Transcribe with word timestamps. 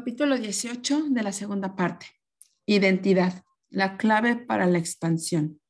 Capítulo 0.00 0.38
18 0.38 1.10
de 1.10 1.22
la 1.22 1.30
segunda 1.30 1.76
parte. 1.76 2.06
Identidad, 2.64 3.44
la 3.68 3.98
clave 3.98 4.34
para 4.34 4.64
la 4.64 4.78
expansión. 4.78 5.60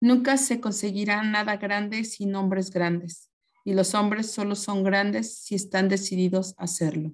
Nunca 0.00 0.36
se 0.36 0.60
conseguirá 0.60 1.20
nada 1.24 1.56
grande 1.56 2.04
sin 2.04 2.32
hombres 2.36 2.70
grandes, 2.70 3.32
y 3.64 3.74
los 3.74 3.96
hombres 3.96 4.30
solo 4.30 4.54
son 4.54 4.84
grandes 4.84 5.36
si 5.38 5.56
están 5.56 5.88
decididos 5.88 6.54
a 6.58 6.64
hacerlo. 6.64 7.12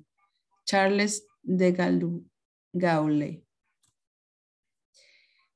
Charles 0.66 1.26
de 1.42 1.72
Gaulle. 2.74 3.42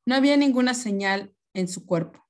No 0.06 0.14
había 0.14 0.38
ninguna 0.38 0.72
señal 0.72 1.34
en 1.52 1.68
su 1.68 1.84
cuerpo. 1.84 2.24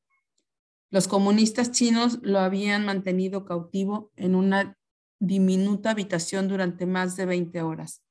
Los 0.91 1.07
comunistas 1.07 1.71
chinos 1.71 2.19
lo 2.23 2.41
habían 2.41 2.85
mantenido 2.85 3.45
cautivo 3.45 4.11
en 4.17 4.35
una 4.35 4.77
diminuta 5.21 5.93
habitación 5.93 6.49
durante 6.49 6.85
más 6.85 7.15
de 7.15 7.27
20 7.27 7.63
horas 7.63 8.04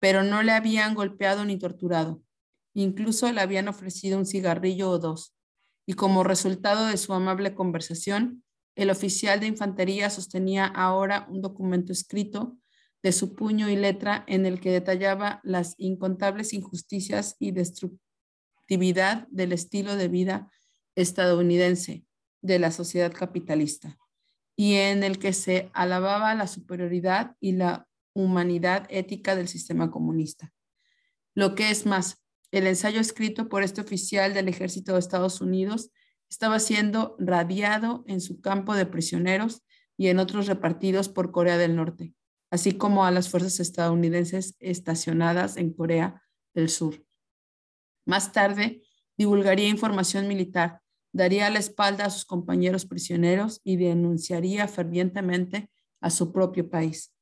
pero 0.00 0.24
no 0.24 0.42
le 0.42 0.52
habían 0.52 0.94
golpeado 0.94 1.44
ni 1.44 1.58
torturado. 1.58 2.22
Incluso 2.74 3.30
le 3.30 3.40
habían 3.40 3.68
ofrecido 3.68 4.18
un 4.18 4.26
cigarrillo 4.26 4.90
o 4.90 4.98
dos. 4.98 5.34
Y 5.86 5.94
como 5.94 6.24
resultado 6.24 6.86
de 6.86 6.96
su 6.96 7.12
amable 7.12 7.54
conversación, 7.54 8.42
el 8.76 8.90
oficial 8.90 9.40
de 9.40 9.46
infantería 9.46 10.08
sostenía 10.10 10.66
ahora 10.66 11.26
un 11.30 11.42
documento 11.42 11.92
escrito 11.92 12.56
de 13.02 13.12
su 13.12 13.34
puño 13.34 13.68
y 13.68 13.76
letra 13.76 14.24
en 14.26 14.46
el 14.46 14.60
que 14.60 14.70
detallaba 14.70 15.40
las 15.42 15.74
incontables 15.78 16.52
injusticias 16.52 17.36
y 17.38 17.50
destructividad 17.50 19.26
del 19.30 19.52
estilo 19.52 19.96
de 19.96 20.08
vida 20.08 20.50
estadounidense 20.94 22.04
de 22.42 22.58
la 22.58 22.70
sociedad 22.70 23.12
capitalista 23.12 23.98
y 24.56 24.74
en 24.74 25.02
el 25.02 25.18
que 25.18 25.32
se 25.32 25.70
alababa 25.72 26.34
la 26.34 26.46
superioridad 26.46 27.34
y 27.40 27.52
la 27.52 27.88
humanidad 28.14 28.86
ética 28.90 29.36
del 29.36 29.48
sistema 29.48 29.90
comunista. 29.90 30.52
Lo 31.34 31.54
que 31.54 31.70
es 31.70 31.86
más, 31.86 32.22
el 32.50 32.66
ensayo 32.66 33.00
escrito 33.00 33.48
por 33.48 33.62
este 33.62 33.80
oficial 33.80 34.34
del 34.34 34.48
ejército 34.48 34.92
de 34.92 34.98
Estados 34.98 35.40
Unidos 35.40 35.90
estaba 36.28 36.58
siendo 36.60 37.16
radiado 37.18 38.04
en 38.06 38.20
su 38.20 38.40
campo 38.40 38.74
de 38.74 38.86
prisioneros 38.86 39.62
y 39.96 40.08
en 40.08 40.18
otros 40.18 40.46
repartidos 40.46 41.08
por 41.08 41.32
Corea 41.32 41.58
del 41.58 41.76
Norte, 41.76 42.14
así 42.50 42.72
como 42.72 43.04
a 43.04 43.10
las 43.10 43.28
fuerzas 43.28 43.60
estadounidenses 43.60 44.56
estacionadas 44.58 45.56
en 45.56 45.72
Corea 45.72 46.22
del 46.54 46.68
Sur. 46.68 47.04
Más 48.06 48.32
tarde, 48.32 48.82
divulgaría 49.16 49.68
información 49.68 50.26
militar, 50.26 50.80
daría 51.12 51.50
la 51.50 51.58
espalda 51.58 52.06
a 52.06 52.10
sus 52.10 52.24
compañeros 52.24 52.86
prisioneros 52.86 53.60
y 53.62 53.76
denunciaría 53.76 54.66
fervientemente 54.68 55.70
a 56.00 56.10
su 56.10 56.32
propio 56.32 56.70
país. 56.70 57.12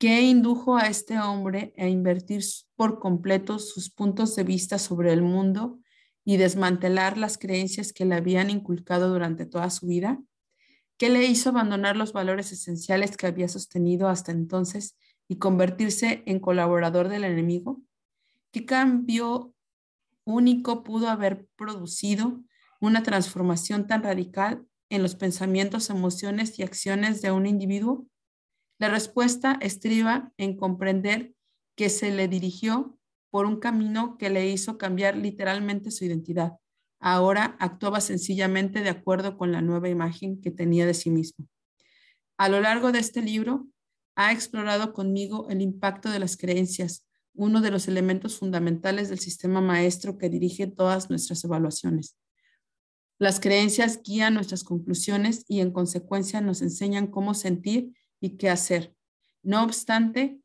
¿Qué 0.00 0.22
indujo 0.22 0.78
a 0.78 0.86
este 0.86 1.18
hombre 1.18 1.74
a 1.76 1.86
invertir 1.86 2.42
por 2.74 3.00
completo 3.00 3.58
sus 3.58 3.90
puntos 3.90 4.34
de 4.34 4.44
vista 4.44 4.78
sobre 4.78 5.12
el 5.12 5.20
mundo 5.20 5.78
y 6.24 6.38
desmantelar 6.38 7.18
las 7.18 7.36
creencias 7.36 7.92
que 7.92 8.06
le 8.06 8.14
habían 8.14 8.48
inculcado 8.48 9.10
durante 9.10 9.44
toda 9.44 9.68
su 9.68 9.86
vida? 9.86 10.18
¿Qué 10.96 11.10
le 11.10 11.26
hizo 11.26 11.50
abandonar 11.50 11.98
los 11.98 12.14
valores 12.14 12.50
esenciales 12.50 13.18
que 13.18 13.26
había 13.26 13.46
sostenido 13.48 14.08
hasta 14.08 14.32
entonces 14.32 14.96
y 15.28 15.36
convertirse 15.36 16.22
en 16.24 16.40
colaborador 16.40 17.10
del 17.10 17.24
enemigo? 17.24 17.82
¿Qué 18.52 18.64
cambio 18.64 19.52
único 20.24 20.82
pudo 20.82 21.10
haber 21.10 21.46
producido 21.56 22.42
una 22.80 23.02
transformación 23.02 23.86
tan 23.86 24.02
radical 24.02 24.66
en 24.88 25.02
los 25.02 25.14
pensamientos, 25.14 25.90
emociones 25.90 26.58
y 26.58 26.62
acciones 26.62 27.20
de 27.20 27.32
un 27.32 27.44
individuo? 27.44 28.06
La 28.80 28.88
respuesta 28.88 29.58
estriba 29.60 30.32
en 30.38 30.56
comprender 30.56 31.34
que 31.76 31.90
se 31.90 32.10
le 32.10 32.28
dirigió 32.28 32.98
por 33.28 33.44
un 33.44 33.60
camino 33.60 34.16
que 34.16 34.30
le 34.30 34.48
hizo 34.48 34.78
cambiar 34.78 35.18
literalmente 35.18 35.90
su 35.90 36.06
identidad. 36.06 36.54
Ahora 36.98 37.58
actuaba 37.60 38.00
sencillamente 38.00 38.80
de 38.80 38.88
acuerdo 38.88 39.36
con 39.36 39.52
la 39.52 39.60
nueva 39.60 39.90
imagen 39.90 40.40
que 40.40 40.50
tenía 40.50 40.86
de 40.86 40.94
sí 40.94 41.10
mismo. 41.10 41.46
A 42.38 42.48
lo 42.48 42.62
largo 42.62 42.90
de 42.90 43.00
este 43.00 43.20
libro, 43.20 43.68
ha 44.16 44.32
explorado 44.32 44.94
conmigo 44.94 45.46
el 45.50 45.60
impacto 45.60 46.08
de 46.08 46.18
las 46.18 46.38
creencias, 46.38 47.06
uno 47.34 47.60
de 47.60 47.70
los 47.70 47.86
elementos 47.86 48.38
fundamentales 48.38 49.10
del 49.10 49.18
sistema 49.18 49.60
maestro 49.60 50.16
que 50.16 50.30
dirige 50.30 50.66
todas 50.66 51.10
nuestras 51.10 51.44
evaluaciones. 51.44 52.16
Las 53.18 53.40
creencias 53.40 54.00
guían 54.02 54.32
nuestras 54.32 54.64
conclusiones 54.64 55.44
y 55.48 55.60
en 55.60 55.70
consecuencia 55.70 56.40
nos 56.40 56.62
enseñan 56.62 57.08
cómo 57.08 57.34
sentir 57.34 57.92
y 58.20 58.36
qué 58.36 58.50
hacer. 58.50 58.94
No 59.42 59.64
obstante, 59.64 60.40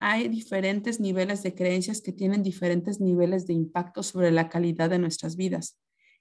hay 0.00 0.28
diferentes 0.28 0.98
niveles 0.98 1.42
de 1.42 1.54
creencias 1.54 2.00
que 2.00 2.12
tienen 2.12 2.42
diferentes 2.42 3.00
niveles 3.00 3.46
de 3.46 3.52
impacto 3.52 4.02
sobre 4.02 4.32
la 4.32 4.48
calidad 4.48 4.90
de 4.90 4.98
nuestras 4.98 5.36
vidas. 5.36 5.78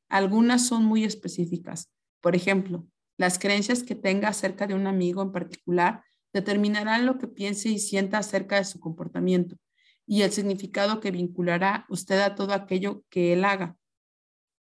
Algunas 0.07 0.67
son 0.67 0.85
muy 0.85 1.03
específicas. 1.03 1.91
Por 2.21 2.35
ejemplo, 2.35 2.87
las 3.17 3.39
creencias 3.39 3.83
que 3.83 3.95
tenga 3.95 4.27
acerca 4.27 4.67
de 4.67 4.75
un 4.75 4.85
amigo 4.85 5.21
en 5.21 5.31
particular 5.31 6.03
determinarán 6.31 7.05
lo 7.05 7.17
que 7.17 7.27
piense 7.27 7.69
y 7.69 7.79
sienta 7.79 8.19
acerca 8.19 8.57
de 8.57 8.65
su 8.65 8.79
comportamiento 8.79 9.57
y 10.05 10.23
el 10.23 10.31
significado 10.31 10.99
que 10.99 11.11
vinculará 11.11 11.85
usted 11.89 12.19
a 12.19 12.35
todo 12.35 12.53
aquello 12.53 13.03
que 13.09 13.33
él 13.33 13.45
haga. 13.45 13.77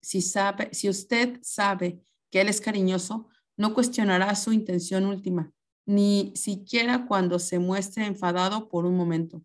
Si, 0.02 0.20
sabe, 0.20 0.68
si 0.72 0.88
usted 0.88 1.38
sabe 1.42 2.00
que 2.30 2.40
él 2.40 2.48
es 2.48 2.60
cariñoso, 2.60 3.28
no 3.56 3.74
cuestionará 3.74 4.34
su 4.34 4.52
intención 4.52 5.06
última, 5.06 5.50
ni 5.88 6.32
siquiera 6.34 7.06
cuando 7.06 7.38
se 7.38 7.58
muestre 7.58 8.04
enfadado 8.04 8.68
por 8.68 8.84
un 8.84 8.94
momento. 8.94 9.42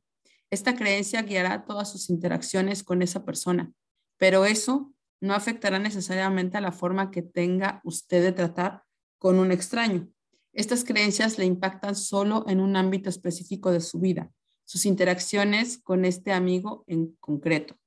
Esta 0.51 0.75
creencia 0.75 1.21
guiará 1.21 1.63
todas 1.63 1.89
sus 1.89 2.09
interacciones 2.09 2.83
con 2.83 3.01
esa 3.01 3.23
persona, 3.23 3.71
pero 4.17 4.43
eso 4.43 4.93
no 5.21 5.35
afectará 5.35 5.79
necesariamente 5.79 6.57
a 6.57 6.61
la 6.61 6.73
forma 6.73 7.11
que 7.11 7.21
tenga 7.21 7.79
usted 7.85 8.21
de 8.21 8.33
tratar 8.33 8.83
con 9.19 9.39
un 9.39 9.53
extraño. 9.53 10.09
Estas 10.51 10.83
creencias 10.83 11.37
le 11.37 11.45
impactan 11.45 11.95
solo 11.95 12.43
en 12.49 12.59
un 12.59 12.75
ámbito 12.75 13.09
específico 13.09 13.71
de 13.71 13.79
su 13.79 14.01
vida, 14.01 14.29
sus 14.65 14.85
interacciones 14.85 15.77
con 15.81 16.03
este 16.03 16.33
amigo 16.33 16.83
en 16.87 17.15
concreto. 17.21 17.77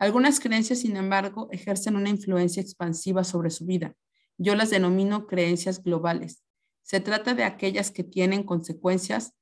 Algunas 0.00 0.40
creencias, 0.40 0.80
sin 0.80 0.96
embargo, 0.96 1.46
ejercen 1.52 1.94
una 1.94 2.08
influencia 2.08 2.60
expansiva 2.60 3.22
sobre 3.22 3.50
su 3.50 3.64
vida. 3.64 3.94
Yo 4.38 4.56
las 4.56 4.70
denomino 4.70 5.28
creencias 5.28 5.84
globales 5.84 6.42
se 6.86 7.00
trata 7.00 7.34
de 7.34 7.42
aquellas 7.42 7.90
que 7.90 8.04
tienen 8.04 8.44
consecuencias 8.44 9.34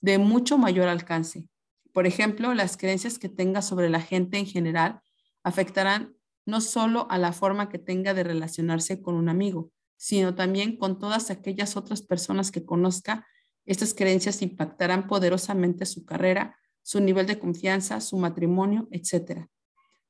de 0.00 0.18
mucho 0.18 0.58
mayor 0.58 0.88
alcance. 0.88 1.48
Por 1.92 2.08
ejemplo, 2.08 2.54
las 2.54 2.76
creencias 2.76 3.20
que 3.20 3.28
tenga 3.28 3.62
sobre 3.62 3.88
la 3.88 4.00
gente 4.00 4.36
en 4.36 4.46
general 4.46 5.00
afectarán 5.44 6.16
no 6.44 6.60
solo 6.60 7.06
a 7.08 7.16
la 7.16 7.32
forma 7.32 7.68
que 7.68 7.78
tenga 7.78 8.14
de 8.14 8.24
relacionarse 8.24 9.00
con 9.00 9.14
un 9.14 9.28
amigo, 9.28 9.70
sino 9.96 10.34
también 10.34 10.76
con 10.76 10.98
todas 10.98 11.30
aquellas 11.30 11.76
otras 11.76 12.02
personas 12.02 12.50
que 12.50 12.64
conozca. 12.64 13.24
Estas 13.64 13.94
creencias 13.94 14.42
impactarán 14.42 15.06
poderosamente 15.06 15.86
su 15.86 16.04
carrera, 16.04 16.58
su 16.82 16.98
nivel 16.98 17.28
de 17.28 17.38
confianza, 17.38 18.00
su 18.00 18.18
matrimonio, 18.18 18.88
etc. 18.90 19.46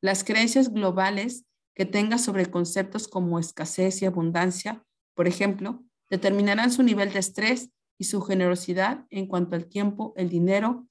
Las 0.00 0.24
creencias 0.24 0.72
globales 0.72 1.44
que 1.74 1.84
tenga 1.84 2.16
sobre 2.16 2.46
conceptos 2.46 3.08
como 3.08 3.38
escasez 3.38 4.00
y 4.00 4.06
abundancia, 4.06 4.82
por 5.14 5.28
ejemplo, 5.28 5.84
determinarán 6.10 6.72
su 6.72 6.82
nivel 6.82 7.12
de 7.12 7.18
estrés 7.18 7.70
y 7.98 8.04
su 8.04 8.22
generosidad 8.22 9.06
en 9.10 9.26
cuanto 9.26 9.56
al 9.56 9.66
tiempo, 9.66 10.14
el 10.16 10.28
dinero, 10.28 10.86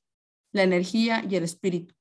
la 0.52 0.64
energía 0.64 1.24
y 1.28 1.36
el 1.36 1.44
espíritu. 1.44 1.96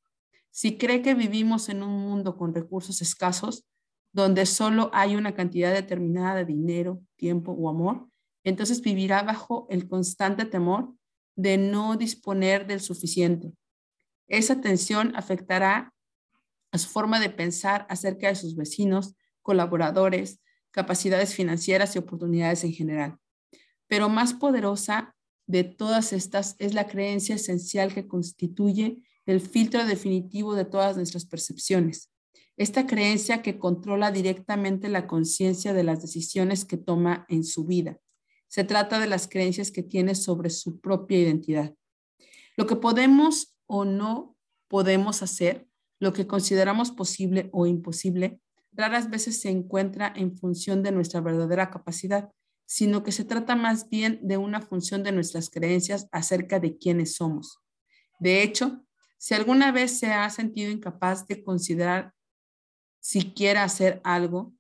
Si 0.50 0.78
cree 0.78 1.02
que 1.02 1.14
vivimos 1.14 1.68
en 1.68 1.82
un 1.82 2.00
mundo 2.00 2.36
con 2.36 2.54
recursos 2.54 3.02
escasos, 3.02 3.66
donde 4.12 4.46
solo 4.46 4.90
hay 4.94 5.14
una 5.14 5.34
cantidad 5.34 5.72
determinada 5.72 6.36
de 6.36 6.46
dinero, 6.46 7.02
tiempo 7.16 7.52
o 7.52 7.68
amor, 7.68 8.08
entonces 8.44 8.80
vivirá 8.80 9.22
bajo 9.22 9.66
el 9.70 9.88
constante 9.88 10.44
temor 10.46 10.94
de 11.34 11.58
no 11.58 11.96
disponer 11.96 12.66
del 12.66 12.80
suficiente. 12.80 13.52
Esa 14.28 14.60
tensión 14.60 15.14
afectará 15.14 15.92
a 16.72 16.78
su 16.78 16.88
forma 16.88 17.20
de 17.20 17.30
pensar 17.30 17.86
acerca 17.90 18.28
de 18.28 18.36
sus 18.36 18.56
vecinos, 18.56 19.14
colaboradores, 19.42 20.40
capacidades 20.76 21.34
financieras 21.34 21.96
y 21.96 21.98
oportunidades 21.98 22.62
en 22.62 22.72
general. 22.72 23.18
Pero 23.88 24.10
más 24.10 24.34
poderosa 24.34 25.16
de 25.46 25.64
todas 25.64 26.12
estas 26.12 26.54
es 26.58 26.74
la 26.74 26.86
creencia 26.86 27.36
esencial 27.36 27.94
que 27.94 28.06
constituye 28.06 29.02
el 29.24 29.40
filtro 29.40 29.86
definitivo 29.86 30.54
de 30.54 30.66
todas 30.66 30.98
nuestras 30.98 31.24
percepciones. 31.24 32.12
Esta 32.58 32.86
creencia 32.86 33.40
que 33.40 33.58
controla 33.58 34.10
directamente 34.12 34.90
la 34.90 35.06
conciencia 35.06 35.72
de 35.72 35.82
las 35.82 36.02
decisiones 36.02 36.66
que 36.66 36.76
toma 36.76 37.24
en 37.30 37.42
su 37.42 37.64
vida. 37.64 37.98
Se 38.48 38.62
trata 38.62 39.00
de 39.00 39.06
las 39.06 39.28
creencias 39.28 39.70
que 39.70 39.82
tiene 39.82 40.14
sobre 40.14 40.50
su 40.50 40.78
propia 40.78 41.18
identidad. 41.18 41.74
Lo 42.58 42.66
que 42.66 42.76
podemos 42.76 43.56
o 43.64 43.86
no 43.86 44.36
podemos 44.68 45.22
hacer, 45.22 45.66
lo 46.00 46.12
que 46.12 46.26
consideramos 46.26 46.90
posible 46.90 47.48
o 47.52 47.66
imposible, 47.66 48.40
raras 48.76 49.10
veces 49.10 49.40
se 49.40 49.50
encuentra 49.50 50.12
en 50.14 50.36
función 50.36 50.82
de 50.82 50.92
nuestra 50.92 51.20
verdadera 51.20 51.70
capacidad, 51.70 52.30
sino 52.66 53.02
que 53.02 53.12
se 53.12 53.24
trata 53.24 53.56
más 53.56 53.88
bien 53.88 54.20
de 54.22 54.36
una 54.36 54.60
función 54.60 55.02
de 55.02 55.12
nuestras 55.12 55.50
creencias 55.50 56.08
acerca 56.12 56.60
de 56.60 56.76
quiénes 56.76 57.14
somos. 57.14 57.60
De 58.18 58.42
hecho, 58.42 58.84
si 59.18 59.34
alguna 59.34 59.72
vez 59.72 59.98
se 59.98 60.12
ha 60.12 60.28
sentido 60.30 60.70
incapaz 60.70 61.26
de 61.26 61.42
considerar 61.42 62.12
siquiera 63.00 63.62
hacer 63.62 64.00
algo 64.04 64.52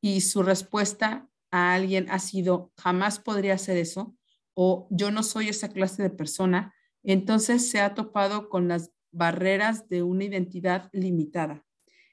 y 0.00 0.20
su 0.20 0.42
respuesta 0.42 1.28
a 1.50 1.74
alguien 1.74 2.08
ha 2.10 2.18
sido 2.18 2.72
jamás 2.76 3.18
podría 3.18 3.54
hacer 3.54 3.76
eso 3.76 4.16
o 4.54 4.86
yo 4.90 5.10
no 5.10 5.22
soy 5.22 5.48
esa 5.48 5.68
clase 5.68 6.02
de 6.02 6.10
persona, 6.10 6.74
entonces 7.02 7.70
se 7.70 7.80
ha 7.80 7.94
topado 7.94 8.48
con 8.48 8.68
las 8.68 8.92
barreras 9.10 9.88
de 9.88 10.02
una 10.02 10.24
identidad 10.24 10.88
limitada. 10.92 11.64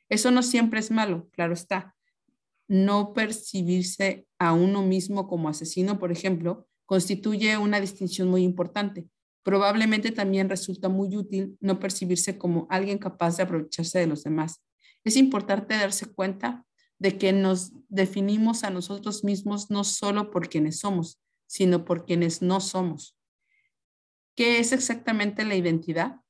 Eso 0.10 0.32
no 0.32 0.44
siempre 0.44 0.80
es 0.80 0.92
malo, 0.92 1.30
claro 1.32 1.54
está. 1.54 1.96
No 2.68 3.14
percibirse 3.14 4.28
a 4.40 4.54
uno 4.54 4.82
mismo 4.82 5.28
como 5.28 5.50
asesino, 5.50 6.00
por 6.00 6.12
ejemplo, 6.12 6.68
constituye 6.86 7.58
una 7.58 7.80
distinción 7.80 8.30
muy 8.30 8.44
importante. 8.44 9.08
Probablemente 9.44 10.12
también 10.12 10.50
resulta 10.50 10.90
muy 10.90 11.16
útil 11.16 11.58
no 11.62 11.80
percibirse 11.80 12.38
como 12.38 12.68
alguien 12.70 12.98
capaz 12.98 13.38
de 13.38 13.44
aprovecharse 13.44 14.00
de 14.00 14.08
los 14.08 14.24
demás. 14.24 14.64
Es 15.04 15.16
importante 15.16 15.76
darse 15.76 16.06
cuenta 16.06 16.66
de 17.00 17.18
que 17.18 17.32
nos 17.32 17.72
definimos 17.88 18.64
a 18.64 18.70
nosotros 18.70 19.24
mismos 19.24 19.70
no 19.70 19.84
solo 19.84 20.32
por 20.32 20.50
quienes 20.50 20.80
somos, 20.80 21.22
sino 21.46 21.86
por 21.86 22.06
quienes 22.06 22.42
no 22.42 22.60
somos. 22.60 23.16
¿Qué 24.36 24.60
es 24.60 24.72
exactamente 24.72 25.46
la 25.46 25.56
identidad? 25.56 26.22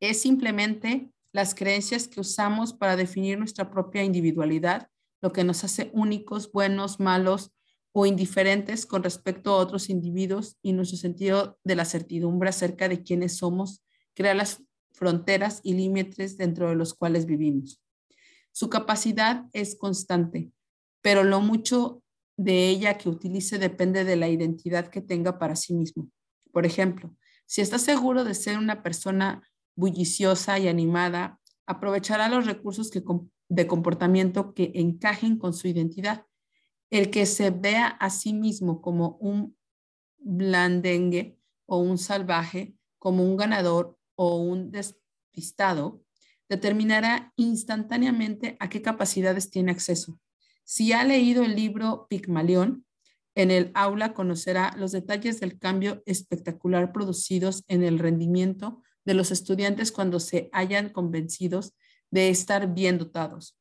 Es 0.00 0.20
simplemente 0.20 1.10
las 1.36 1.54
creencias 1.54 2.08
que 2.08 2.18
usamos 2.18 2.72
para 2.72 2.96
definir 2.96 3.38
nuestra 3.38 3.70
propia 3.70 4.02
individualidad, 4.02 4.88
lo 5.20 5.34
que 5.34 5.44
nos 5.44 5.64
hace 5.64 5.90
únicos, 5.92 6.50
buenos, 6.50 6.98
malos 6.98 7.52
o 7.92 8.06
indiferentes 8.06 8.86
con 8.86 9.02
respecto 9.02 9.52
a 9.52 9.58
otros 9.58 9.90
individuos 9.90 10.56
y 10.62 10.72
nuestro 10.72 10.96
sentido 10.96 11.58
de 11.62 11.76
la 11.76 11.84
certidumbre 11.84 12.48
acerca 12.48 12.88
de 12.88 13.02
quiénes 13.02 13.36
somos, 13.36 13.84
crea 14.14 14.32
las 14.32 14.62
fronteras 14.92 15.60
y 15.62 15.74
límites 15.74 16.38
dentro 16.38 16.70
de 16.70 16.74
los 16.74 16.94
cuales 16.94 17.26
vivimos. 17.26 17.82
Su 18.50 18.70
capacidad 18.70 19.44
es 19.52 19.76
constante, 19.76 20.50
pero 21.02 21.22
lo 21.22 21.42
mucho 21.42 22.02
de 22.38 22.70
ella 22.70 22.96
que 22.96 23.10
utilice 23.10 23.58
depende 23.58 24.04
de 24.04 24.16
la 24.16 24.30
identidad 24.30 24.86
que 24.86 25.02
tenga 25.02 25.38
para 25.38 25.54
sí 25.54 25.74
mismo. 25.74 26.08
Por 26.50 26.64
ejemplo, 26.64 27.14
si 27.44 27.60
está 27.60 27.78
seguro 27.78 28.24
de 28.24 28.32
ser 28.32 28.56
una 28.56 28.82
persona 28.82 29.42
bulliciosa 29.76 30.58
y 30.58 30.66
animada, 30.66 31.40
aprovechará 31.66 32.28
los 32.28 32.46
recursos 32.46 32.90
de 33.48 33.66
comportamiento 33.66 34.54
que 34.54 34.72
encajen 34.74 35.38
con 35.38 35.52
su 35.52 35.68
identidad. 35.68 36.26
El 36.90 37.10
que 37.10 37.26
se 37.26 37.50
vea 37.50 37.86
a 37.86 38.10
sí 38.10 38.32
mismo 38.32 38.80
como 38.80 39.16
un 39.20 39.56
blandengue 40.18 41.38
o 41.66 41.78
un 41.78 41.98
salvaje, 41.98 42.74
como 42.98 43.22
un 43.24 43.36
ganador 43.36 43.98
o 44.14 44.36
un 44.36 44.70
despistado, 44.70 46.02
determinará 46.48 47.32
instantáneamente 47.36 48.56
a 48.60 48.68
qué 48.68 48.82
capacidades 48.82 49.50
tiene 49.50 49.72
acceso. 49.72 50.18
Si 50.64 50.92
ha 50.92 51.04
leído 51.04 51.44
el 51.44 51.54
libro 51.54 52.06
Pigmalión, 52.08 52.86
en 53.34 53.50
el 53.50 53.70
aula 53.74 54.14
conocerá 54.14 54.74
los 54.78 54.92
detalles 54.92 55.40
del 55.40 55.58
cambio 55.58 56.02
espectacular 56.06 56.92
producidos 56.92 57.64
en 57.68 57.82
el 57.82 57.98
rendimiento 57.98 58.82
de 59.06 59.14
los 59.14 59.30
estudiantes 59.30 59.92
cuando 59.92 60.20
se 60.20 60.50
hayan 60.52 60.90
convencidos 60.90 61.74
de 62.10 62.28
estar 62.28 62.74
bien 62.74 62.98
dotados. 62.98 63.56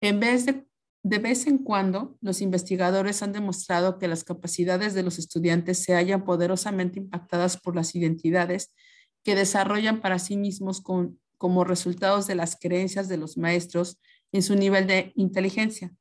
En 0.00 0.18
vez 0.18 0.46
de, 0.46 0.66
de 1.04 1.18
vez 1.18 1.46
en 1.46 1.58
cuando, 1.58 2.16
los 2.20 2.40
investigadores 2.40 3.22
han 3.22 3.32
demostrado 3.32 3.98
que 3.98 4.08
las 4.08 4.24
capacidades 4.24 4.94
de 4.94 5.02
los 5.02 5.18
estudiantes 5.18 5.84
se 5.84 5.94
hallan 5.94 6.24
poderosamente 6.24 6.98
impactadas 6.98 7.56
por 7.58 7.76
las 7.76 7.94
identidades 7.94 8.74
que 9.22 9.36
desarrollan 9.36 10.00
para 10.00 10.18
sí 10.18 10.36
mismos 10.36 10.80
con, 10.80 11.20
como 11.36 11.62
resultados 11.62 12.26
de 12.26 12.34
las 12.34 12.56
creencias 12.56 13.08
de 13.08 13.18
los 13.18 13.36
maestros 13.36 14.00
en 14.32 14.42
su 14.42 14.56
nivel 14.56 14.86
de 14.86 15.12
inteligencia. 15.14 15.92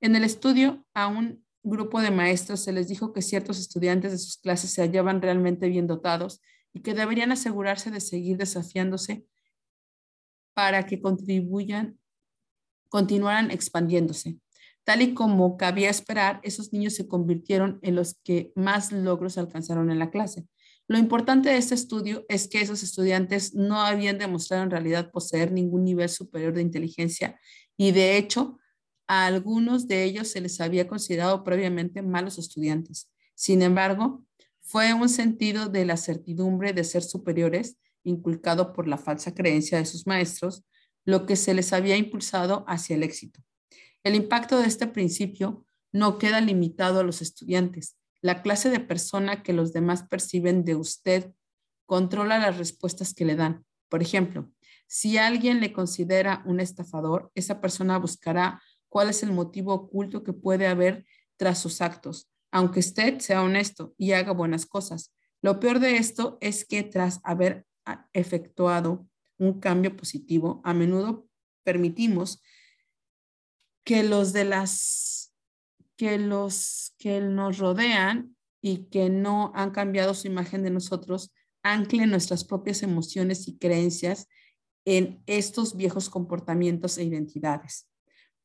En 0.00 0.16
el 0.16 0.24
estudio, 0.24 0.84
a 0.94 1.08
un 1.08 1.44
grupo 1.62 2.00
de 2.00 2.10
maestros 2.10 2.60
se 2.60 2.72
les 2.72 2.88
dijo 2.88 3.12
que 3.12 3.20
ciertos 3.20 3.60
estudiantes 3.60 4.12
de 4.12 4.18
sus 4.18 4.38
clases 4.38 4.70
se 4.70 4.80
hallaban 4.80 5.20
realmente 5.20 5.68
bien 5.68 5.86
dotados 5.86 6.40
y 6.72 6.80
que 6.80 6.94
deberían 6.94 7.32
asegurarse 7.32 7.90
de 7.90 8.00
seguir 8.00 8.36
desafiándose 8.36 9.26
para 10.54 10.86
que 10.86 11.00
contribuyan, 11.00 11.98
continuaran 12.88 13.50
expandiéndose. 13.50 14.38
Tal 14.84 15.02
y 15.02 15.14
como 15.14 15.56
cabía 15.56 15.90
esperar, 15.90 16.40
esos 16.42 16.72
niños 16.72 16.94
se 16.94 17.06
convirtieron 17.06 17.78
en 17.82 17.94
los 17.94 18.14
que 18.24 18.52
más 18.56 18.92
logros 18.92 19.38
alcanzaron 19.38 19.90
en 19.90 19.98
la 19.98 20.10
clase. 20.10 20.46
Lo 20.88 20.98
importante 20.98 21.50
de 21.50 21.56
este 21.56 21.76
estudio 21.76 22.24
es 22.28 22.48
que 22.48 22.60
esos 22.60 22.82
estudiantes 22.82 23.54
no 23.54 23.80
habían 23.80 24.18
demostrado 24.18 24.64
en 24.64 24.72
realidad 24.72 25.12
poseer 25.12 25.52
ningún 25.52 25.84
nivel 25.84 26.08
superior 26.08 26.52
de 26.52 26.62
inteligencia 26.62 27.38
y 27.76 27.92
de 27.92 28.16
hecho 28.16 28.58
a 29.06 29.26
algunos 29.26 29.86
de 29.86 30.02
ellos 30.02 30.28
se 30.28 30.40
les 30.40 30.60
había 30.60 30.88
considerado 30.88 31.44
previamente 31.44 32.02
malos 32.02 32.38
estudiantes. 32.38 33.12
Sin 33.36 33.62
embargo, 33.62 34.24
fue 34.70 34.94
un 34.94 35.08
sentido 35.08 35.68
de 35.68 35.84
la 35.84 35.96
certidumbre 35.96 36.72
de 36.72 36.84
ser 36.84 37.02
superiores, 37.02 37.76
inculcado 38.04 38.72
por 38.72 38.86
la 38.86 38.98
falsa 38.98 39.34
creencia 39.34 39.78
de 39.78 39.84
sus 39.84 40.06
maestros, 40.06 40.64
lo 41.04 41.26
que 41.26 41.34
se 41.34 41.54
les 41.54 41.72
había 41.72 41.96
impulsado 41.96 42.64
hacia 42.68 42.94
el 42.94 43.02
éxito. 43.02 43.40
El 44.04 44.14
impacto 44.14 44.60
de 44.60 44.68
este 44.68 44.86
principio 44.86 45.66
no 45.90 46.18
queda 46.18 46.40
limitado 46.40 47.00
a 47.00 47.02
los 47.02 47.20
estudiantes. 47.20 47.96
La 48.22 48.42
clase 48.42 48.70
de 48.70 48.78
persona 48.78 49.42
que 49.42 49.52
los 49.52 49.72
demás 49.72 50.04
perciben 50.04 50.64
de 50.64 50.76
usted 50.76 51.32
controla 51.84 52.38
las 52.38 52.56
respuestas 52.56 53.12
que 53.12 53.24
le 53.24 53.34
dan. 53.34 53.64
Por 53.88 54.02
ejemplo, 54.02 54.52
si 54.86 55.18
alguien 55.18 55.58
le 55.60 55.72
considera 55.72 56.44
un 56.46 56.60
estafador, 56.60 57.32
esa 57.34 57.60
persona 57.60 57.98
buscará 57.98 58.62
cuál 58.88 59.10
es 59.10 59.24
el 59.24 59.32
motivo 59.32 59.74
oculto 59.74 60.22
que 60.22 60.32
puede 60.32 60.68
haber 60.68 61.06
tras 61.36 61.58
sus 61.58 61.80
actos, 61.80 62.29
aunque 62.50 62.80
usted 62.80 63.18
sea 63.20 63.42
honesto 63.42 63.94
y 63.96 64.12
haga 64.12 64.32
buenas 64.32 64.66
cosas. 64.66 65.12
Lo 65.42 65.60
peor 65.60 65.80
de 65.80 65.96
esto 65.96 66.38
es 66.40 66.64
que 66.64 66.82
tras 66.82 67.20
haber 67.22 67.66
ah, 67.84 68.08
efectuado 68.12 69.08
un 69.38 69.60
cambio 69.60 69.96
positivo, 69.96 70.60
a 70.64 70.74
menudo 70.74 71.26
permitimos 71.64 72.42
que 73.84 74.02
los 74.02 74.32
de 74.32 74.44
las 74.44 75.32
que 75.96 76.18
los 76.18 76.94
que 76.98 77.20
nos 77.20 77.58
rodean 77.58 78.36
y 78.62 78.88
que 78.88 79.10
no 79.10 79.52
han 79.54 79.70
cambiado 79.70 80.14
su 80.14 80.26
imagen 80.26 80.62
de 80.62 80.70
nosotros 80.70 81.32
anclen 81.62 82.10
nuestras 82.10 82.44
propias 82.44 82.82
emociones 82.82 83.48
y 83.48 83.58
creencias 83.58 84.26
en 84.86 85.22
estos 85.26 85.76
viejos 85.76 86.08
comportamientos 86.08 86.96
e 86.96 87.04
identidades. 87.04 87.89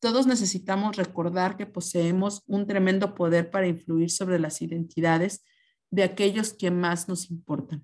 Todos 0.05 0.27
necesitamos 0.27 0.97
recordar 0.97 1.57
que 1.57 1.65
poseemos 1.65 2.43
un 2.45 2.67
tremendo 2.67 3.15
poder 3.15 3.49
para 3.49 3.65
influir 3.65 4.11
sobre 4.11 4.37
las 4.37 4.61
identidades 4.61 5.43
de 5.89 6.03
aquellos 6.03 6.53
que 6.53 6.69
más 6.69 7.07
nos 7.07 7.31
importan. 7.31 7.83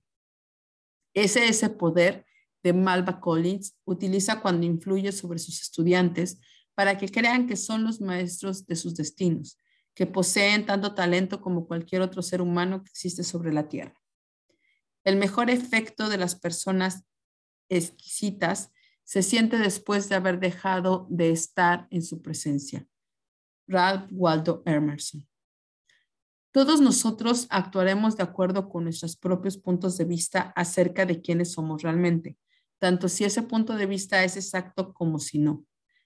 Ese 1.16 1.48
ese 1.48 1.72
poder 1.72 2.28
de 2.62 2.74
Malva 2.74 3.20
Collins 3.20 3.75
utiliza 3.86 4.40
cuando 4.40 4.68
influye 4.68 5.12
sobre 5.12 5.40
sus 5.40 5.63
estudiantes 5.63 6.40
para 6.75 6.96
que 7.00 7.10
crean 7.10 7.48
que 7.48 7.56
son 7.56 7.84
los 7.84 8.01
maestros 8.01 8.68
de 8.68 8.75
sus 8.75 8.94
destinos, 8.94 9.58
que 9.96 10.06
poseen 10.06 10.68
tanto 10.68 10.94
talento 10.94 11.42
como 11.42 11.66
cualquier 11.66 12.04
otro 12.04 12.22
ser 12.22 12.40
humano 12.40 12.84
que 12.84 12.92
existe 12.92 13.24
sobre 13.24 13.51
la 13.51 13.68
Tierra. 13.68 14.00
El 15.04 15.16
mejor 15.16 15.50
efecto 15.50 16.08
de 16.08 16.18
las 16.18 16.36
personas 16.36 17.04
exquisitas 17.68 18.70
se 19.12 19.24
siente 19.24 19.58
después 19.58 20.08
de 20.08 20.15
haber 20.15 20.39
dejado 20.39 21.06
de 21.10 21.32
estar 21.32 21.86
en 21.89 22.01
su 22.01 22.22
presencia. 22.22 22.88
Ralph 23.68 24.08
Waldo 24.10 24.63
Emerson. 24.65 25.27
Todos 26.53 26.80
nosotros 26.80 27.46
actuaremos 27.50 28.15
de 28.15 28.24
acuerdo 28.24 28.70
con 28.70 28.86
nuestros 28.86 29.18
propios 29.18 29.58
puntos 29.58 29.98
de 29.98 30.06
vista 30.06 30.53
acerca 30.56 31.06
de 31.06 31.20
quiénes 31.22 31.51
somos 31.51 31.82
realmente, 31.82 32.38
tanto 32.80 33.10
si 33.10 33.25
ese 33.25 33.44
punto 33.44 33.75
de 33.75 33.86
vista 33.86 34.24
es 34.24 34.38
exacto 34.38 34.94
como 34.94 35.20
si 35.20 35.39
no. 35.39 35.65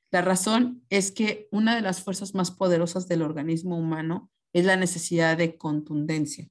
La 0.10 0.24
razón 0.24 0.84
es 0.90 1.12
que 1.12 1.48
una 1.52 1.76
de 1.76 1.82
las 1.82 2.02
fuerzas 2.02 2.34
más 2.34 2.50
poderosas 2.50 3.08
del 3.08 3.22
organismo 3.22 3.78
humano 3.78 4.32
es 4.52 4.66
la 4.66 4.78
necesidad 4.78 5.38
de 5.38 5.60
contundencia. 5.60 6.48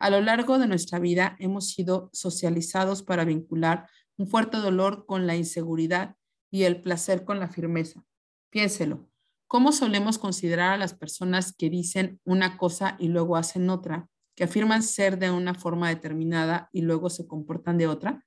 A 0.00 0.10
lo 0.10 0.20
largo 0.20 0.58
de 0.58 0.66
nuestra 0.66 0.98
vida 0.98 1.36
hemos 1.38 1.70
sido 1.70 2.10
socializados 2.12 3.04
para 3.04 3.24
vincular 3.24 3.86
un 4.16 4.26
fuerte 4.26 4.56
dolor 4.58 5.06
con 5.06 5.26
la 5.26 5.36
inseguridad 5.36 6.16
y 6.50 6.64
el 6.64 6.82
placer 6.82 7.24
con 7.24 7.38
la 7.38 7.48
firmeza. 7.48 8.04
Piénselo, 8.50 9.08
¿cómo 9.46 9.72
solemos 9.72 10.18
considerar 10.18 10.72
a 10.72 10.78
las 10.78 10.94
personas 10.94 11.54
que 11.56 11.70
dicen 11.70 12.20
una 12.24 12.56
cosa 12.56 12.96
y 12.98 13.08
luego 13.08 13.36
hacen 13.36 13.68
otra, 13.70 14.08
que 14.34 14.44
afirman 14.44 14.82
ser 14.82 15.18
de 15.18 15.30
una 15.30 15.54
forma 15.54 15.88
determinada 15.88 16.68
y 16.72 16.82
luego 16.82 17.10
se 17.10 17.26
comportan 17.26 17.78
de 17.78 17.88
otra? 17.88 18.24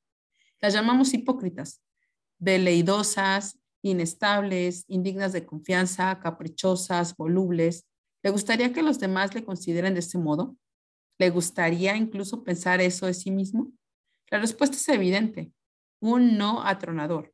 Las 0.61 0.73
llamamos 0.73 1.13
hipócritas, 1.13 1.81
veleidosas, 2.37 3.59
inestables, 3.81 4.83
indignas 4.87 5.33
de 5.33 5.45
confianza, 5.45 6.19
caprichosas, 6.19 7.15
volubles. 7.15 7.87
¿Le 8.23 8.29
gustaría 8.29 8.73
que 8.73 8.83
los 8.83 8.99
demás 8.99 9.33
le 9.33 9.45
consideren 9.45 9.93
de 9.93 10.01
este 10.01 10.17
modo? 10.17 10.57
¿Le 11.17 11.29
gustaría 11.29 11.95
incluso 11.95 12.43
pensar 12.43 12.81
eso 12.81 13.05
de 13.05 13.13
sí 13.13 13.31
mismo? 13.31 13.71
La 14.29 14.39
respuesta 14.39 14.75
es 14.75 14.87
evidente, 14.89 15.51
un 15.99 16.37
no 16.37 16.65
atronador. 16.65 17.33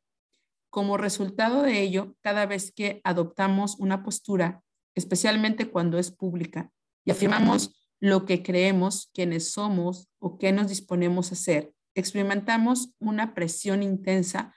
Como 0.70 0.96
resultado 0.96 1.62
de 1.62 1.80
ello, 1.80 2.16
cada 2.20 2.46
vez 2.46 2.72
que 2.72 3.00
adoptamos 3.04 3.76
una 3.78 4.02
postura, 4.02 4.62
especialmente 4.94 5.70
cuando 5.70 5.98
es 5.98 6.10
pública, 6.10 6.70
y 7.04 7.10
afirmamos 7.12 7.90
lo 8.00 8.26
que 8.26 8.42
creemos, 8.42 9.10
quiénes 9.14 9.52
somos 9.52 10.08
o 10.18 10.38
qué 10.38 10.52
nos 10.52 10.68
disponemos 10.68 11.30
a 11.30 11.34
hacer, 11.34 11.72
experimentamos 11.94 12.92
una 12.98 13.34
presión 13.34 13.82
intensa 13.82 14.54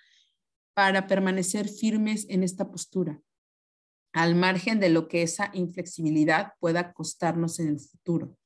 para 0.73 1.07
permanecer 1.07 1.69
firmes 1.69 2.25
en 2.29 2.43
esta 2.43 2.69
postura, 2.69 3.21
al 4.13 4.35
margen 4.35 4.79
de 4.79 4.89
lo 4.89 5.07
que 5.07 5.21
esa 5.21 5.51
inflexibilidad 5.53 6.53
pueda 6.59 6.93
costarnos 6.93 7.59
en 7.59 7.69
el 7.69 7.79
futuro. 7.79 8.37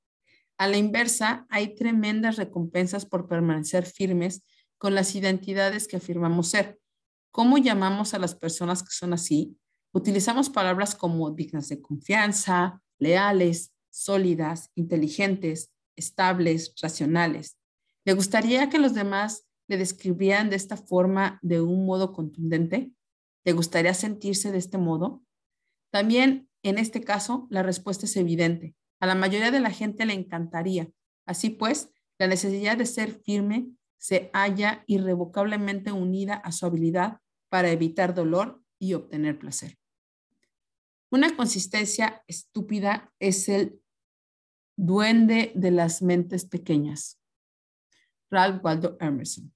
A 0.58 0.68
la 0.68 0.78
inversa, 0.78 1.48
hay 1.50 1.76
tremendas 1.76 2.38
recompensas 2.38 3.06
por 3.06 3.28
permanecer 3.28 3.86
firmes 3.86 4.44
con 4.78 4.96
las 4.96 5.16
identidades 5.16 5.88
que 5.88 5.98
afirmamos 5.98 6.50
ser. 6.50 6.80
¿Cómo 7.32 7.58
llamamos 7.58 8.14
a 8.14 8.20
las 8.20 8.36
personas 8.36 8.84
que 8.84 8.92
son 8.92 9.14
así? 9.14 9.58
Utilizamos 9.94 10.50
palabras 10.50 10.96
como 10.96 11.32
dignas 11.32 11.70
de 11.70 11.82
confianza, 11.82 12.82
leales, 13.00 13.74
sólidas, 13.90 14.72
inteligentes, 14.76 15.72
estables, 15.96 16.74
racionales. 16.82 17.58
¿Le 18.06 18.14
gustaría 18.14 18.70
que 18.70 18.80
los 18.80 18.94
demás 18.94 19.46
le 19.68 19.78
describieran 19.78 20.50
de 20.50 20.56
esta 20.56 20.78
forma 20.78 21.40
de 21.42 21.62
un 21.62 21.86
modo 21.86 22.12
contundente? 22.12 22.92
¿Le 23.46 23.54
gustaría 23.54 23.94
sentirse 23.94 24.52
de 24.52 24.58
este 24.58 24.78
modo? 24.78 25.24
También 25.92 26.50
en 26.64 26.78
este 26.78 27.02
caso, 27.02 27.46
la 27.50 27.62
respuesta 27.62 28.06
es 28.06 28.16
evidente. 28.16 28.76
A 29.00 29.06
la 29.06 29.16
mayoría 29.16 29.52
de 29.52 29.60
la 29.60 29.70
gente 29.70 30.06
le 30.06 30.14
encantaría. 30.14 30.90
Así 31.26 31.50
pues, 31.50 31.90
la 32.18 32.28
necesidad 32.28 32.78
de 32.78 32.86
ser 32.86 33.12
firme 33.12 33.68
se 34.04 34.30
halla 34.34 34.84
irrevocablemente 34.86 35.94
unida 35.94 36.34
a 36.34 36.52
su 36.52 36.66
habilidad 36.66 37.22
para 37.48 37.72
evitar 37.72 38.14
dolor 38.14 38.62
y 38.78 38.96
obtener 38.96 39.40
placer. 39.40 39.78
Una 41.10 41.38
consistencia 41.38 42.22
estúpida 42.28 43.14
es 43.20 43.48
el 43.48 43.80
duende 44.76 45.54
de 45.56 45.72
las 45.72 46.02
mentes 46.02 46.44
pequeñas. 46.44 47.18
Ralph 48.30 48.62
Waldo 48.62 48.98
Emerson. 49.00 49.54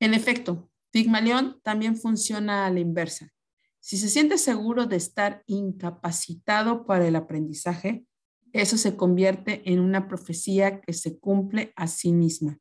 En 0.00 0.12
efecto, 0.12 0.68
Pigmalión 0.90 1.60
también 1.62 1.96
funciona 1.96 2.66
a 2.66 2.70
la 2.72 2.80
inversa. 2.80 3.32
Si 3.78 3.98
se 3.98 4.08
siente 4.08 4.36
seguro 4.36 4.86
de 4.86 4.96
estar 4.96 5.44
incapacitado 5.46 6.86
para 6.86 7.06
el 7.06 7.14
aprendizaje, 7.14 8.04
eso 8.52 8.76
se 8.76 8.96
convierte 8.96 9.62
en 9.70 9.78
una 9.78 10.08
profecía 10.08 10.80
que 10.80 10.92
se 10.92 11.20
cumple 11.20 11.72
a 11.76 11.86
sí 11.86 12.10
misma. 12.10 12.58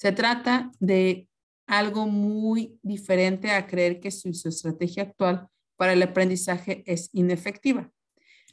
Se 0.00 0.12
trata 0.12 0.72
de 0.80 1.28
algo 1.66 2.06
muy 2.06 2.78
diferente 2.82 3.50
a 3.50 3.66
creer 3.66 4.00
que 4.00 4.10
su, 4.10 4.30
estrategia 4.30 5.02
actual 5.02 5.48
para 5.76 5.92
el 5.92 6.02
aprendizaje 6.02 6.82
es 6.86 7.10
inefectiva. 7.12 7.92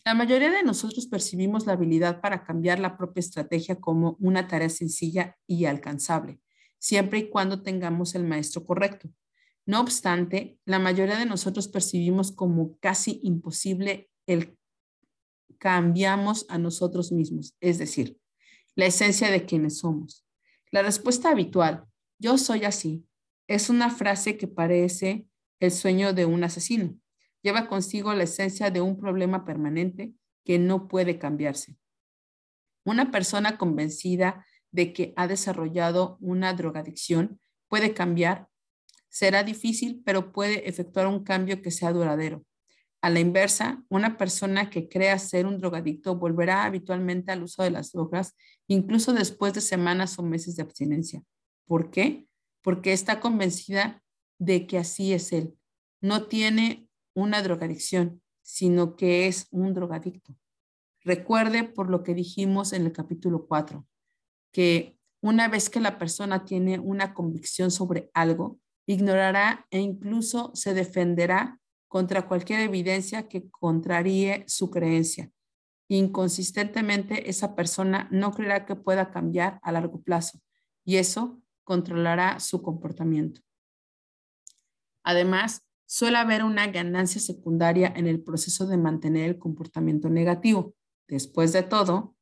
La 0.04 0.14
mayoría 0.14 0.52
de 0.52 0.64
nosotros 0.64 1.08
percibimos 1.08 1.66
la 1.66 1.74
habilidad 1.74 2.20
para 2.20 2.44
cambiar 2.44 2.80
la 2.80 2.98
propia 2.98 3.22
estrategia 3.22 3.78
como 3.78 4.18
una 4.20 4.50
tarea 4.50 4.68
sencilla 4.68 5.38
y 5.48 5.64
alcanzable, 5.64 6.42
siempre 6.80 7.20
y 7.20 7.30
cuando 7.30 7.64
tengamos 7.64 8.14
el 8.16 8.26
maestro 8.26 8.66
correcto. 8.66 9.10
No 9.66 9.80
obstante, 9.80 10.60
la 10.66 10.80
mayoría 10.80 11.18
de 11.18 11.26
nosotros 11.26 11.70
percibimos 11.70 12.34
como 12.34 12.78
casi 12.80 13.22
imposible 13.24 14.10
el 14.26 14.58
cambiamos 15.60 16.46
a 16.50 16.58
nosotros 16.58 17.14
mismos, 17.14 17.56
es 17.62 17.78
decir, 17.78 18.20
la 18.76 18.86
esencia 18.86 19.32
de 19.32 19.46
quienes 19.46 19.78
somos. 19.78 20.27
La 20.72 20.82
respuesta 20.82 21.30
habitual, 21.30 21.86
yo 22.20 22.38
soy 22.38 22.66
así, 22.66 23.06
es 23.48 23.70
una 23.70 23.90
frase 23.90 24.38
que 24.38 24.48
parece 24.48 25.28
el 25.60 25.72
sueño 25.72 26.14
de 26.14 26.26
un 26.26 26.44
asesino 26.44 26.98
lleva 27.48 27.68
consigo 27.68 28.14
la 28.14 28.24
esencia 28.24 28.72
de 28.72 28.82
un 28.82 29.00
problema 29.00 29.46
permanente 29.46 30.14
que 30.44 30.60
no 30.60 30.88
puede 30.88 31.18
cambiarse. 31.18 31.78
Una 32.84 33.12
persona 33.12 33.58
convencida 33.58 34.46
de 34.72 34.94
que 34.94 35.14
ha 35.16 35.28
desarrollado 35.28 36.18
una 36.20 36.54
drogadicción 36.54 37.40
puede 37.68 37.94
cambiar. 37.94 38.50
Será 39.10 39.44
difícil, 39.44 40.02
pero 40.06 40.32
puede 40.32 40.68
efectuar 40.68 41.08
un 41.08 41.24
cambio 41.24 41.62
que 41.62 41.72
sea 41.72 41.94
duradero. 41.94 42.46
A 43.08 43.10
la 43.10 43.22
inversa, 43.22 43.82
una 43.88 44.18
persona 44.18 44.70
que 44.70 44.90
crea 44.90 45.18
ser 45.18 45.46
un 45.46 45.60
drogadicto 45.60 46.18
volverá 46.18 46.66
habitualmente 46.66 47.32
al 47.32 47.42
uso 47.42 47.64
de 47.64 47.72
las 47.72 47.94
drogas, 47.94 48.36
incluso 48.68 49.14
después 49.14 49.54
de 49.54 49.62
semanas 49.62 50.20
o 50.20 50.24
meses 50.24 50.58
de 50.58 50.64
abstinencia. 50.64 51.24
¿Por 51.66 51.90
qué? 51.90 52.28
Porque 52.62 52.92
está 52.92 53.22
convencida 53.22 54.04
de 54.40 54.68
que 54.68 54.78
así 54.78 55.14
es 55.14 55.32
él. 55.32 55.58
No 56.02 56.28
tiene 56.28 56.90
una 57.16 57.42
drogadicción, 57.42 58.22
sino 58.42 58.98
que 58.98 59.28
es 59.28 59.48
un 59.52 59.74
drogadicto. 59.74 60.36
Recuerde 61.00 61.64
por 61.64 61.90
lo 61.90 62.04
que 62.04 62.14
dijimos 62.14 62.74
en 62.74 62.88
el 62.88 62.92
capítulo 62.92 63.48
4, 63.48 63.88
que 64.52 64.98
una 65.22 65.48
vez 65.48 65.70
que 65.70 65.80
la 65.80 65.98
persona 65.98 66.44
tiene 66.44 66.78
una 66.78 67.14
convicción 67.14 67.72
sobre 67.72 68.12
algo, 68.14 68.60
ignorará 68.86 69.66
e 69.72 69.80
incluso 69.80 70.52
se 70.56 70.74
defenderá 70.74 71.62
contra 71.88 72.28
cualquier 72.28 72.62
evidencia 72.62 73.28
que 73.28 73.50
contraríe 73.50 74.44
su 74.48 74.70
creencia. 74.70 75.32
Inconsistentemente, 75.90 77.30
esa 77.30 77.56
persona 77.56 78.10
no 78.12 78.32
creerá 78.32 78.66
que 78.66 78.76
pueda 78.76 79.12
cambiar 79.12 79.60
a 79.64 79.72
largo 79.72 80.02
plazo 80.02 80.42
y 80.84 80.98
eso 80.98 81.42
controlará 81.64 82.40
su 82.40 82.62
comportamiento. 82.62 83.42
Además, 85.04 85.66
suele 85.86 86.18
haber 86.18 86.44
una 86.44 86.68
ganancia 86.68 87.22
secundaria 87.22 87.94
en 87.96 88.08
el 88.08 88.22
proceso 88.22 88.68
de 88.68 88.78
mantener 88.78 89.30
el 89.30 89.40
comportamiento 89.40 90.10
negativo. 90.10 90.76
Después 91.08 91.54
de 91.54 91.64
todo, 91.64 92.16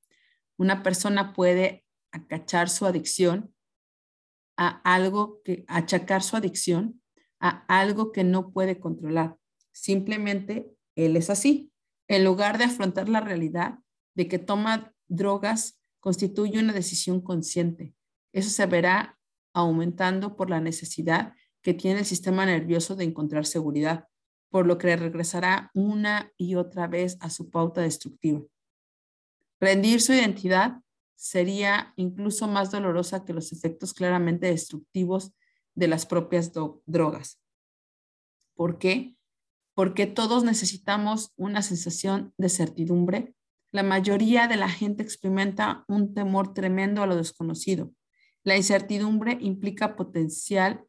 una 0.57 0.83
persona 0.83 1.33
puede 1.33 1.83
acachar 2.11 2.69
su 2.69 2.85
adicción 2.85 3.53
a 4.57 4.67
algo 4.83 5.41
que, 5.43 5.65
achacar 5.67 6.23
su 6.23 6.37
adicción 6.37 7.01
a 7.39 7.65
algo 7.67 8.11
que 8.11 8.23
no 8.23 8.51
puede 8.51 8.79
controlar. 8.79 9.37
Simplemente 9.75 10.73
él 10.95 11.17
es 11.17 11.29
así. 11.29 11.73
En 12.07 12.23
lugar 12.23 12.57
de 12.57 12.63
afrontar 12.63 13.09
la 13.09 13.19
realidad 13.19 13.79
de 14.15 14.29
que 14.29 14.39
toma 14.39 14.95
drogas, 15.09 15.81
constituye 15.99 16.59
una 16.59 16.71
decisión 16.71 17.19
consciente. 17.19 17.93
Eso 18.31 18.49
se 18.49 18.65
verá 18.67 19.19
aumentando 19.53 20.37
por 20.37 20.49
la 20.49 20.61
necesidad 20.61 21.33
que 21.61 21.73
tiene 21.73 21.99
el 21.99 22.05
sistema 22.05 22.45
nervioso 22.45 22.95
de 22.95 23.03
encontrar 23.03 23.45
seguridad, 23.45 24.07
por 24.49 24.65
lo 24.65 24.77
que 24.77 24.95
regresará 24.95 25.71
una 25.73 26.31
y 26.37 26.55
otra 26.55 26.87
vez 26.87 27.17
a 27.19 27.29
su 27.29 27.49
pauta 27.49 27.81
destructiva. 27.81 28.41
Rendir 29.59 29.99
su 29.99 30.13
identidad 30.13 30.79
sería 31.15 31.93
incluso 31.97 32.47
más 32.47 32.71
dolorosa 32.71 33.25
que 33.25 33.33
los 33.33 33.51
efectos 33.51 33.93
claramente 33.93 34.47
destructivos 34.47 35.33
de 35.73 35.89
las 35.89 36.05
propias 36.05 36.53
drogas. 36.85 37.41
¿Por 38.55 38.77
qué? 38.77 39.14
Porque 39.75 40.07
todos 40.07 40.43
necesitamos 40.43 41.33
una 41.35 41.61
sensación 41.61 42.33
de 42.37 42.49
certidumbre. 42.49 43.35
La 43.71 43.83
mayoría 43.83 44.47
de 44.47 44.55
la 44.55 44.69
gente 44.69 45.03
experimenta 45.03 45.85
un 45.87 46.13
temor 46.15 46.53
tremendo 46.53 47.03
a 47.03 47.07
lo 47.07 47.15
desconocido. 47.15 47.91
La 48.43 48.57
incertidumbre 48.57 49.37
implica 49.41 49.95
potencial 49.95 50.85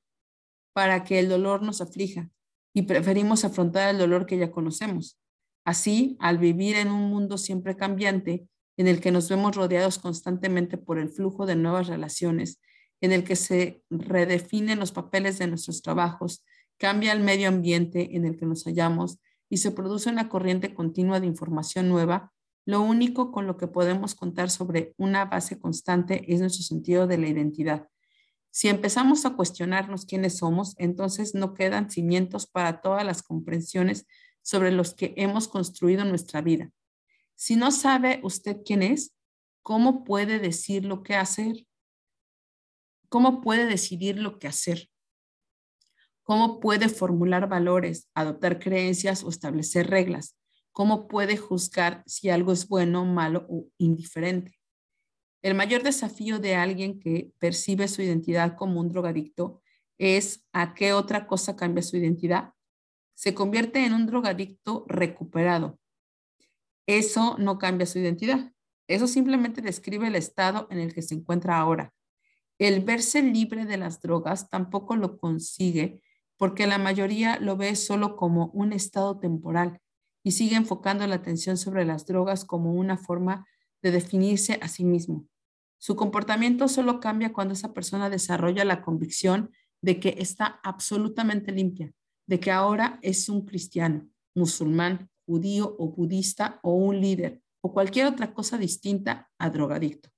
para 0.73 1.05
que 1.05 1.19
el 1.19 1.29
dolor 1.29 1.63
nos 1.63 1.81
aflija 1.81 2.31
y 2.75 2.83
preferimos 2.83 3.45
afrontar 3.45 3.89
el 3.89 3.99
dolor 3.99 4.27
que 4.27 4.39
ya 4.39 4.51
conocemos. 4.51 5.19
Así, 5.65 6.17
al 6.21 6.39
vivir 6.39 6.77
en 6.77 6.89
un 6.93 7.11
mundo 7.11 7.39
siempre 7.39 7.77
cambiante, 7.77 8.47
en 8.77 8.87
el 8.87 9.01
que 9.01 9.11
nos 9.11 9.29
vemos 9.29 9.57
rodeados 9.57 9.99
constantemente 9.99 10.79
por 10.79 10.99
el 10.99 11.09
flujo 11.09 11.47
de 11.47 11.57
nuevas 11.57 11.89
relaciones, 11.89 12.61
en 13.01 13.13
el 13.13 13.25
que 13.25 13.37
se 13.37 13.83
redefinen 13.91 14.79
los 14.79 14.93
papeles 14.93 15.39
de 15.39 15.47
nuestros 15.47 15.83
trabajos, 15.83 16.45
cambia 16.79 17.13
el 17.13 17.21
medio 17.21 17.49
ambiente 17.49 18.17
en 18.17 18.25
el 18.27 18.37
que 18.37 18.47
nos 18.47 18.65
hallamos 18.65 19.19
y 19.49 19.59
se 19.59 19.71
produce 19.71 20.11
una 20.11 20.29
corriente 20.29 20.75
continua 20.75 21.21
de 21.21 21.27
información 21.27 21.89
nueva, 21.89 22.33
lo 22.65 22.81
único 22.83 23.31
con 23.31 23.47
lo 23.47 23.57
que 23.57 23.69
podemos 23.69 24.15
contar 24.15 24.51
sobre 24.51 24.95
una 24.97 25.25
base 25.27 25.59
constante 25.59 26.33
es 26.33 26.41
nuestro 26.41 26.65
sentido 26.65 27.07
de 27.07 27.19
la 27.19 27.29
identidad, 27.29 27.89
si 28.57 28.69
empezamos 28.69 29.27
a 29.27 29.37
cuestionarnos 29.37 30.07
quiénes 30.07 30.39
somos, 30.39 30.77
entonces 30.79 31.35
no 31.35 31.53
quedan 31.53 31.91
cimientos 31.91 32.47
para 32.47 32.81
todas 32.81 33.05
las 33.05 33.23
comprensiones 33.23 34.07
sobre 34.41 34.73
los 34.73 34.95
que 34.95 35.13
hemos 35.19 35.47
construido 35.47 36.07
nuestra 36.07 36.41
vida. 36.41 36.73
Si 37.35 37.55
no 37.55 37.71
sabe 37.71 38.19
usted 38.23 38.63
quién 38.65 38.83
es, 38.83 39.15
¿cómo 39.63 40.05
puede 40.05 40.39
decir 40.39 40.87
lo 40.87 41.03
que 41.03 41.17
hacer? 41.17 41.67
¿Cómo 43.11 43.43
puede 43.43 43.67
decidir 43.67 44.19
lo 44.19 44.39
que 44.39 44.49
hacer? 44.49 44.89
¿Cómo 46.27 46.59
puede 46.59 46.89
formular 46.89 47.49
valores, 47.49 48.11
adoptar 48.13 48.59
creencias 48.59 49.23
o 49.23 49.29
establecer 49.29 49.87
reglas? 49.87 50.37
¿Cómo 50.73 51.07
puede 51.07 51.37
juzgar 51.37 52.03
si 52.05 52.31
algo 52.31 52.51
es 52.51 52.67
bueno, 52.67 53.05
malo 53.05 53.47
o 53.49 53.69
indiferente? 53.79 54.59
El 55.41 55.55
mayor 55.55 55.85
desafío 55.85 56.41
de 56.41 56.57
alguien 56.57 56.99
que 56.99 57.31
percibe 57.39 57.87
su 57.87 58.03
identidad 58.03 58.57
como 58.57 58.81
un 58.81 58.89
drogadicto 58.89 59.63
es 59.99 60.45
a 60.53 60.75
qué 60.75 60.95
otra 60.95 61.29
cosa 61.29 61.55
cambia 61.55 61.85
su 61.85 61.97
identidad. 61.97 62.55
Se 63.15 63.33
convierte 63.33 63.87
en 63.87 63.93
un 63.93 64.07
drogadicto 64.07 64.85
recuperado. 64.89 65.79
Eso 66.87 67.37
no 67.39 67.57
cambia 67.57 67.87
su 67.87 68.01
identidad. 68.01 68.53
Eso 68.89 69.07
simplemente 69.07 69.63
describe 69.63 70.09
el 70.09 70.17
estado 70.17 70.67
en 70.73 70.81
el 70.81 70.93
que 70.93 71.03
se 71.03 71.15
encuentra 71.15 71.57
ahora. 71.57 71.95
El 72.59 72.83
verse 72.83 73.23
libre 73.23 73.65
de 73.65 73.77
las 73.77 74.01
drogas 74.03 74.51
tampoco 74.51 74.97
lo 74.97 75.19
consigue 75.19 76.03
porque 76.37 76.67
la 76.67 76.79
mayoría 76.79 77.39
lo 77.39 77.57
ve 77.57 77.75
solo 77.77 78.17
como 78.17 78.47
un 78.53 78.73
estado 78.73 79.19
temporal 79.19 79.81
y 80.23 80.33
sigue 80.33 80.57
enfocando 80.57 81.07
la 81.07 81.17
atención 81.17 81.57
sobre 81.57 81.85
las 81.85 82.07
drogas 82.07 82.45
como 82.45 82.73
una 82.73 82.97
forma 82.97 83.47
de 83.83 83.91
definirse 83.91 84.59
a 84.61 84.69
sí 84.69 84.85
mismo. 84.85 85.27
Su 85.79 85.95
comportamiento 85.95 86.69
solo 86.69 87.01
cambia 87.01 87.33
cuando 87.33 87.55
esa 87.55 87.73
persona 87.73 88.11
desarrolla 88.11 88.65
la 88.65 88.83
convicción 88.83 89.51
de 89.83 90.01
que 90.01 90.17
está 90.19 90.61
absolutamente 90.65 91.53
limpia, 91.53 91.93
de 92.27 92.41
que 92.41 92.51
ahora 92.51 92.99
es 93.03 93.29
un 93.29 93.45
cristiano, 93.45 94.09
musulmán, 94.35 95.11
judío 95.27 95.77
o 95.79 95.91
budista 95.91 96.61
o 96.63 96.75
un 96.75 97.01
líder 97.01 97.43
o 97.61 97.73
cualquier 97.73 98.07
otra 98.07 98.33
cosa 98.33 98.59
distinta 98.59 99.31
a 99.39 99.51
drogadicto. 99.51 100.11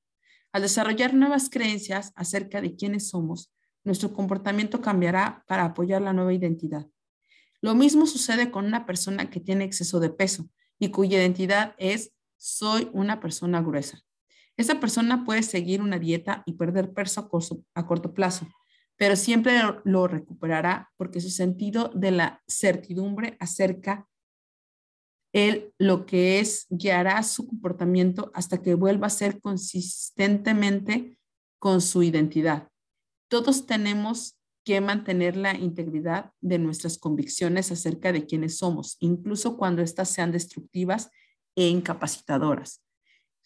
Al 0.53 0.63
desarrollar 0.63 1.15
nuevas 1.15 1.51
creencias 1.51 2.13
acerca 2.15 2.61
de 2.61 2.77
quiénes 2.77 3.09
somos, 3.09 3.53
nuestro 3.85 4.13
comportamiento 4.13 4.81
cambiará 4.81 5.45
para 5.47 5.65
apoyar 5.65 6.03
la 6.03 6.13
nueva 6.13 6.33
identidad. 6.33 6.87
Lo 7.61 7.75
mismo 7.75 8.07
sucede 8.07 8.51
con 8.51 8.67
una 8.67 8.87
persona 8.87 9.31
que 9.31 9.41
tiene 9.41 9.65
exceso 9.65 10.01
de 10.01 10.11
peso 10.11 10.49
y 10.79 10.91
cuya 10.91 11.19
identidad 11.19 11.75
es 11.79 12.13
soy 12.37 12.89
una 12.93 13.21
persona 13.21 13.61
gruesa. 13.63 14.01
Esa 14.57 14.81
persona 14.81 15.25
puede 15.25 15.43
seguir 15.43 15.83
una 15.83 15.99
dieta 15.99 16.43
y 16.47 16.55
perder 16.55 16.93
peso 16.93 17.29
a 17.75 17.87
corto 17.87 18.15
plazo, 18.15 18.47
pero 18.97 19.17
siempre 19.17 19.53
lo 19.85 20.09
recuperará 20.09 20.91
porque 20.97 21.21
su 21.21 21.31
sentido 21.31 21.91
de 21.95 22.11
la 22.11 22.43
certidumbre 22.47 23.37
acerca 23.41 24.09
él 25.33 25.75
lo 25.79 26.07
que 26.07 26.41
es 26.41 26.67
guiará 26.71 27.23
su 27.23 27.47
comportamiento 27.47 28.31
hasta 28.35 28.63
que 28.63 28.75
vuelva 28.75 29.09
a 29.09 29.11
ser 29.11 29.41
consistentemente 29.41 31.19
con 31.59 31.81
su 31.81 32.03
identidad. 32.03 32.69
Todos 33.29 33.67
tenemos 33.67 34.39
que 34.65 34.81
mantener 34.81 35.37
la 35.37 35.55
integridad 35.55 36.33
de 36.41 36.59
nuestras 36.59 36.99
convicciones 36.99 37.71
acerca 37.73 38.13
de 38.13 38.27
quiénes 38.27 38.59
somos, 38.59 38.97
incluso 39.01 39.57
cuando 39.57 39.83
éstas 39.83 40.11
sean 40.11 40.33
destructivas 40.33 41.11
e 41.55 41.69
incapacitadoras. 41.69 42.83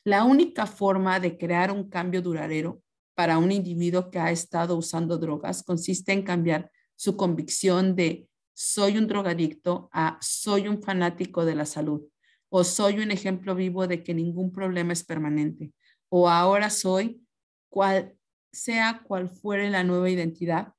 La 0.05 0.25
única 0.25 0.67
forma 0.67 1.21
de 1.21 1.39
crear 1.39 1.71
un 1.71 1.89
cambio 1.89 2.23
duradero 2.23 2.83
para 3.15 3.39
un 3.39 3.53
individuo 3.53 4.11
que 4.11 4.19
ha 4.19 4.31
estado 4.31 4.77
usando 4.77 5.19
drogas 5.19 5.63
consiste 5.63 6.13
en 6.13 6.23
cambiar 6.23 6.71
su 6.97 7.17
convicción 7.17 7.95
de 7.95 8.29
soy 8.55 8.99
un 8.99 9.07
drogadicto 9.07 9.89
a 9.93 10.19
soy 10.21 10.69
un 10.69 10.83
fanático 10.83 11.45
de 11.45 11.55
la 11.55 11.67
salud 11.67 12.03
o 12.49 12.65
soy 12.65 12.99
un 12.99 13.11
ejemplo 13.11 13.55
vivo 13.55 13.87
de 13.87 14.03
que 14.03 14.15
ningún 14.15 14.53
problema 14.53 14.93
es 14.93 15.05
permanente 15.05 15.73
o 16.09 16.29
ahora 16.29 16.69
soy 16.69 17.23
cual 17.69 18.17
sea 18.53 19.03
cual 19.05 19.29
fuere 19.29 19.71
la 19.71 19.85
nueva 19.85 20.11
identidad 20.11 20.75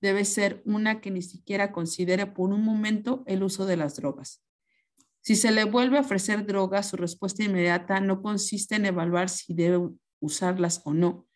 debe 0.00 0.24
ser 0.24 0.62
una 0.64 1.00
que 1.00 1.10
ni 1.10 1.22
siquiera 1.22 1.72
considere 1.72 2.26
por 2.26 2.50
un 2.50 2.62
momento 2.62 3.24
el 3.26 3.42
uso 3.42 3.66
de 3.66 3.76
las 3.76 3.96
drogas. 3.96 4.42
Si 5.20 5.34
se 5.34 5.50
le 5.50 5.64
vuelve 5.64 5.98
a 5.98 6.02
ofrecer 6.02 6.46
drogas, 6.46 6.88
su 6.88 6.96
respuesta 6.96 7.42
inmediata 7.42 7.98
no 8.00 8.22
consiste 8.22 8.76
en 8.76 8.86
evaluar 8.86 9.28
si 9.28 9.54
debe 9.54 9.90
usarlas 10.20 10.82
o 10.84 10.94
no, 10.94 11.26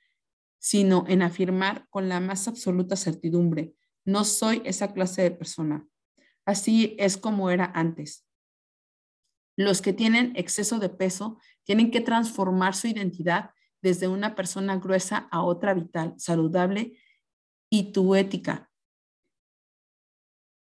sino 0.59 1.05
en 1.09 1.23
afirmar 1.23 1.89
con 1.91 2.09
la 2.09 2.21
más 2.21 2.47
absoluta 2.47 2.95
certidumbre, 2.95 3.75
no 4.05 4.25
soy 4.25 4.63
esa 4.65 4.93
clase 4.93 5.23
de 5.23 5.31
persona. 5.31 5.87
Así 6.45 6.95
es 6.99 7.17
como 7.17 7.51
era 7.51 7.73
antes. 7.75 8.27
Los 9.57 9.83
que 9.83 9.93
tienen 9.93 10.33
exceso 10.37 10.79
de 10.79 10.89
peso 10.89 11.39
tienen 11.65 11.91
que 11.91 12.01
transformar 12.01 12.75
su 12.75 12.87
identidad 12.87 13.51
desde 13.83 14.09
una 14.09 14.35
persona 14.35 14.77
gruesa 14.77 15.29
a 15.31 15.43
otra 15.43 15.75
vital, 15.75 16.15
saludable 16.19 16.99
y 17.71 17.93
tu 17.93 18.15
ética, 18.15 18.71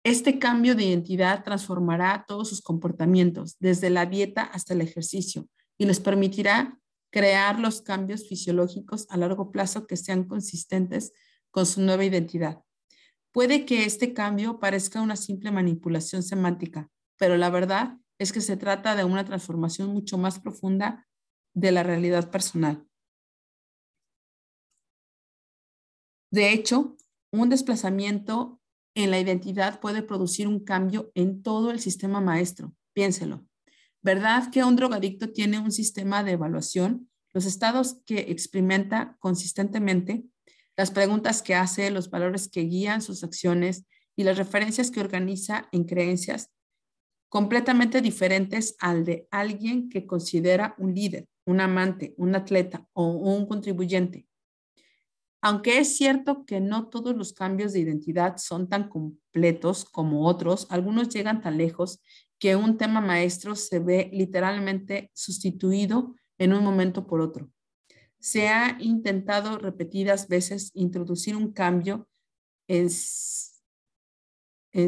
este 0.03 0.39
cambio 0.39 0.73
de 0.73 0.85
identidad 0.85 1.43
transformará 1.43 2.25
todos 2.27 2.49
sus 2.49 2.61
comportamientos, 2.61 3.57
desde 3.59 3.91
la 3.91 4.07
dieta 4.07 4.41
hasta 4.41 4.73
el 4.73 4.81
ejercicio, 4.81 5.47
y 5.77 5.85
les 5.85 5.99
permitirá 5.99 6.79
crear 7.11 7.59
los 7.59 7.81
cambios 7.81 8.27
fisiológicos 8.27 9.05
a 9.11 9.17
largo 9.17 9.51
plazo 9.51 9.85
que 9.85 9.97
sean 9.97 10.23
consistentes 10.23 11.13
con 11.51 11.67
su 11.67 11.81
nueva 11.81 12.03
identidad. 12.03 12.63
Puede 13.31 13.65
que 13.65 13.85
este 13.85 14.13
cambio 14.13 14.59
parezca 14.59 15.01
una 15.01 15.15
simple 15.15 15.51
manipulación 15.51 16.23
semántica, 16.23 16.89
pero 17.17 17.37
la 17.37 17.51
verdad 17.51 17.97
es 18.17 18.31
que 18.31 18.41
se 18.41 18.57
trata 18.57 18.95
de 18.95 19.03
una 19.03 19.23
transformación 19.23 19.89
mucho 19.89 20.17
más 20.17 20.39
profunda 20.39 21.07
de 21.53 21.71
la 21.71 21.83
realidad 21.83 22.31
personal. 22.31 22.87
De 26.31 26.53
hecho, 26.53 26.95
un 27.31 27.49
desplazamiento 27.49 28.61
en 28.95 29.11
la 29.11 29.19
identidad 29.19 29.79
puede 29.79 30.01
producir 30.01 30.47
un 30.47 30.63
cambio 30.63 31.11
en 31.13 31.43
todo 31.43 31.71
el 31.71 31.79
sistema 31.79 32.21
maestro. 32.21 32.73
Piénselo. 32.93 33.45
¿Verdad 34.01 34.49
que 34.49 34.63
un 34.63 34.75
drogadicto 34.75 35.31
tiene 35.31 35.59
un 35.59 35.71
sistema 35.71 36.23
de 36.23 36.31
evaluación? 36.31 37.09
Los 37.33 37.45
estados 37.45 38.01
que 38.05 38.19
experimenta 38.29 39.17
consistentemente, 39.19 40.23
las 40.75 40.91
preguntas 40.91 41.41
que 41.41 41.55
hace, 41.55 41.91
los 41.91 42.09
valores 42.09 42.49
que 42.49 42.61
guían 42.61 43.01
sus 43.01 43.23
acciones 43.23 43.85
y 44.15 44.23
las 44.23 44.37
referencias 44.37 44.89
que 44.89 44.99
organiza 44.99 45.67
en 45.71 45.83
creencias 45.83 46.49
completamente 47.29 48.01
diferentes 48.01 48.75
al 48.79 49.05
de 49.05 49.27
alguien 49.31 49.89
que 49.89 50.05
considera 50.05 50.75
un 50.77 50.93
líder, 50.93 51.27
un 51.45 51.61
amante, 51.61 52.13
un 52.17 52.35
atleta 52.35 52.87
o 52.93 53.05
un 53.05 53.45
contribuyente. 53.45 54.27
Aunque 55.41 55.79
es 55.79 55.97
cierto 55.97 56.45
que 56.45 56.59
no 56.59 56.87
todos 56.87 57.15
los 57.15 57.33
cambios 57.33 57.73
de 57.73 57.79
identidad 57.79 58.37
son 58.37 58.69
tan 58.69 58.87
completos 58.89 59.85
como 59.85 60.27
otros, 60.27 60.67
algunos 60.69 61.09
llegan 61.09 61.41
tan 61.41 61.57
lejos 61.57 61.99
que 62.37 62.55
un 62.55 62.77
tema 62.77 63.01
maestro 63.01 63.55
se 63.55 63.79
ve 63.79 64.09
literalmente 64.13 65.09
sustituido 65.13 66.15
en 66.37 66.53
un 66.53 66.63
momento 66.63 67.07
por 67.07 67.21
otro. 67.21 67.51
Se 68.19 68.49
ha 68.49 68.77
intentado 68.79 69.57
repetidas 69.57 70.27
veces 70.27 70.71
introducir 70.75 71.35
un 71.35 71.51
cambio 71.51 72.07
en, 72.67 72.89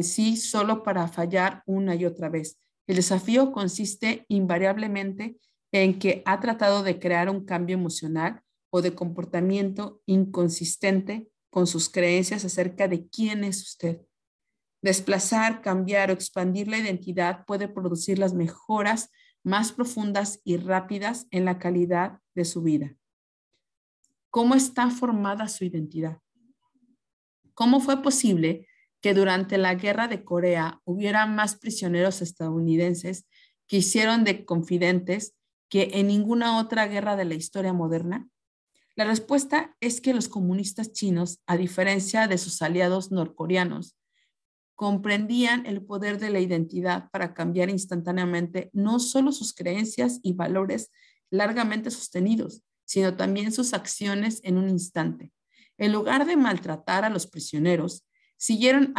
sí 0.02 0.36
solo 0.36 0.84
para 0.84 1.08
fallar 1.08 1.62
una 1.66 1.96
y 1.96 2.04
otra 2.04 2.28
vez. 2.28 2.60
El 2.86 2.96
desafío 2.96 3.50
consiste 3.50 4.24
invariablemente 4.28 5.36
en 5.72 5.98
que 5.98 6.22
ha 6.26 6.38
tratado 6.38 6.84
de 6.84 7.00
crear 7.00 7.28
un 7.28 7.44
cambio 7.44 7.74
emocional 7.74 8.40
o 8.74 8.82
de 8.82 8.92
comportamiento 8.92 10.02
inconsistente 10.04 11.30
con 11.48 11.68
sus 11.68 11.88
creencias 11.88 12.44
acerca 12.44 12.88
de 12.88 13.06
quién 13.06 13.44
es 13.44 13.62
usted. 13.62 14.00
Desplazar, 14.82 15.62
cambiar 15.62 16.10
o 16.10 16.12
expandir 16.12 16.66
la 16.66 16.78
identidad 16.78 17.44
puede 17.46 17.68
producir 17.68 18.18
las 18.18 18.34
mejoras 18.34 19.10
más 19.44 19.70
profundas 19.70 20.40
y 20.42 20.56
rápidas 20.56 21.28
en 21.30 21.44
la 21.44 21.60
calidad 21.60 22.18
de 22.34 22.44
su 22.44 22.62
vida. 22.62 22.96
¿Cómo 24.28 24.56
está 24.56 24.90
formada 24.90 25.46
su 25.46 25.64
identidad? 25.64 26.18
¿Cómo 27.54 27.78
fue 27.78 28.02
posible 28.02 28.66
que 29.00 29.14
durante 29.14 29.56
la 29.56 29.76
guerra 29.76 30.08
de 30.08 30.24
Corea 30.24 30.80
hubiera 30.82 31.26
más 31.26 31.54
prisioneros 31.54 32.22
estadounidenses 32.22 33.28
que 33.68 33.76
hicieron 33.76 34.24
de 34.24 34.44
confidentes 34.44 35.36
que 35.68 35.90
en 35.94 36.08
ninguna 36.08 36.58
otra 36.58 36.88
guerra 36.88 37.14
de 37.14 37.24
la 37.24 37.34
historia 37.34 37.72
moderna? 37.72 38.28
La 38.96 39.04
respuesta 39.04 39.76
es 39.80 40.00
que 40.00 40.14
los 40.14 40.28
comunistas 40.28 40.92
chinos, 40.92 41.40
a 41.46 41.56
diferencia 41.56 42.28
de 42.28 42.38
sus 42.38 42.62
aliados 42.62 43.10
norcoreanos, 43.10 43.96
comprendían 44.76 45.66
el 45.66 45.84
poder 45.84 46.18
de 46.18 46.30
la 46.30 46.40
identidad 46.40 47.10
para 47.10 47.34
cambiar 47.34 47.70
instantáneamente 47.70 48.70
no 48.72 49.00
solo 49.00 49.32
sus 49.32 49.52
creencias 49.52 50.20
y 50.22 50.32
valores 50.32 50.90
largamente 51.30 51.90
sostenidos, 51.90 52.62
sino 52.84 53.16
también 53.16 53.52
sus 53.52 53.72
acciones 53.74 54.40
en 54.44 54.58
un 54.58 54.68
instante. 54.68 55.32
En 55.76 55.92
lugar 55.92 56.26
de 56.26 56.36
maltratar 56.36 57.04
a 57.04 57.10
los 57.10 57.26
prisioneros, 57.26 58.06
siguieron 58.36 58.94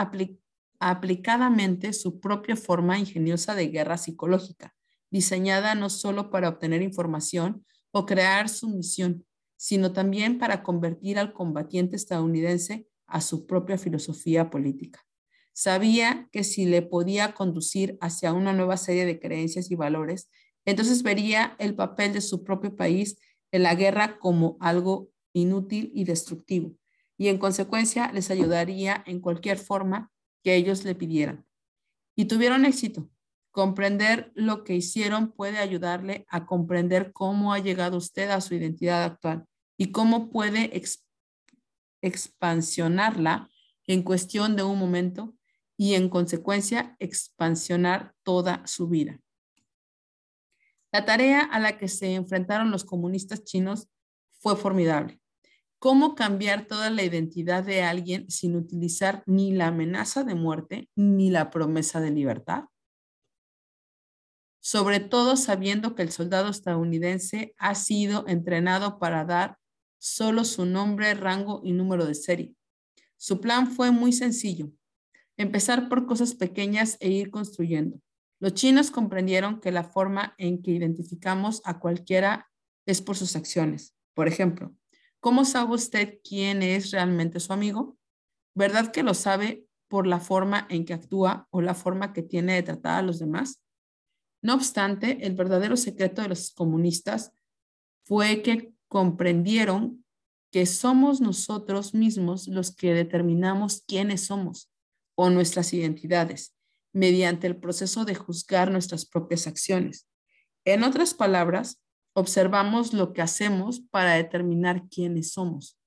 aplicadamente 0.79 1.93
su 1.93 2.19
propia 2.19 2.57
forma 2.57 2.99
ingeniosa 2.99 3.55
de 3.55 3.67
guerra 3.67 3.97
psicológica, 3.97 4.75
diseñada 5.09 5.75
no 5.75 5.89
solo 5.89 6.29
para 6.29 6.49
obtener 6.49 6.81
información 6.81 7.65
o 7.91 8.05
crear 8.05 8.49
sumisión, 8.49 9.25
sino 9.57 9.93
también 9.93 10.37
para 10.37 10.63
convertir 10.63 11.19
al 11.19 11.33
combatiente 11.33 11.95
estadounidense 11.95 12.87
a 13.07 13.21
su 13.21 13.45
propia 13.45 13.77
filosofía 13.77 14.49
política. 14.49 15.05
Sabía 15.53 16.27
que 16.31 16.43
si 16.43 16.65
le 16.65 16.81
podía 16.81 17.33
conducir 17.33 17.97
hacia 18.01 18.33
una 18.33 18.51
nueva 18.51 18.77
serie 18.77 19.05
de 19.05 19.19
creencias 19.19 19.71
y 19.71 19.75
valores, 19.75 20.29
entonces 20.65 21.03
vería 21.03 21.55
el 21.59 21.75
papel 21.75 22.11
de 22.13 22.21
su 22.21 22.43
propio 22.43 22.75
país 22.75 23.17
en 23.51 23.63
la 23.63 23.75
guerra 23.75 24.19
como 24.19 24.57
algo 24.59 25.09
inútil 25.33 25.91
y 25.93 26.03
destructivo, 26.03 26.75
y 27.17 27.27
en 27.29 27.37
consecuencia 27.37 28.11
les 28.11 28.31
ayudaría 28.31 29.03
en 29.05 29.21
cualquier 29.21 29.57
forma 29.57 30.11
que 30.43 30.55
ellos 30.55 30.83
le 30.83 30.95
pidieran. 30.95 31.45
Y 32.15 32.25
tuvieron 32.25 32.65
éxito. 32.65 33.09
Comprender 33.55 34.33
lo 34.35 34.65
que 34.65 34.75
hicieron 34.75 35.31
puede 35.31 35.59
ayudarle 35.59 36.25
a 36.27 36.45
comprender 36.45 37.13
cómo 37.13 37.53
ha 37.53 37.59
llegado 37.59 37.95
usted 37.95 38.29
a 38.29 38.41
su 38.41 38.53
identidad 38.53 39.05
actual 39.05 39.45
y 39.77 39.93
cómo 39.93 40.29
puede 40.29 40.73
expansionarla 42.01 43.49
en 43.87 44.03
cuestión 44.03 44.57
de 44.57 44.63
un 44.63 44.77
momento 44.77 45.37
y 45.77 45.93
en 45.93 46.09
consecuencia 46.09 46.97
expansionar 46.99 48.13
toda 48.23 48.61
su 48.67 48.89
vida. 48.89 49.21
La 50.91 51.05
tarea 51.05 51.39
a 51.39 51.57
la 51.61 51.77
que 51.77 51.87
se 51.87 52.13
enfrentaron 52.13 52.71
los 52.71 52.83
comunistas 52.83 53.45
chinos 53.45 53.87
fue 54.31 54.57
formidable. 54.57 55.21
¿Cómo 55.79 56.13
cambiar 56.15 56.67
toda 56.67 56.89
la 56.89 57.03
identidad 57.03 57.63
de 57.63 57.83
alguien 57.83 58.29
sin 58.29 58.57
utilizar 58.57 59.23
ni 59.25 59.53
la 59.53 59.67
amenaza 59.67 60.25
de 60.25 60.35
muerte 60.35 60.89
ni 60.93 61.29
la 61.29 61.49
promesa 61.51 62.01
de 62.01 62.11
libertad? 62.11 62.65
Sobre 64.67 64.99
todo 64.99 65.37
sabiendo 65.37 65.93
que 65.93 66.01
el 66.01 66.11
soldado 66.11 66.49
estadounidense 66.49 67.53
ha 67.59 67.75
sido 67.75 68.27
entrenado 68.27 68.97
para 68.97 69.23
dar 69.23 69.59
solo 69.99 70.43
su 70.43 70.65
nombre, 70.65 71.13
rango 71.13 71.61
y 71.63 71.71
número 71.71 72.07
de 72.07 72.15
serie. 72.15 72.55
Su 73.15 73.41
plan 73.41 73.69
fue 73.69 73.91
muy 73.91 74.11
sencillo, 74.11 74.71
empezar 75.37 75.87
por 75.87 76.07
cosas 76.07 76.33
pequeñas 76.33 76.97
e 76.99 77.11
ir 77.11 77.29
construyendo. 77.29 78.01
Los 78.39 78.55
chinos 78.55 78.89
comprendieron 78.89 79.59
que 79.61 79.71
la 79.71 79.83
forma 79.83 80.33
en 80.39 80.63
que 80.63 80.71
identificamos 80.71 81.61
a 81.63 81.77
cualquiera 81.77 82.49
es 82.87 83.03
por 83.03 83.17
sus 83.17 83.35
acciones. 83.35 83.93
Por 84.15 84.27
ejemplo, 84.27 84.75
¿cómo 85.19 85.45
sabe 85.45 85.75
usted 85.75 86.19
quién 86.27 86.63
es 86.63 86.89
realmente 86.89 87.39
su 87.39 87.53
amigo? 87.53 87.99
¿Verdad 88.55 88.91
que 88.91 89.03
lo 89.03 89.13
sabe 89.13 89.67
por 89.87 90.07
la 90.07 90.19
forma 90.19 90.65
en 90.71 90.85
que 90.85 90.95
actúa 90.95 91.47
o 91.51 91.61
la 91.61 91.75
forma 91.75 92.13
que 92.13 92.23
tiene 92.23 92.55
de 92.55 92.63
tratar 92.63 92.97
a 92.97 93.03
los 93.03 93.19
demás? 93.19 93.61
No 94.45 94.53
obstante, 94.53 95.25
el 95.25 95.33
verdadero 95.33 95.75
secreto 95.75 96.21
de 96.21 96.27
los 96.27 96.51
comunistas 96.51 97.31
fue 98.03 98.43
que 98.43 98.75
comprendieron 98.87 100.05
que 100.51 100.67
somos 100.67 101.19
nosotros 101.19 101.95
mismos 101.95 102.47
los 102.47 102.69
que 102.69 102.93
determinamos 102.93 103.83
quiénes 103.87 104.27
somos 104.27 104.71
o 105.15 105.31
nuestras 105.31 105.73
identidades 105.73 106.55
mediante 106.93 107.47
el 107.47 107.55
proceso 107.55 108.05
de 108.05 108.13
juzgar 108.13 108.69
nuestras 108.69 109.07
propias 109.07 109.47
acciones. 109.47 110.07
En 110.63 110.83
otras 110.83 111.15
palabras, 111.15 111.81
observamos 112.13 112.93
lo 112.93 113.13
que 113.13 113.23
hacemos 113.23 113.79
para 113.89 114.13
determinar 114.13 114.87
quiénes 114.89 115.31
somos. 115.31 115.79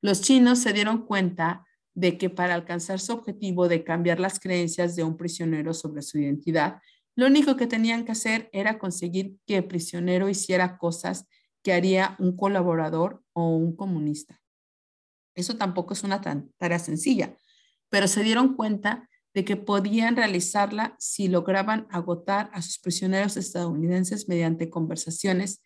Los 0.00 0.22
chinos 0.22 0.58
se 0.58 0.72
dieron 0.72 1.06
cuenta 1.06 1.64
de 1.94 2.18
que 2.18 2.30
para 2.30 2.54
alcanzar 2.54 2.98
su 2.98 3.12
objetivo 3.12 3.68
de 3.68 3.84
cambiar 3.84 4.18
las 4.18 4.40
creencias 4.40 4.96
de 4.96 5.04
un 5.04 5.16
prisionero 5.16 5.72
sobre 5.72 6.02
su 6.02 6.18
identidad, 6.18 6.80
lo 7.14 7.26
único 7.26 7.56
que 7.56 7.66
tenían 7.66 8.04
que 8.04 8.12
hacer 8.12 8.48
era 8.52 8.78
conseguir 8.78 9.36
que 9.46 9.58
el 9.58 9.64
prisionero 9.64 10.28
hiciera 10.28 10.78
cosas 10.78 11.26
que 11.62 11.72
haría 11.72 12.16
un 12.18 12.36
colaborador 12.36 13.22
o 13.32 13.54
un 13.56 13.76
comunista. 13.76 14.40
Eso 15.34 15.56
tampoco 15.56 15.94
es 15.94 16.02
una 16.02 16.20
tarea 16.20 16.78
sencilla, 16.78 17.36
pero 17.88 18.08
se 18.08 18.22
dieron 18.22 18.54
cuenta 18.54 19.08
de 19.34 19.44
que 19.44 19.56
podían 19.56 20.16
realizarla 20.16 20.94
si 20.98 21.28
lograban 21.28 21.86
agotar 21.90 22.50
a 22.52 22.60
sus 22.60 22.78
prisioneros 22.78 23.36
estadounidenses 23.36 24.28
mediante 24.28 24.68
conversaciones 24.68 25.62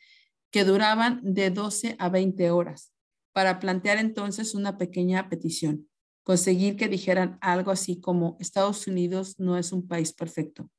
que 0.50 0.64
duraban 0.64 1.20
de 1.22 1.50
12 1.50 1.96
a 1.98 2.08
20 2.08 2.50
horas, 2.50 2.92
para 3.32 3.58
plantear 3.58 3.98
entonces 3.98 4.54
una 4.54 4.78
pequeña 4.78 5.28
petición, 5.28 5.88
conseguir 6.22 6.76
que 6.76 6.88
dijeran 6.88 7.38
algo 7.40 7.70
así 7.70 8.00
como 8.00 8.36
Estados 8.40 8.86
Unidos 8.86 9.38
no 9.38 9.58
es 9.58 9.72
un 9.72 9.86
país 9.86 10.12
perfecto, 10.12 10.70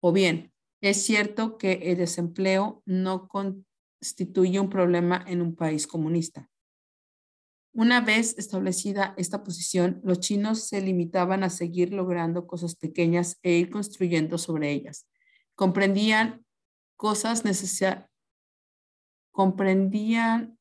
o 0.00 0.12
bien, 0.12 0.52
es 0.80 1.02
cierto 1.04 1.58
que 1.58 1.72
el 1.72 1.98
desempleo 1.98 2.82
no, 2.86 3.28
constituye 3.28 4.58
un 4.58 4.70
problema 4.70 5.24
en 5.26 5.42
un 5.42 5.54
país 5.54 5.86
comunista. 5.86 6.48
Una 7.72 8.00
vez 8.00 8.36
establecida 8.36 9.14
esta 9.16 9.44
posición, 9.44 10.00
los 10.02 10.18
chinos 10.20 10.66
se 10.66 10.80
limitaban 10.80 11.44
a 11.44 11.50
seguir 11.50 11.92
logrando 11.92 12.46
cosas 12.46 12.74
pequeñas 12.74 13.38
e 13.42 13.52
ir 13.52 13.70
construyendo 13.70 14.38
sobre 14.38 14.72
ellas. 14.72 15.06
Comprendían 15.54 16.44
cosas 16.96 17.44
necesarias, 17.44 18.10
comprendían 19.30 20.58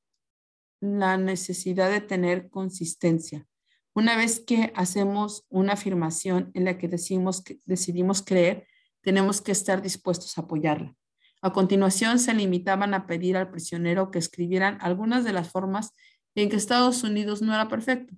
la 0.81 1.17
necesidad 1.17 1.89
de 1.89 2.01
tener 2.01 2.49
consistencia. 2.49 3.47
Una 3.93 4.15
vez 4.15 4.39
que 4.39 4.71
hacemos 4.75 5.45
una 5.49 5.73
afirmación 5.73 6.51
en 6.53 6.65
la 6.65 6.77
que, 6.77 6.87
decimos 6.87 7.41
que 7.41 7.59
decidimos 7.65 8.21
creer, 8.21 8.67
tenemos 9.01 9.41
que 9.41 9.51
estar 9.51 9.81
dispuestos 9.81 10.37
a 10.37 10.41
apoyarla. 10.41 10.95
A 11.41 11.53
continuación, 11.53 12.19
se 12.19 12.33
limitaban 12.33 12.93
a 12.93 13.07
pedir 13.07 13.37
al 13.37 13.49
prisionero 13.49 14.11
que 14.11 14.19
escribieran 14.19 14.77
algunas 14.81 15.23
de 15.23 15.33
las 15.33 15.49
formas 15.49 15.93
en 16.35 16.49
que 16.49 16.57
Estados 16.57 17.03
Unidos 17.03 17.41
no 17.41 17.53
era 17.53 17.67
perfecto. 17.67 18.15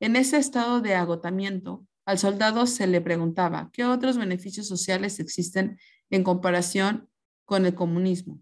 En 0.00 0.16
ese 0.16 0.36
estado 0.36 0.80
de 0.80 0.94
agotamiento, 0.94 1.86
al 2.04 2.18
soldado 2.18 2.66
se 2.66 2.86
le 2.86 3.00
preguntaba 3.00 3.70
qué 3.72 3.84
otros 3.84 4.16
beneficios 4.16 4.68
sociales 4.68 5.18
existen 5.18 5.78
en 6.10 6.22
comparación 6.22 7.08
con 7.44 7.66
el 7.66 7.74
comunismo. 7.74 8.40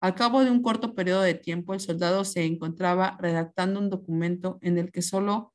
Al 0.00 0.14
cabo 0.14 0.44
de 0.44 0.50
un 0.50 0.62
corto 0.62 0.94
periodo 0.94 1.22
de 1.22 1.34
tiempo, 1.34 1.74
el 1.74 1.80
soldado 1.80 2.24
se 2.24 2.44
encontraba 2.44 3.16
redactando 3.20 3.80
un 3.80 3.90
documento 3.90 4.58
en 4.60 4.78
el 4.78 4.92
que 4.92 5.02
solo 5.02 5.54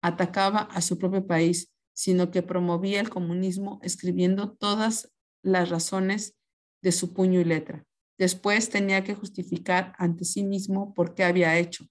atacaba 0.00 0.60
a 0.60 0.80
su 0.80 0.98
propio 0.98 1.26
país, 1.26 1.72
sino 1.98 2.30
que 2.30 2.44
promovía 2.44 3.00
el 3.00 3.10
comunismo 3.10 3.80
escribiendo 3.82 4.52
todas 4.52 5.12
las 5.42 5.68
razones 5.68 6.38
de 6.80 6.92
su 6.92 7.12
puño 7.12 7.40
y 7.40 7.44
letra. 7.44 7.84
Después 8.16 8.70
tenía 8.70 9.02
que 9.02 9.16
justificar 9.16 9.94
ante 9.98 10.24
sí 10.24 10.44
mismo 10.44 10.94
por 10.94 11.16
qué 11.16 11.24
había 11.24 11.58
hecho. 11.58 11.86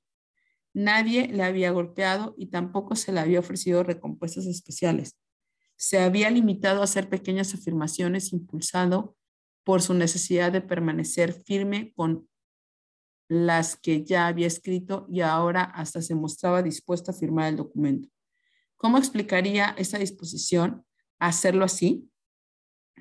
Nadie 0.73 1.27
le 1.27 1.43
había 1.43 1.71
golpeado 1.71 2.35
y 2.37 2.45
tampoco 2.45 2.95
se 2.95 3.11
le 3.11 3.19
había 3.19 3.41
ofrecido 3.41 3.83
recompuestas 3.83 4.45
especiales. 4.45 5.17
Se 5.75 5.99
había 5.99 6.29
limitado 6.29 6.79
a 6.79 6.85
hacer 6.85 7.09
pequeñas 7.09 7.53
afirmaciones 7.53 8.31
impulsado 8.31 9.17
por 9.65 9.81
su 9.81 9.93
necesidad 9.93 10.53
de 10.53 10.61
permanecer 10.61 11.33
firme 11.33 11.91
con 11.97 12.29
las 13.27 13.75
que 13.75 14.05
ya 14.05 14.27
había 14.27 14.47
escrito 14.47 15.05
y 15.09 15.19
ahora 15.19 15.63
hasta 15.63 16.01
se 16.01 16.15
mostraba 16.15 16.63
dispuesto 16.63 17.11
a 17.11 17.13
firmar 17.13 17.49
el 17.49 17.57
documento. 17.57 18.07
¿Cómo 18.77 18.97
explicaría 18.97 19.75
esa 19.77 19.97
disposición 19.97 20.85
a 21.19 21.27
hacerlo 21.27 21.65
así? 21.65 22.09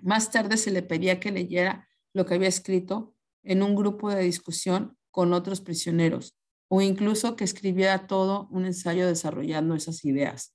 Más 0.03 0.31
tarde 0.31 0.57
se 0.57 0.71
le 0.71 0.83
pedía 0.83 1.21
que 1.21 1.31
leyera 1.31 1.89
lo 2.13 2.25
que 2.25 2.35
había 2.35 2.49
escrito 2.49 3.15
en 3.43 3.63
un 3.63 3.77
grupo 3.77 4.11
de 4.11 4.23
discusión 4.23 4.97
con 5.11 5.33
otros 5.33 5.61
prisioneros 5.61 6.37
o 6.69 6.81
incluso 6.81 7.37
que 7.37 7.45
escribiera 7.45 8.07
todo 8.07 8.49
un 8.51 8.65
ensayo 8.67 9.07
desarrollando 9.07 9.75
esas 9.75 10.05
ideas. 10.05 10.55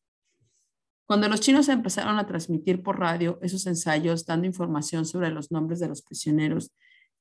Cuando 1.06 1.28
los 1.30 1.42
chinos 1.42 1.70
empezaron 1.70 2.20
a 2.20 2.26
transmitir 2.26 2.84
por 2.84 3.00
radio 3.00 3.38
esos 3.42 3.66
ensayos 3.68 4.26
dando 4.26 4.48
información 4.48 5.06
sobre 5.06 5.30
los 5.30 5.52
nombres 5.52 5.80
de 5.80 5.88
los 5.88 6.02
prisioneros 6.02 6.72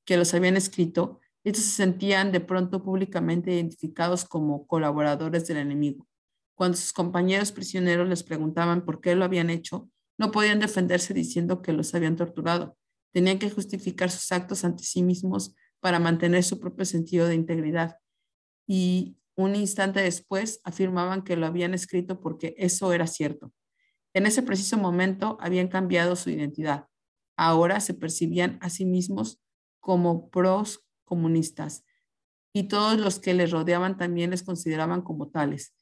que 0.05 0.17
los 0.17 0.33
habían 0.33 0.57
escrito, 0.57 1.19
estos 1.43 1.63
se 1.65 1.71
sentían 1.71 2.31
de 2.31 2.39
pronto 2.39 2.83
públicamente 2.83 3.53
identificados 3.53 4.25
como 4.25 4.65
colaboradores 4.67 5.47
del 5.47 5.57
enemigo. 5.57 6.07
Cuando 6.61 6.77
sus 6.77 6.93
compañeros 6.93 7.51
prisioneros 7.51 8.07
les 8.07 8.21
preguntaban 8.21 8.85
por 8.85 9.01
qué 9.01 9.15
lo 9.15 9.25
habían 9.25 9.49
hecho, 9.49 9.89
no 10.19 10.29
podían 10.29 10.59
defenderse 10.59 11.11
diciendo 11.11 11.63
que 11.63 11.73
los 11.73 11.95
habían 11.95 12.15
torturado. 12.15 12.77
Tenían 13.11 13.39
que 13.39 13.49
justificar 13.49 14.11
sus 14.11 14.31
actos 14.31 14.63
ante 14.63 14.83
sí 14.83 15.01
mismos 15.01 15.55
para 15.79 15.97
mantener 15.97 16.43
su 16.43 16.59
propio 16.59 16.85
sentido 16.85 17.25
de 17.25 17.33
integridad. 17.33 17.97
Y 18.67 19.17
un 19.35 19.55
instante 19.55 20.01
después 20.01 20.61
afirmaban 20.63 21.23
que 21.23 21.35
lo 21.35 21.47
habían 21.47 21.73
escrito 21.73 22.21
porque 22.21 22.53
eso 22.59 22.93
era 22.93 23.07
cierto. 23.07 23.51
En 24.13 24.27
ese 24.27 24.43
preciso 24.43 24.77
momento 24.77 25.39
habían 25.41 25.67
cambiado 25.67 26.15
su 26.15 26.29
identidad. 26.29 26.85
Ahora 27.37 27.79
se 27.79 27.95
percibían 27.95 28.59
a 28.61 28.69
sí 28.69 28.85
mismos 28.85 29.41
como 29.79 30.29
pros 30.29 30.85
comunistas 31.05 31.85
y 32.53 32.67
todos 32.67 32.99
los 32.99 33.17
que 33.17 33.33
les 33.33 33.49
rodeaban 33.49 33.97
también 33.97 34.29
les 34.29 34.43
consideraban 34.43 35.01
como 35.01 35.29
tales. 35.29 35.73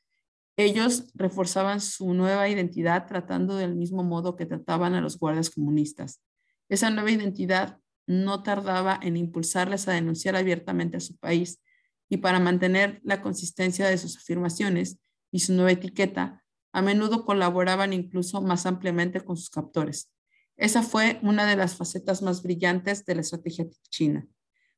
Ellos 0.59 1.05
reforzaban 1.13 1.79
su 1.79 2.13
nueva 2.13 2.49
identidad 2.49 3.07
tratando 3.07 3.55
del 3.55 3.77
mismo 3.77 4.03
modo 4.03 4.35
que 4.35 4.45
trataban 4.45 4.93
a 4.93 4.99
los 4.99 5.17
guardias 5.17 5.49
comunistas. 5.49 6.21
Esa 6.67 6.89
nueva 6.89 7.11
identidad 7.11 7.79
no 8.07 8.43
tardaba 8.43 8.99
en 9.01 9.15
impulsarles 9.15 9.87
a 9.87 9.93
denunciar 9.93 10.35
abiertamente 10.35 10.97
a 10.97 10.99
su 10.99 11.15
país 11.15 11.61
y 12.09 12.17
para 12.17 12.41
mantener 12.41 12.99
la 13.05 13.21
consistencia 13.21 13.87
de 13.87 13.97
sus 13.97 14.17
afirmaciones 14.17 14.99
y 15.31 15.39
su 15.39 15.53
nueva 15.53 15.71
etiqueta, 15.71 16.43
a 16.73 16.81
menudo 16.81 17.23
colaboraban 17.23 17.93
incluso 17.93 18.41
más 18.41 18.65
ampliamente 18.65 19.21
con 19.21 19.37
sus 19.37 19.49
captores. 19.49 20.11
Esa 20.57 20.83
fue 20.83 21.21
una 21.23 21.45
de 21.45 21.55
las 21.55 21.77
facetas 21.77 22.21
más 22.21 22.43
brillantes 22.43 23.05
de 23.05 23.15
la 23.15 23.21
estrategia 23.21 23.65
china. 23.89 24.27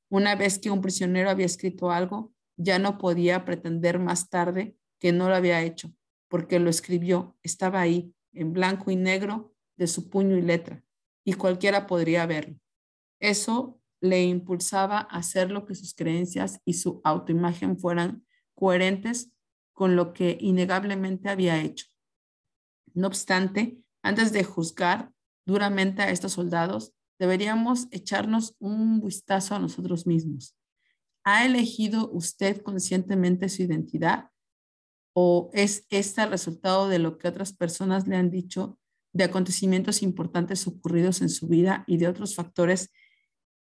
Una 0.09 0.35
vez 0.35 0.59
que 0.59 0.69
un 0.69 0.81
prisionero 0.81 1.31
había 1.31 1.47
escrito 1.47 1.89
algo, 1.89 2.31
ya 2.55 2.77
no 2.77 2.99
podía 2.99 3.45
pretender 3.45 3.97
más 3.97 4.29
tarde 4.29 4.77
que 5.01 5.11
no 5.11 5.27
lo 5.27 5.35
había 5.35 5.63
hecho, 5.63 5.93
porque 6.29 6.59
lo 6.59 6.69
escribió, 6.69 7.35
estaba 7.43 7.81
ahí, 7.81 8.13
en 8.31 8.53
blanco 8.53 8.91
y 8.91 8.95
negro, 8.95 9.53
de 9.75 9.87
su 9.87 10.09
puño 10.09 10.37
y 10.37 10.41
letra, 10.41 10.83
y 11.25 11.33
cualquiera 11.33 11.87
podría 11.87 12.25
verlo. 12.27 12.57
Eso 13.19 13.81
le 13.99 14.23
impulsaba 14.23 14.99
a 14.99 15.17
hacer 15.17 15.51
lo 15.51 15.65
que 15.65 15.75
sus 15.75 15.93
creencias 15.95 16.61
y 16.65 16.73
su 16.73 17.01
autoimagen 17.03 17.77
fueran 17.77 18.25
coherentes 18.53 19.31
con 19.73 19.95
lo 19.95 20.13
que 20.13 20.37
innegablemente 20.39 21.29
había 21.29 21.61
hecho. 21.61 21.87
No 22.93 23.07
obstante, 23.07 23.79
antes 24.03 24.31
de 24.33 24.43
juzgar 24.43 25.11
duramente 25.45 26.03
a 26.03 26.11
estos 26.11 26.33
soldados, 26.33 26.93
deberíamos 27.17 27.87
echarnos 27.91 28.55
un 28.59 29.01
vistazo 29.01 29.55
a 29.55 29.59
nosotros 29.59 30.05
mismos. 30.05 30.55
¿Ha 31.23 31.45
elegido 31.45 32.09
usted 32.11 32.61
conscientemente 32.61 33.49
su 33.49 33.63
identidad? 33.63 34.30
¿O 35.13 35.49
es 35.53 35.85
este 35.89 36.23
el 36.23 36.29
resultado 36.29 36.87
de 36.87 36.99
lo 36.99 37.17
que 37.17 37.27
otras 37.27 37.53
personas 37.53 38.07
le 38.07 38.15
han 38.15 38.31
dicho 38.31 38.79
de 39.13 39.25
acontecimientos 39.25 40.03
importantes 40.03 40.65
ocurridos 40.67 41.21
en 41.21 41.29
su 41.29 41.47
vida 41.47 41.83
y 41.85 41.97
de 41.97 42.07
otros 42.07 42.35
factores 42.35 42.91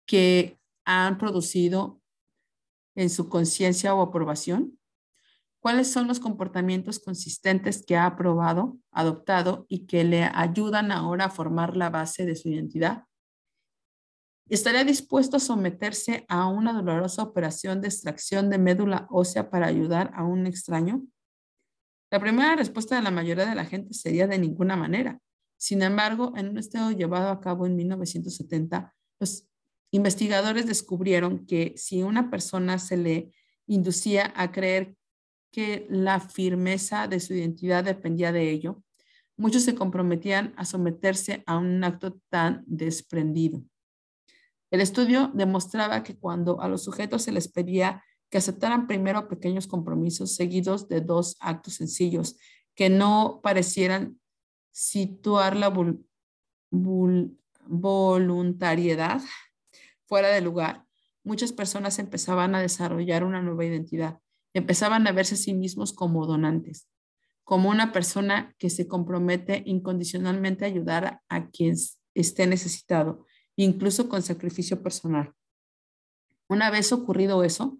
que 0.06 0.58
han 0.84 1.16
producido 1.16 2.02
en 2.94 3.08
su 3.08 3.28
conciencia 3.28 3.94
o 3.94 4.02
aprobación? 4.02 4.78
¿Cuáles 5.60 5.92
son 5.92 6.08
los 6.08 6.20
comportamientos 6.20 6.98
consistentes 6.98 7.84
que 7.84 7.96
ha 7.96 8.06
aprobado, 8.06 8.78
adoptado 8.90 9.66
y 9.68 9.86
que 9.86 10.04
le 10.04 10.24
ayudan 10.24 10.90
ahora 10.90 11.26
a 11.26 11.30
formar 11.30 11.76
la 11.76 11.90
base 11.90 12.24
de 12.24 12.34
su 12.34 12.48
identidad? 12.48 13.04
¿Estaría 14.48 14.84
dispuesto 14.84 15.36
a 15.36 15.40
someterse 15.40 16.24
a 16.28 16.48
una 16.48 16.72
dolorosa 16.72 17.22
operación 17.22 17.80
de 17.80 17.88
extracción 17.88 18.50
de 18.50 18.58
médula 18.58 19.06
ósea 19.10 19.48
para 19.50 19.66
ayudar 19.66 20.10
a 20.14 20.24
un 20.24 20.46
extraño? 20.46 21.02
La 22.10 22.18
primera 22.18 22.56
respuesta 22.56 22.96
de 22.96 23.02
la 23.02 23.12
mayoría 23.12 23.46
de 23.46 23.54
la 23.54 23.64
gente 23.64 23.94
sería 23.94 24.26
de 24.26 24.38
ninguna 24.38 24.76
manera. 24.76 25.20
Sin 25.56 25.82
embargo, 25.82 26.32
en 26.36 26.48
un 26.48 26.58
estudio 26.58 26.90
llevado 26.90 27.28
a 27.28 27.40
cabo 27.40 27.66
en 27.66 27.76
1970, 27.76 28.94
los 29.20 29.46
investigadores 29.92 30.66
descubrieron 30.66 31.46
que 31.46 31.74
si 31.76 32.02
una 32.02 32.30
persona 32.30 32.78
se 32.78 32.96
le 32.96 33.32
inducía 33.66 34.32
a 34.34 34.50
creer 34.50 34.96
que 35.52 35.86
la 35.88 36.18
firmeza 36.18 37.06
de 37.06 37.20
su 37.20 37.34
identidad 37.34 37.84
dependía 37.84 38.32
de 38.32 38.50
ello, 38.50 38.82
muchos 39.36 39.62
se 39.62 39.74
comprometían 39.74 40.52
a 40.56 40.64
someterse 40.64 41.44
a 41.46 41.58
un 41.58 41.82
acto 41.84 42.20
tan 42.28 42.64
desprendido. 42.66 43.62
El 44.70 44.80
estudio 44.80 45.30
demostraba 45.34 46.02
que 46.02 46.16
cuando 46.16 46.60
a 46.60 46.68
los 46.68 46.84
sujetos 46.84 47.22
se 47.22 47.32
les 47.32 47.48
pedía 47.48 48.04
que 48.30 48.38
aceptaran 48.38 48.86
primero 48.86 49.28
pequeños 49.28 49.66
compromisos 49.66 50.34
seguidos 50.34 50.88
de 50.88 51.00
dos 51.00 51.36
actos 51.40 51.74
sencillos 51.74 52.36
que 52.74 52.88
no 52.88 53.40
parecieran 53.42 54.18
situar 54.70 55.56
la 55.56 55.72
voluntariedad 57.66 59.20
fuera 60.06 60.28
de 60.28 60.40
lugar, 60.40 60.86
muchas 61.24 61.52
personas 61.52 61.98
empezaban 61.98 62.54
a 62.54 62.62
desarrollar 62.62 63.24
una 63.24 63.42
nueva 63.42 63.64
identidad 63.64 64.20
empezaban 64.54 65.06
a 65.06 65.12
verse 65.12 65.34
a 65.34 65.38
sí 65.38 65.54
mismos 65.54 65.92
como 65.92 66.26
donantes, 66.26 66.88
como 67.44 67.70
una 67.70 67.92
persona 67.92 68.54
que 68.58 68.70
se 68.70 68.88
compromete 68.88 69.62
incondicionalmente 69.66 70.64
a 70.64 70.68
ayudar 70.68 71.20
a 71.28 71.50
quien 71.50 71.76
esté 72.14 72.46
necesitado, 72.46 73.26
incluso 73.56 74.08
con 74.08 74.22
sacrificio 74.22 74.82
personal. 74.82 75.32
Una 76.48 76.70
vez 76.70 76.92
ocurrido 76.92 77.44
eso, 77.44 77.78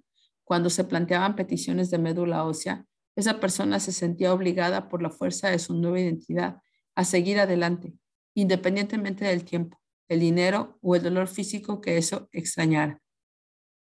cuando 0.51 0.69
se 0.69 0.83
planteaban 0.83 1.37
peticiones 1.37 1.93
de 1.93 1.99
médula 1.99 2.43
ósea, 2.43 2.85
esa 3.15 3.39
persona 3.39 3.79
se 3.79 3.93
sentía 3.93 4.35
obligada 4.35 4.89
por 4.89 5.01
la 5.01 5.11
fuerza 5.11 5.49
de 5.49 5.61
su 5.61 5.75
nueva 5.75 6.01
identidad 6.01 6.61
a 6.97 7.05
seguir 7.05 7.39
adelante, 7.39 7.95
independientemente 8.35 9.25
del 9.25 9.45
tiempo, 9.45 9.81
el 10.09 10.19
dinero 10.19 10.77
o 10.83 10.97
el 10.97 11.05
dolor 11.05 11.29
físico 11.29 11.81
que 11.81 11.99
eso 11.99 12.29
extrañara. 12.33 13.01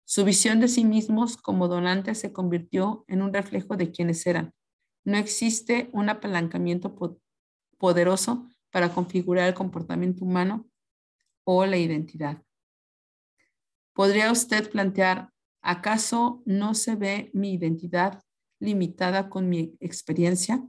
Su 0.05 0.25
visión 0.25 0.59
de 0.59 0.66
sí 0.66 0.85
mismos 0.85 1.37
como 1.37 1.68
donantes 1.68 2.18
se 2.18 2.33
convirtió 2.33 3.05
en 3.07 3.23
un 3.23 3.33
reflejo 3.33 3.77
de 3.77 3.92
quienes 3.92 4.27
eran. 4.27 4.53
No 5.05 5.16
existe 5.16 5.88
un 5.92 6.09
apalancamiento 6.09 6.97
poderoso 7.79 8.49
para 8.73 8.92
configurar 8.92 9.47
el 9.47 9.55
comportamiento 9.55 10.25
humano 10.25 10.68
o 11.44 11.64
la 11.66 11.77
identidad. 11.77 12.42
¿Podría 13.92 14.33
usted 14.33 14.68
plantear, 14.68 15.31
acaso 15.62 16.42
no 16.44 16.75
se 16.75 16.97
ve 16.97 17.31
mi 17.35 17.55
identidad 17.55 18.23
limitada 18.61 19.29
con 19.29 19.49
mi 19.49 19.77
experiencia? 19.81 20.66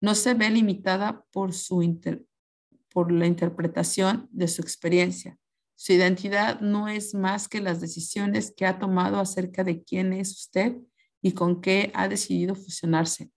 ¿No 0.00 0.14
se 0.14 0.34
ve 0.34 0.50
limitada 0.50 1.24
por, 1.30 1.52
su 1.52 1.80
por 2.92 3.12
la 3.12 3.26
interpretación 3.26 4.28
de 4.32 4.48
su 4.48 4.62
experiencia? 4.62 5.38
Su 5.74 5.92
identidad 5.92 6.60
no 6.60 6.88
es 6.88 7.14
más 7.14 7.48
que 7.48 7.60
las 7.60 7.80
decisiones 7.80 8.52
que 8.56 8.66
ha 8.66 8.78
tomado 8.78 9.18
acerca 9.18 9.64
de 9.64 9.82
quién 9.82 10.12
es 10.12 10.30
usted 10.32 10.76
y 11.20 11.32
con 11.32 11.60
qué 11.60 11.90
ha 11.94 12.08
decidido 12.08 12.54
fusionarse. 12.54 13.30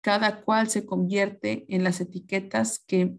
Cada 0.00 0.42
cual 0.42 0.68
se 0.68 0.86
convierte 0.86 1.66
en 1.68 1.82
las 1.84 2.00
etiquetas 2.00 2.78
que, 2.86 3.16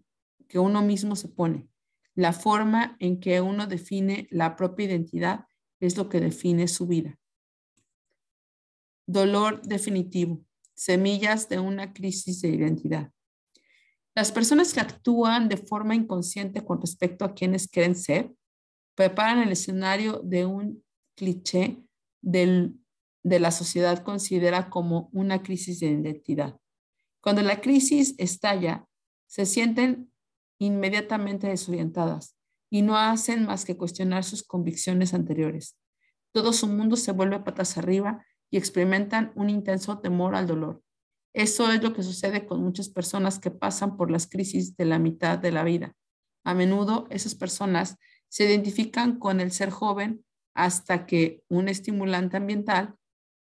que 0.48 0.60
uno 0.60 0.82
mismo 0.82 1.16
se 1.16 1.28
pone. 1.28 1.68
La 2.16 2.34
forma 2.34 2.96
en 3.00 3.20
que 3.20 3.42
uno 3.42 3.68
define 3.68 4.28
la 4.32 4.56
propia 4.56 4.86
identidad 4.86 5.46
es 5.80 5.98
lo 5.98 6.10
que 6.10 6.20
define 6.20 6.68
su 6.68 6.88
vida. 6.88 7.18
Dolor 9.08 9.62
definitivo. 9.62 10.44
Semillas 10.76 11.50
de 11.50 11.60
una 11.60 11.94
crisis 11.94 12.42
de 12.42 12.50
identidad. 12.50 13.12
Las 14.16 14.32
personas 14.32 14.74
que 14.74 14.80
actúan 14.80 15.50
de 15.50 15.58
forma 15.58 15.96
inconsciente 15.96 16.64
con 16.64 16.80
respecto 16.82 17.26
a 17.26 17.34
quienes 17.34 17.68
quieren 17.68 17.96
ser 17.96 18.34
preparan 18.96 19.40
el 19.40 19.52
escenario 19.52 20.22
de 20.24 20.46
un 20.46 20.84
cliché 21.16 21.84
de 22.22 22.74
la 23.24 23.52
sociedad 23.52 24.04
considera 24.04 24.70
como 24.70 25.10
una 25.14 25.42
crisis 25.42 25.80
de 25.80 25.88
identidad. 25.88 26.60
Cuando 27.22 27.42
la 27.42 27.62
crisis 27.62 28.16
estalla, 28.18 28.88
se 29.28 29.46
sienten 29.46 30.12
inmediatamente 30.60 31.48
desorientadas 31.48 32.39
y 32.70 32.82
no 32.82 32.98
hacen 32.98 33.46
más 33.46 33.66
que 33.66 33.78
cuestionar 33.78 34.24
sus 34.24 34.44
convicciones 34.44 35.14
anteriores. 35.14 35.78
Todo 36.32 36.54
su 36.54 36.68
mundo 36.68 36.96
se 36.96 37.12
vuelve 37.12 37.40
patas 37.40 37.78
arriba 37.78 38.24
y 38.52 38.58
experimentan 38.58 39.32
un 39.36 39.50
intenso 39.50 40.00
temor 40.00 40.36
al 40.36 40.48
dolor. 40.48 40.82
Eso 41.34 41.72
es 41.72 41.84
lo 41.84 41.94
que 41.94 42.04
sucede 42.04 42.46
con 42.46 42.64
muchas 42.64 42.90
personas 42.90 43.40
que 43.40 43.52
pasan 43.52 43.98
por 43.98 44.12
las 44.12 44.28
crisis 44.28 44.76
de 44.78 44.86
la 44.86 45.00
mitad 45.00 45.38
de 45.38 45.52
la 45.52 45.64
vida. 45.64 45.96
A 46.44 46.54
menudo 46.54 47.08
esas 47.10 47.36
personas 47.36 47.98
se 48.30 48.46
identifican 48.46 49.20
con 49.20 49.40
el 49.40 49.52
ser 49.52 49.70
joven 49.70 50.24
hasta 50.54 51.06
que 51.06 51.44
un 51.48 51.70
estimulante 51.70 52.38
ambiental, 52.38 52.96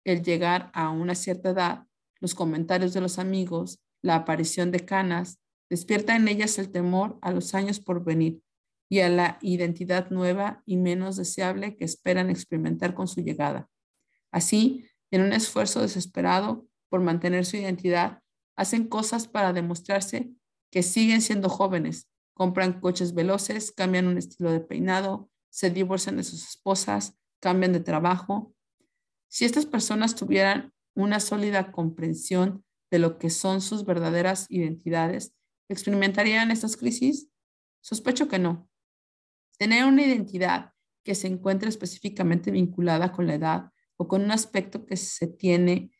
el 0.04 0.22
llegar 0.22 0.70
a 0.74 0.90
una 0.90 1.14
cierta 1.14 1.50
edad, 1.50 1.86
los 2.20 2.34
comentarios 2.34 2.92
de 2.92 3.00
los 3.00 3.18
amigos, 3.18 3.80
la 4.02 4.16
aparición 4.16 4.70
de 4.70 4.80
canas, 4.80 5.38
despierta 5.70 6.16
en 6.16 6.28
ellas 6.28 6.58
el 6.58 6.70
temor 6.70 7.18
a 7.20 7.30
los 7.32 7.54
años 7.54 7.80
por 7.80 8.04
venir 8.04 8.40
y 8.88 9.00
a 9.00 9.08
la 9.08 9.38
identidad 9.42 10.10
nueva 10.10 10.62
y 10.64 10.76
menos 10.76 11.16
deseable 11.16 11.76
que 11.76 11.84
esperan 11.84 12.30
experimentar 12.30 12.94
con 12.94 13.08
su 13.08 13.20
llegada. 13.20 13.68
Así, 14.30 14.86
en 15.10 15.22
un 15.22 15.32
esfuerzo 15.32 15.82
desesperado, 15.82 16.66
por 16.88 17.00
mantener 17.00 17.44
su 17.44 17.56
identidad, 17.56 18.22
hacen 18.56 18.88
cosas 18.88 19.28
para 19.28 19.52
demostrarse 19.52 20.30
que 20.70 20.82
siguen 20.82 21.22
siendo 21.22 21.48
jóvenes, 21.48 22.08
compran 22.34 22.80
coches 22.80 23.14
veloces, 23.14 23.72
cambian 23.72 24.06
un 24.06 24.18
estilo 24.18 24.52
de 24.52 24.60
peinado, 24.60 25.30
se 25.50 25.70
divorcian 25.70 26.16
de 26.16 26.24
sus 26.24 26.48
esposas, 26.48 27.18
cambian 27.40 27.72
de 27.72 27.80
trabajo. 27.80 28.54
Si 29.28 29.44
estas 29.44 29.66
personas 29.66 30.14
tuvieran 30.14 30.72
una 30.94 31.20
sólida 31.20 31.72
comprensión 31.72 32.64
de 32.90 32.98
lo 32.98 33.18
que 33.18 33.30
son 33.30 33.60
sus 33.60 33.84
verdaderas 33.84 34.46
identidades, 34.50 35.34
¿experimentarían 35.68 36.50
estas 36.50 36.76
crisis? 36.76 37.28
Sospecho 37.80 38.28
que 38.28 38.38
no. 38.38 38.68
Tener 39.58 39.84
una 39.84 40.02
identidad 40.02 40.72
que 41.04 41.14
se 41.14 41.26
encuentre 41.26 41.68
específicamente 41.68 42.50
vinculada 42.50 43.12
con 43.12 43.26
la 43.26 43.34
edad 43.34 43.70
o 43.96 44.08
con 44.08 44.22
un 44.22 44.30
aspecto 44.30 44.86
que 44.86 44.96
se 44.96 45.26
tiene 45.26 45.90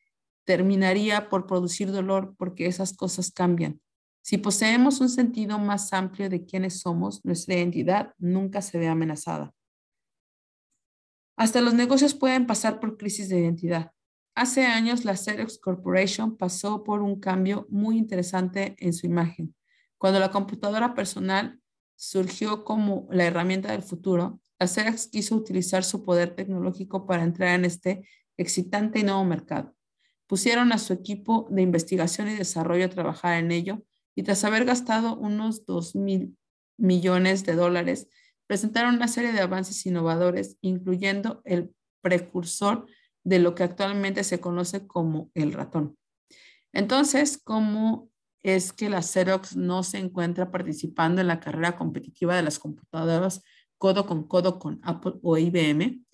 terminaría 0.45 1.29
por 1.29 1.47
producir 1.47 1.93
dolor 1.93 2.35
porque 2.39 2.67
esas 2.67 2.97
cosas 2.97 3.31
cambian. 3.31 3.81
Si 4.23 4.39
poseemos 4.39 5.01
un 5.01 5.09
sentido 5.09 5.59
más 5.59 5.93
amplio 5.93 6.31
de 6.31 6.45
quiénes 6.45 6.81
somos, 6.81 7.25
nuestra 7.25 7.55
identidad 7.55 8.15
nunca 8.19 8.63
se 8.63 8.79
ve 8.79 8.89
amenazada. 8.89 9.53
Hasta 11.37 11.61
los 11.61 11.75
negocios 11.75 12.15
pueden 12.15 12.47
pasar 12.47 12.81
por 12.81 12.97
crisis 12.97 13.29
de 13.29 13.41
identidad. 13.41 13.93
Hace 14.35 14.67
años 14.67 15.05
la 15.05 15.17
Xerox 15.17 15.59
Corporation 15.59 16.37
pasó 16.37 16.85
por 16.85 17.01
un 17.03 17.19
cambio 17.21 17.67
muy 17.71 17.97
interesante 17.97 18.77
en 18.79 18.93
su 18.93 19.07
imagen. 19.07 19.55
Cuando 19.99 20.21
la 20.21 20.31
computadora 20.31 20.95
personal 20.95 21.61
surgió 21.99 22.65
como 22.65 23.09
la 23.11 23.25
herramienta 23.25 23.73
del 23.73 23.83
futuro, 23.83 24.41
la 24.59 24.97
quiso 25.11 25.35
utilizar 25.35 25.83
su 25.83 26.05
poder 26.05 26.35
tecnológico 26.35 27.07
para 27.07 27.25
entrar 27.25 27.57
en 27.57 27.65
este 27.65 28.09
excitante 28.37 29.01
y 29.01 29.03
nuevo 29.03 29.25
mercado. 29.25 29.75
Pusieron 30.29 30.73
a 30.73 30.79
su 30.79 30.93
equipo 30.93 31.49
de 31.51 31.63
investigación 31.63 32.29
y 32.29 32.35
desarrollo 32.35 32.85
a 32.85 32.91
trabajar 32.91 33.39
en 33.39 33.51
ello 33.51 33.83
y 34.15 34.23
tras 34.23 34.45
haber 34.45 34.65
gastado 34.65 35.17
unos 35.17 35.67
2 35.67 35.97
mil 35.97 36.37
millones 36.77 37.45
de 37.45 37.55
dólares, 37.55 38.09
presentaron 38.47 38.95
una 38.95 39.09
serie 39.09 39.33
de 39.33 39.41
avances 39.41 39.85
innovadores, 39.85 40.57
incluyendo 40.61 41.43
el 41.45 41.75
precursor 42.01 42.87
de 43.25 43.41
lo 43.41 43.57
que 43.57 43.65
actualmente 43.65 44.23
se 44.23 44.39
conoce 44.39 44.87
como 44.87 45.31
el 45.35 45.53
ratón. 45.53 45.99
Entonces, 46.73 47.39
¿cómo 47.43 48.09
es 48.43 48.73
que 48.73 48.89
la 48.89 49.03
Xerox 49.03 49.57
no 49.57 49.83
se 49.83 49.99
encuentra 49.99 50.51
participando 50.51 51.21
en 51.21 51.27
la 51.27 51.41
carrera 51.41 51.77
competitiva 51.77 52.37
de 52.37 52.43
las 52.43 52.59
computadoras 52.59 53.43
codo 53.77 54.07
con 54.07 54.27
codo 54.27 54.59
con 54.59 54.81
Apple 54.83 55.15
o 55.23 55.37
IBM? 55.39 56.05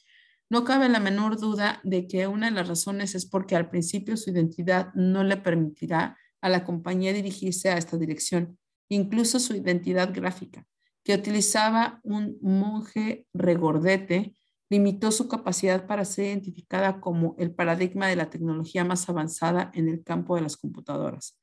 No 0.51 0.65
cabe 0.65 0.89
la 0.89 1.01
menor 1.01 1.39
duda 1.39 1.81
de 1.85 2.07
que 2.07 2.27
una 2.27 2.47
de 2.47 2.53
las 2.53 2.69
razones 2.69 3.15
es 3.15 3.27
porque 3.27 3.57
al 3.57 3.71
principio 3.71 4.17
su 4.17 4.31
identidad 4.31 4.93
no 4.95 5.25
le 5.25 5.37
permitirá 5.37 6.19
a 6.41 6.49
la 6.49 6.65
compañía 6.65 7.13
dirigirse 7.13 7.71
a 7.71 7.79
esta 7.79 7.97
dirección, 7.97 8.59
incluso 8.89 9.41
su 9.41 9.55
identidad 9.55 10.13
gráfica, 10.13 10.67
que 11.03 11.15
utilizaba 11.15 12.01
un 12.03 12.39
monje 12.43 13.27
regordete 13.33 14.35
limitó 14.71 15.13
su 15.13 15.29
capacidad 15.29 15.87
para 15.87 16.05
ser 16.05 16.27
identificada 16.27 17.01
como 17.01 17.37
el 17.39 17.55
paradigma 17.55 18.09
de 18.09 18.17
la 18.17 18.31
tecnología 18.31 18.85
más 18.85 19.09
avanzada 19.09 19.71
en 19.75 19.89
el 19.89 20.03
campo 20.03 20.35
de 20.35 20.43
las 20.43 20.57
computadoras. 20.57 21.39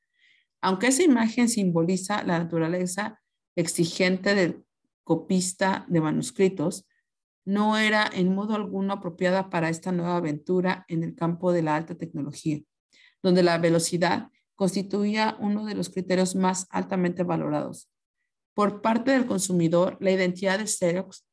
Aunque 0.62 0.86
esa 0.86 1.02
imagen 1.02 1.48
simboliza 1.48 2.22
la 2.22 2.38
naturaleza 2.38 3.20
exigente 3.56 4.34
del 4.34 4.64
copista 5.04 5.84
de 5.88 6.00
manuscritos, 6.00 6.86
no 7.44 7.76
era 7.76 8.08
en 8.12 8.34
modo 8.34 8.54
alguno 8.54 8.94
apropiada 8.94 9.50
para 9.50 9.68
esta 9.68 9.90
nueva 9.90 10.16
aventura 10.16 10.84
en 10.88 11.02
el 11.02 11.16
campo 11.16 11.52
de 11.52 11.62
la 11.62 11.74
alta 11.74 11.96
tecnología, 11.96 12.60
donde 13.22 13.42
la 13.42 13.58
velocidad 13.58 14.28
constituía 14.54 15.36
uno 15.40 15.66
de 15.66 15.74
los 15.74 15.90
criterios 15.90 16.36
más 16.36 16.68
altamente 16.70 17.24
valorados. 17.24 17.90
Por 18.54 18.80
parte 18.80 19.10
del 19.10 19.26
consumidor, 19.26 19.96
la 20.00 20.12
identidad 20.12 20.58
de 20.58 20.68
Xerox 20.68 21.26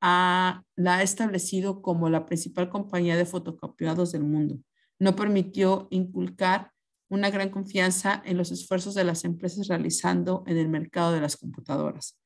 la 0.00 0.64
ha 0.76 1.02
establecido 1.02 1.82
como 1.82 2.08
la 2.08 2.26
principal 2.26 2.68
compañía 2.68 3.16
de 3.16 3.24
fotocopiados 3.24 4.12
del 4.12 4.22
mundo. 4.22 4.58
No 5.00 5.16
permitió 5.16 5.88
inculcar 5.90 6.71
una 7.12 7.28
gran 7.28 7.50
confianza 7.50 8.22
en 8.24 8.38
los 8.38 8.50
esfuerzos 8.52 8.94
de 8.94 9.04
las 9.04 9.24
empresas 9.24 9.68
realizando 9.68 10.44
en 10.46 10.56
el 10.56 10.70
mercado 10.70 11.12
de 11.12 11.20
las 11.20 11.36
computadoras. 11.36 12.18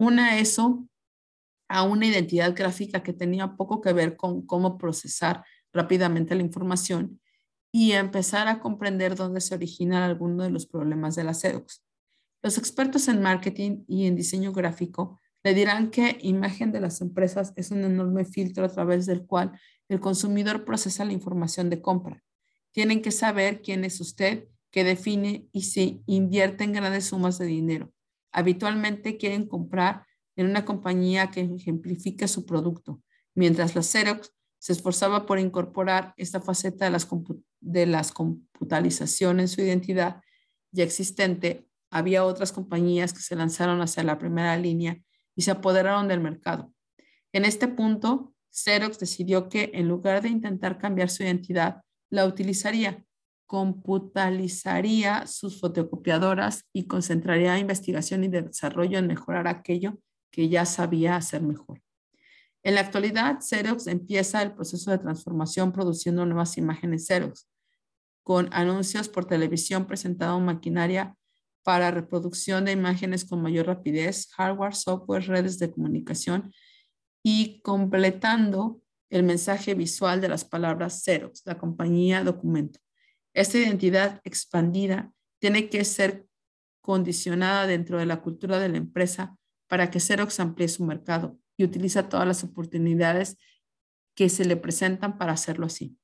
Una 0.00 0.40
eso 0.40 0.88
a 1.68 1.84
una 1.84 2.06
identidad 2.06 2.56
gráfica 2.56 3.04
que 3.04 3.12
tenía 3.12 3.54
poco 3.54 3.80
que 3.80 3.92
ver 3.92 4.16
con 4.16 4.44
cómo 4.44 4.78
procesar 4.78 5.44
rápidamente 5.72 6.34
la 6.34 6.42
información 6.42 7.20
y 7.72 7.92
empezar 7.92 8.48
a 8.48 8.58
comprender 8.58 9.14
dónde 9.14 9.40
se 9.40 9.54
originan 9.54 10.02
algunos 10.02 10.44
de 10.44 10.50
los 10.50 10.66
problemas 10.66 11.14
de 11.14 11.22
la 11.22 11.32
Xerox. 11.32 11.84
Los 12.42 12.58
expertos 12.58 13.06
en 13.06 13.22
marketing 13.22 13.84
y 13.86 14.06
en 14.06 14.16
diseño 14.16 14.52
gráfico 14.52 15.20
le 15.44 15.54
dirán 15.54 15.92
que 15.92 16.18
imagen 16.20 16.72
de 16.72 16.80
las 16.80 17.00
empresas 17.00 17.52
es 17.54 17.70
un 17.70 17.84
enorme 17.84 18.24
filtro 18.24 18.64
a 18.64 18.72
través 18.72 19.06
del 19.06 19.24
cual 19.24 19.52
el 19.88 20.00
consumidor 20.00 20.64
procesa 20.64 21.04
la 21.04 21.12
información 21.12 21.70
de 21.70 21.80
compra. 21.80 22.24
Tienen 22.74 23.02
que 23.02 23.12
saber 23.12 23.62
quién 23.62 23.84
es 23.84 24.00
usted, 24.00 24.48
qué 24.72 24.82
define 24.82 25.46
y 25.52 25.62
si 25.62 26.02
invierte 26.06 26.64
en 26.64 26.72
grandes 26.72 27.04
sumas 27.04 27.38
de 27.38 27.46
dinero. 27.46 27.92
Habitualmente 28.32 29.16
quieren 29.16 29.46
comprar 29.46 30.04
en 30.34 30.46
una 30.46 30.64
compañía 30.64 31.30
que 31.30 31.42
ejemplifique 31.42 32.26
su 32.26 32.44
producto, 32.44 33.00
mientras 33.36 33.76
la 33.76 33.84
Xerox 33.84 34.32
se 34.58 34.72
esforzaba 34.72 35.24
por 35.24 35.38
incorporar 35.38 36.14
esta 36.16 36.40
faceta 36.40 36.86
de 36.86 36.90
las, 36.90 37.08
de 37.60 37.86
las 37.86 38.10
computalización 38.10 39.38
en 39.38 39.46
su 39.46 39.60
identidad 39.60 40.20
ya 40.72 40.82
existente, 40.82 41.68
había 41.90 42.24
otras 42.24 42.50
compañías 42.50 43.12
que 43.12 43.20
se 43.20 43.36
lanzaron 43.36 43.82
hacia 43.82 44.02
la 44.02 44.18
primera 44.18 44.56
línea 44.56 45.00
y 45.36 45.42
se 45.42 45.52
apoderaron 45.52 46.08
del 46.08 46.20
mercado. 46.20 46.72
En 47.32 47.44
este 47.44 47.68
punto, 47.68 48.34
Xerox 48.50 48.98
decidió 48.98 49.48
que 49.48 49.70
en 49.74 49.86
lugar 49.86 50.22
de 50.22 50.30
intentar 50.30 50.78
cambiar 50.78 51.08
su 51.08 51.22
identidad, 51.22 51.82
la 52.10 52.26
utilizaría, 52.26 53.04
computalizaría 53.46 55.26
sus 55.26 55.60
fotocopiadoras 55.60 56.64
y 56.72 56.86
concentraría 56.86 57.58
investigación 57.58 58.24
y 58.24 58.28
desarrollo 58.28 58.98
en 58.98 59.06
mejorar 59.06 59.46
aquello 59.46 59.98
que 60.30 60.48
ya 60.48 60.64
sabía 60.64 61.16
hacer 61.16 61.42
mejor. 61.42 61.80
En 62.62 62.74
la 62.74 62.80
actualidad, 62.80 63.40
Xerox 63.40 63.86
empieza 63.86 64.42
el 64.42 64.54
proceso 64.54 64.90
de 64.90 64.98
transformación 64.98 65.72
produciendo 65.72 66.24
nuevas 66.24 66.56
imágenes 66.56 67.06
Xerox, 67.06 67.46
con 68.22 68.48
anuncios 68.52 69.08
por 69.08 69.26
televisión 69.26 69.86
presentado 69.86 70.38
en 70.38 70.46
maquinaria 70.46 71.14
para 71.62 71.90
reproducción 71.90 72.64
de 72.64 72.72
imágenes 72.72 73.24
con 73.24 73.42
mayor 73.42 73.66
rapidez, 73.66 74.28
hardware, 74.32 74.74
software, 74.74 75.26
redes 75.26 75.58
de 75.58 75.70
comunicación 75.70 76.52
y 77.22 77.60
completando 77.62 78.80
el 79.14 79.22
mensaje 79.22 79.74
visual 79.74 80.20
de 80.20 80.28
las 80.28 80.44
palabras 80.44 81.04
Xerox, 81.04 81.42
la 81.44 81.56
compañía 81.56 82.24
documento. 82.24 82.80
Esta 83.32 83.58
identidad 83.58 84.20
expandida 84.24 85.12
tiene 85.38 85.68
que 85.68 85.84
ser 85.84 86.26
condicionada 86.80 87.68
dentro 87.68 87.98
de 87.98 88.06
la 88.06 88.20
cultura 88.20 88.58
de 88.58 88.68
la 88.68 88.76
empresa 88.76 89.36
para 89.68 89.88
que 89.90 90.00
Xerox 90.00 90.40
amplíe 90.40 90.66
su 90.66 90.84
mercado 90.84 91.38
y 91.56 91.62
utiliza 91.62 92.08
todas 92.08 92.26
las 92.26 92.42
oportunidades 92.42 93.38
que 94.16 94.28
se 94.28 94.44
le 94.44 94.56
presentan 94.56 95.16
para 95.16 95.32
hacerlo 95.32 95.66
así. 95.66 95.96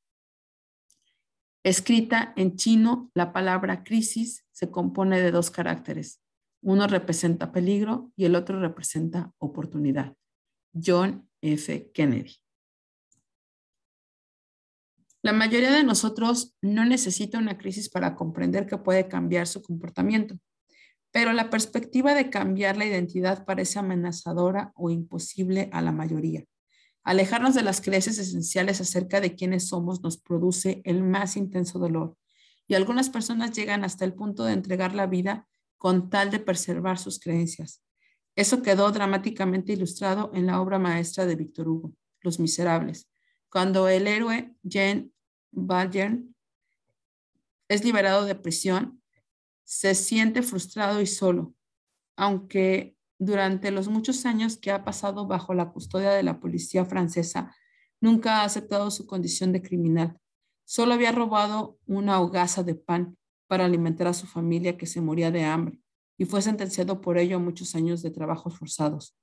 Escrita 1.65 2.33
en 2.37 2.55
chino, 2.55 3.11
la 3.13 3.33
palabra 3.33 3.83
crisis 3.83 4.47
se 4.53 4.71
compone 4.71 5.21
de 5.21 5.33
dos 5.33 5.51
caracteres. 5.51 6.23
Uno 6.63 6.87
representa 6.87 7.51
peligro 7.51 8.13
y 8.15 8.25
el 8.27 8.37
otro 8.37 8.61
representa 8.61 9.33
oportunidad. 9.39 10.15
John 10.73 11.29
F. 11.43 11.91
Kennedy. 11.93 12.37
La 15.23 15.35
mayoría 15.35 15.71
de 15.71 15.85
nosotros 15.85 16.57
no 16.63 16.87
necesita 16.87 17.39
una 17.39 17.59
crisis 17.59 17.91
para 17.91 18.17
comprender 18.17 18.67
que 18.67 18.79
puede 18.79 19.07
cambiar 19.07 19.47
su 19.47 19.61
comportamiento, 19.61 20.39
pero 21.13 21.33
la 21.35 21.51
perspectiva 21.51 22.15
de 22.15 22.31
cambiar 22.31 22.79
la 22.79 22.87
identidad 22.87 23.45
parece 23.45 23.79
amenazadora 23.79 24.73
o 24.75 24.89
imposible 24.89 25.69
a 25.73 25.83
la 25.83 25.93
mayoría. 25.93 26.45
Alejarnos 27.03 27.55
de 27.55 27.63
las 27.63 27.83
creencias 27.83 28.17
esenciales 28.19 28.81
acerca 28.81 29.21
de 29.21 29.35
quiénes 29.35 29.69
somos 29.69 30.03
nos 30.03 30.17
produce 30.17 30.81
el 30.85 31.03
más 31.03 31.37
intenso 31.37 31.79
dolor 31.79 32.17
y 32.67 32.75
algunas 32.75 33.11
personas 33.11 33.53
llegan 33.53 33.85
hasta 33.85 34.07
el 34.07 34.15
punto 34.15 34.45
de 34.45 34.53
entregar 34.55 34.95
la 34.95 35.07
vida 35.07 35.49
con 35.77 36.09
tal 36.09 36.31
de 36.31 36.39
preservar 36.39 36.99
sus 36.99 37.19
creencias. 37.19 37.83
Eso 38.37 38.63
quedó 38.63 38.91
dramáticamente 38.91 39.73
ilustrado 39.73 40.31
en 40.35 40.47
la 40.47 40.61
obra 40.61 40.79
maestra 40.79 41.27
de 41.27 41.37
Víctor 41.37 41.69
Hugo, 41.69 41.93
Los 42.23 42.39
Miserables, 42.39 43.10
cuando 43.51 43.89
el 43.89 44.07
héroe 44.07 44.55
Jean 44.63 45.13
Valjean 45.51 46.35
es 47.69 47.85
liberado 47.85 48.25
de 48.25 48.35
prisión, 48.35 49.03
se 49.65 49.95
siente 49.95 50.43
frustrado 50.43 51.01
y 51.01 51.07
solo, 51.07 51.55
aunque 52.17 52.97
durante 53.19 53.71
los 53.71 53.89
muchos 53.89 54.25
años 54.25 54.57
que 54.57 54.71
ha 54.71 54.85
pasado 54.85 55.27
bajo 55.27 55.53
la 55.55 55.71
custodia 55.73 56.11
de 56.11 56.23
la 56.23 56.41
policía 56.41 56.85
francesa, 56.85 57.55
nunca 58.01 58.41
ha 58.41 58.45
aceptado 58.45 58.91
su 58.91 59.07
condición 59.07 59.53
de 59.53 59.63
criminal. 59.63 60.19
Solo 60.65 60.95
había 60.95 61.13
robado 61.13 61.79
una 61.87 62.21
hogaza 62.21 62.63
de 62.63 62.75
pan 62.75 63.19
para 63.47 63.67
alimentar 63.67 64.07
a 64.07 64.15
su 64.15 64.27
familia 64.27 64.79
que 64.79 64.87
se 64.87 65.01
moría 65.01 65.31
de 65.31 65.45
hambre 65.45 65.81
y 66.17 66.25
fue 66.25 66.43
sentenciado 66.43 67.01
por 67.01 67.19
ello 67.19 67.37
a 67.37 67.41
muchos 67.41 67.75
años 67.75 68.03
de 68.03 68.11
trabajos 68.11 68.59
forzados. 68.59 69.17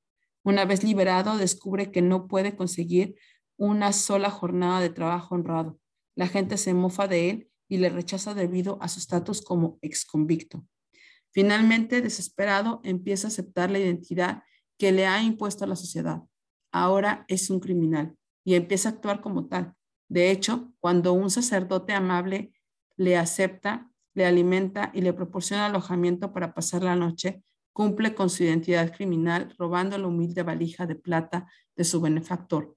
Una 0.44 0.66
vez 0.66 0.84
liberado, 0.84 1.38
descubre 1.38 1.92
que 1.92 2.02
no 2.02 2.28
puede 2.28 2.56
conseguir 2.56 3.16
una 3.58 3.92
sola 3.92 4.30
jornada 4.30 4.80
de 4.80 4.90
trabajo 4.90 5.36
honrado. 5.36 5.80
La 6.16 6.28
gente 6.28 6.58
se 6.58 6.74
mofa 6.74 7.08
de 7.08 7.30
él 7.30 7.52
y 7.68 7.78
le 7.78 7.90
rechaza 7.90 8.34
debido 8.34 8.78
a 8.82 8.88
su 8.88 9.00
estatus 9.00 9.42
como 9.42 9.78
exconvicto. 9.82 10.66
Finalmente, 11.32 12.02
desesperado, 12.02 12.82
empieza 12.84 13.28
a 13.28 13.30
aceptar 13.30 13.70
la 13.70 13.80
identidad 13.80 14.44
que 14.78 14.92
le 14.92 15.06
ha 15.06 15.22
impuesto 15.22 15.66
la 15.66 15.76
sociedad. 15.76 16.24
Ahora 16.72 17.26
es 17.28 17.50
un 17.50 17.60
criminal 17.60 18.16
y 18.44 18.56
empieza 18.56 18.90
a 18.90 18.92
actuar 18.94 19.22
como 19.22 19.48
tal. 19.48 19.74
De 20.08 20.32
hecho, 20.32 20.72
cuando 20.80 21.14
un 21.14 21.30
sacerdote 21.30 21.94
amable 21.94 22.54
le 22.96 23.18
acepta, 23.18 23.92
le 24.14 24.26
alimenta 24.26 24.92
y 24.94 25.02
le 25.02 25.14
proporciona 25.14 25.66
alojamiento 25.66 26.32
para 26.32 26.54
pasar 26.54 26.84
la 26.84 26.96
noche, 26.96 27.44
cumple 27.74 28.16
con 28.16 28.30
su 28.30 28.44
identidad 28.44 28.92
criminal 28.96 29.54
robando 29.58 29.98
la 29.98 30.08
humilde 30.08 30.44
valija 30.44 30.88
de 30.88 30.96
plata 30.96 31.52
de 31.76 31.84
su 31.84 32.02
benefactor. 32.02 32.77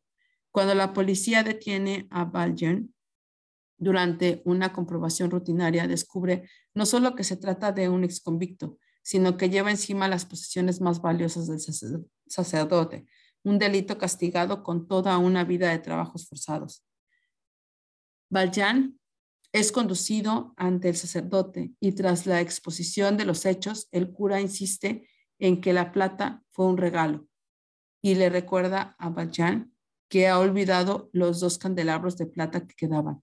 Cuando 0.52 0.74
la 0.74 0.92
policía 0.92 1.42
detiene 1.42 2.08
a 2.10 2.24
Valjean, 2.24 2.92
durante 3.78 4.42
una 4.44 4.72
comprobación 4.72 5.30
rutinaria 5.30 5.88
descubre 5.88 6.48
no 6.74 6.84
solo 6.84 7.14
que 7.14 7.24
se 7.24 7.36
trata 7.36 7.72
de 7.72 7.88
un 7.88 8.04
exconvicto, 8.04 8.78
sino 9.02 9.36
que 9.36 9.48
lleva 9.48 9.70
encima 9.70 10.06
las 10.06 10.26
posesiones 10.26 10.80
más 10.80 11.00
valiosas 11.00 11.46
del 11.46 11.60
sacerdote, 12.26 13.06
un 13.42 13.58
delito 13.58 13.96
castigado 13.96 14.62
con 14.62 14.86
toda 14.86 15.16
una 15.18 15.44
vida 15.44 15.70
de 15.70 15.78
trabajos 15.78 16.28
forzados. 16.28 16.84
Valjean 18.28 19.00
es 19.52 19.72
conducido 19.72 20.52
ante 20.56 20.90
el 20.90 20.96
sacerdote 20.96 21.72
y 21.80 21.92
tras 21.92 22.26
la 22.26 22.40
exposición 22.40 23.16
de 23.16 23.24
los 23.24 23.46
hechos, 23.46 23.88
el 23.90 24.12
cura 24.12 24.40
insiste 24.40 25.08
en 25.38 25.60
que 25.60 25.72
la 25.72 25.90
plata 25.90 26.44
fue 26.50 26.66
un 26.66 26.76
regalo 26.76 27.26
y 28.02 28.14
le 28.14 28.28
recuerda 28.28 28.94
a 28.98 29.08
Valjean 29.08 29.74
que 30.10 30.26
ha 30.26 30.38
olvidado 30.38 31.08
los 31.12 31.40
dos 31.40 31.56
candelabros 31.56 32.18
de 32.18 32.26
plata 32.26 32.66
que 32.66 32.74
quedaban. 32.74 33.22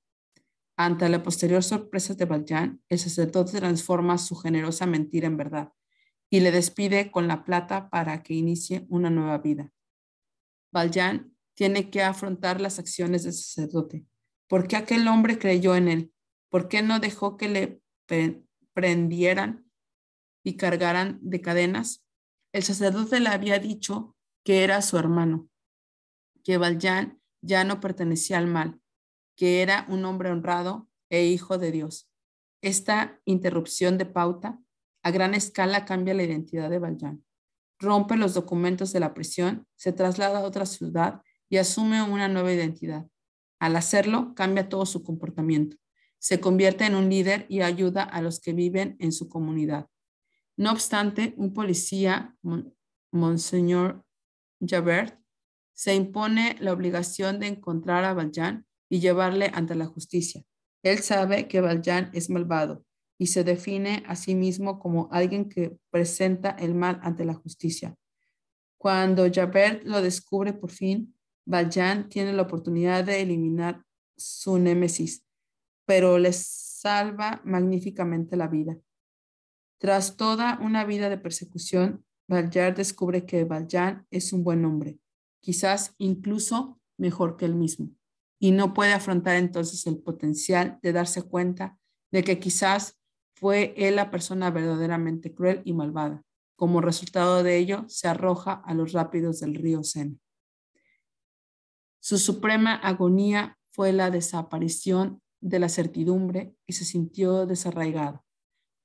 Ante 0.78 1.10
la 1.10 1.22
posterior 1.22 1.62
sorpresa 1.62 2.14
de 2.16 2.26
Valjean, 2.26 2.82
el 2.88 2.98
sacerdote 2.98 3.58
transforma 3.58 4.18
su 4.18 4.36
generosa 4.36 4.86
mentira 4.86 5.28
en 5.28 5.36
verdad 5.36 5.74
y 6.30 6.40
le 6.40 6.52
despide 6.52 7.12
con 7.12 7.28
la 7.28 7.44
plata 7.44 7.90
para 7.90 8.24
que 8.24 8.34
inicie 8.34 8.86
una 8.90 9.10
nueva 9.10 9.38
vida. 9.40 9.72
Valjean 10.72 11.36
tiene 11.56 11.90
que 11.90 12.04
afrontar 12.04 12.62
las 12.62 12.80
acciones 12.80 13.24
del 13.24 13.34
sacerdote. 13.34 14.06
¿Por 14.48 14.68
qué 14.68 14.78
aquel 14.78 15.08
hombre 15.08 15.38
creyó 15.40 15.76
en 15.76 15.90
él? 15.90 16.14
¿Por 16.50 16.70
qué 16.70 16.82
no 16.84 17.00
dejó 17.00 17.36
que 17.36 17.50
le 17.50 17.82
prendieran 18.74 19.70
y 20.44 20.56
cargaran 20.56 21.20
de 21.22 21.42
cadenas? 21.42 22.06
El 22.54 22.64
sacerdote 22.64 23.20
le 23.20 23.30
había 23.30 23.60
dicho 23.60 24.16
que 24.46 24.64
era 24.64 24.82
su 24.82 24.98
hermano, 24.98 25.50
que 26.48 26.58
Valjean 26.58 27.22
ya 27.42 27.66
no 27.66 27.82
pertenecía 27.82 28.38
al 28.38 28.48
mal, 28.48 28.80
que 29.36 29.62
era 29.62 29.86
un 29.90 30.06
hombre 30.06 30.32
honrado 30.32 30.88
e 31.10 31.26
hijo 31.26 31.58
de 31.58 31.74
Dios. 31.74 32.10
Esta 32.62 33.20
interrupción 33.26 33.98
de 33.98 34.06
pauta 34.06 34.58
a 35.04 35.12
gran 35.12 35.34
escala 35.34 35.84
cambia 35.84 36.14
la 36.14 36.24
identidad 36.24 36.70
de 36.70 36.80
Valjean. 36.80 37.26
Rompe 37.80 38.16
los 38.16 38.34
documentos 38.34 38.94
de 38.94 39.02
la 39.02 39.14
prisión, 39.14 39.68
se 39.76 39.92
traslada 39.92 40.40
a 40.40 40.44
otra 40.44 40.66
ciudad 40.66 41.22
y 41.50 41.58
asume 41.58 42.02
una 42.02 42.30
nueva 42.30 42.54
identidad. 42.54 43.06
Al 43.60 43.76
hacerlo, 43.76 44.34
cambia 44.34 44.70
todo 44.70 44.86
su 44.86 45.04
comportamiento. 45.04 45.76
Se 46.18 46.40
convierte 46.40 46.86
en 46.86 46.96
un 46.96 47.10
líder 47.10 47.46
y 47.50 47.60
ayuda 47.60 48.04
a 48.04 48.22
los 48.22 48.40
que 48.40 48.54
viven 48.54 48.96
en 49.00 49.12
su 49.12 49.28
comunidad. 49.28 49.90
No 50.56 50.72
obstante, 50.72 51.34
un 51.36 51.54
policía, 51.54 52.38
Monseñor 53.12 54.06
Javert, 54.66 55.27
se 55.78 55.94
impone 55.94 56.56
la 56.60 56.74
obligación 56.74 57.40
de 57.40 57.46
encontrar 57.46 58.04
a 58.04 58.16
Valjean 58.16 58.66
y 58.90 59.00
llevarle 59.00 59.52
ante 59.54 59.76
la 59.76 59.86
justicia. 59.86 60.44
Él 60.82 61.00
sabe 61.00 61.48
que 61.48 61.62
Valjean 61.62 62.10
es 62.14 62.32
malvado 62.32 62.84
y 63.20 63.28
se 63.28 63.44
define 63.44 64.04
a 64.08 64.16
sí 64.16 64.34
mismo 64.34 64.80
como 64.80 65.08
alguien 65.12 65.50
que 65.50 65.78
presenta 65.92 66.50
el 66.50 66.74
mal 66.74 67.00
ante 67.04 67.26
la 67.26 67.36
justicia. 67.36 67.96
Cuando 68.80 69.28
Javert 69.32 69.84
lo 69.84 70.02
descubre 70.02 70.52
por 70.52 70.72
fin, 70.72 71.14
Valjean 71.46 72.10
tiene 72.10 72.34
la 72.34 72.42
oportunidad 72.42 73.04
de 73.04 73.22
eliminar 73.22 73.84
su 74.18 74.58
némesis, 74.58 75.28
pero 75.86 76.18
le 76.18 76.34
salva 76.34 77.40
magníficamente 77.46 78.36
la 78.36 78.48
vida. 78.48 78.76
Tras 79.78 80.18
toda 80.18 80.58
una 80.60 80.86
vida 80.86 81.08
de 81.10 81.20
persecución, 81.20 82.04
Valjean 82.28 82.74
descubre 82.74 83.28
que 83.28 83.44
Valjean 83.44 84.08
es 84.10 84.34
un 84.34 84.44
buen 84.44 84.66
hombre, 84.66 84.98
quizás 85.48 85.96
incluso 85.98 86.78
mejor 86.98 87.38
que 87.38 87.46
él 87.46 87.56
mismo, 87.56 87.90
y 88.38 88.52
no 88.52 88.74
puede 88.74 88.92
afrontar 88.92 89.38
entonces 89.38 89.88
el 89.88 89.98
potencial 89.98 90.78
de 90.82 90.92
darse 90.92 91.22
cuenta 91.22 91.80
de 92.12 92.22
que 92.26 92.38
quizás 92.38 93.00
fue 93.34 93.74
él 93.78 93.96
la 93.96 94.12
persona 94.12 94.52
verdaderamente 94.52 95.34
cruel 95.34 95.62
y 95.64 95.72
malvada. 95.72 96.22
Como 96.58 96.82
resultado 96.82 97.44
de 97.44 97.56
ello, 97.56 97.86
se 97.88 98.10
arroja 98.10 98.62
a 98.66 98.74
los 98.74 98.92
rápidos 98.92 99.40
del 99.40 99.56
río 99.56 99.86
Sena. 99.86 100.18
Su 102.02 102.18
suprema 102.18 102.76
agonía 102.76 103.58
fue 103.70 103.94
la 103.94 104.12
desaparición 104.12 105.22
de 105.40 105.60
la 105.60 105.70
certidumbre 105.70 106.58
y 106.66 106.74
se 106.74 106.84
sintió 106.84 107.46
desarraigado. 107.46 108.26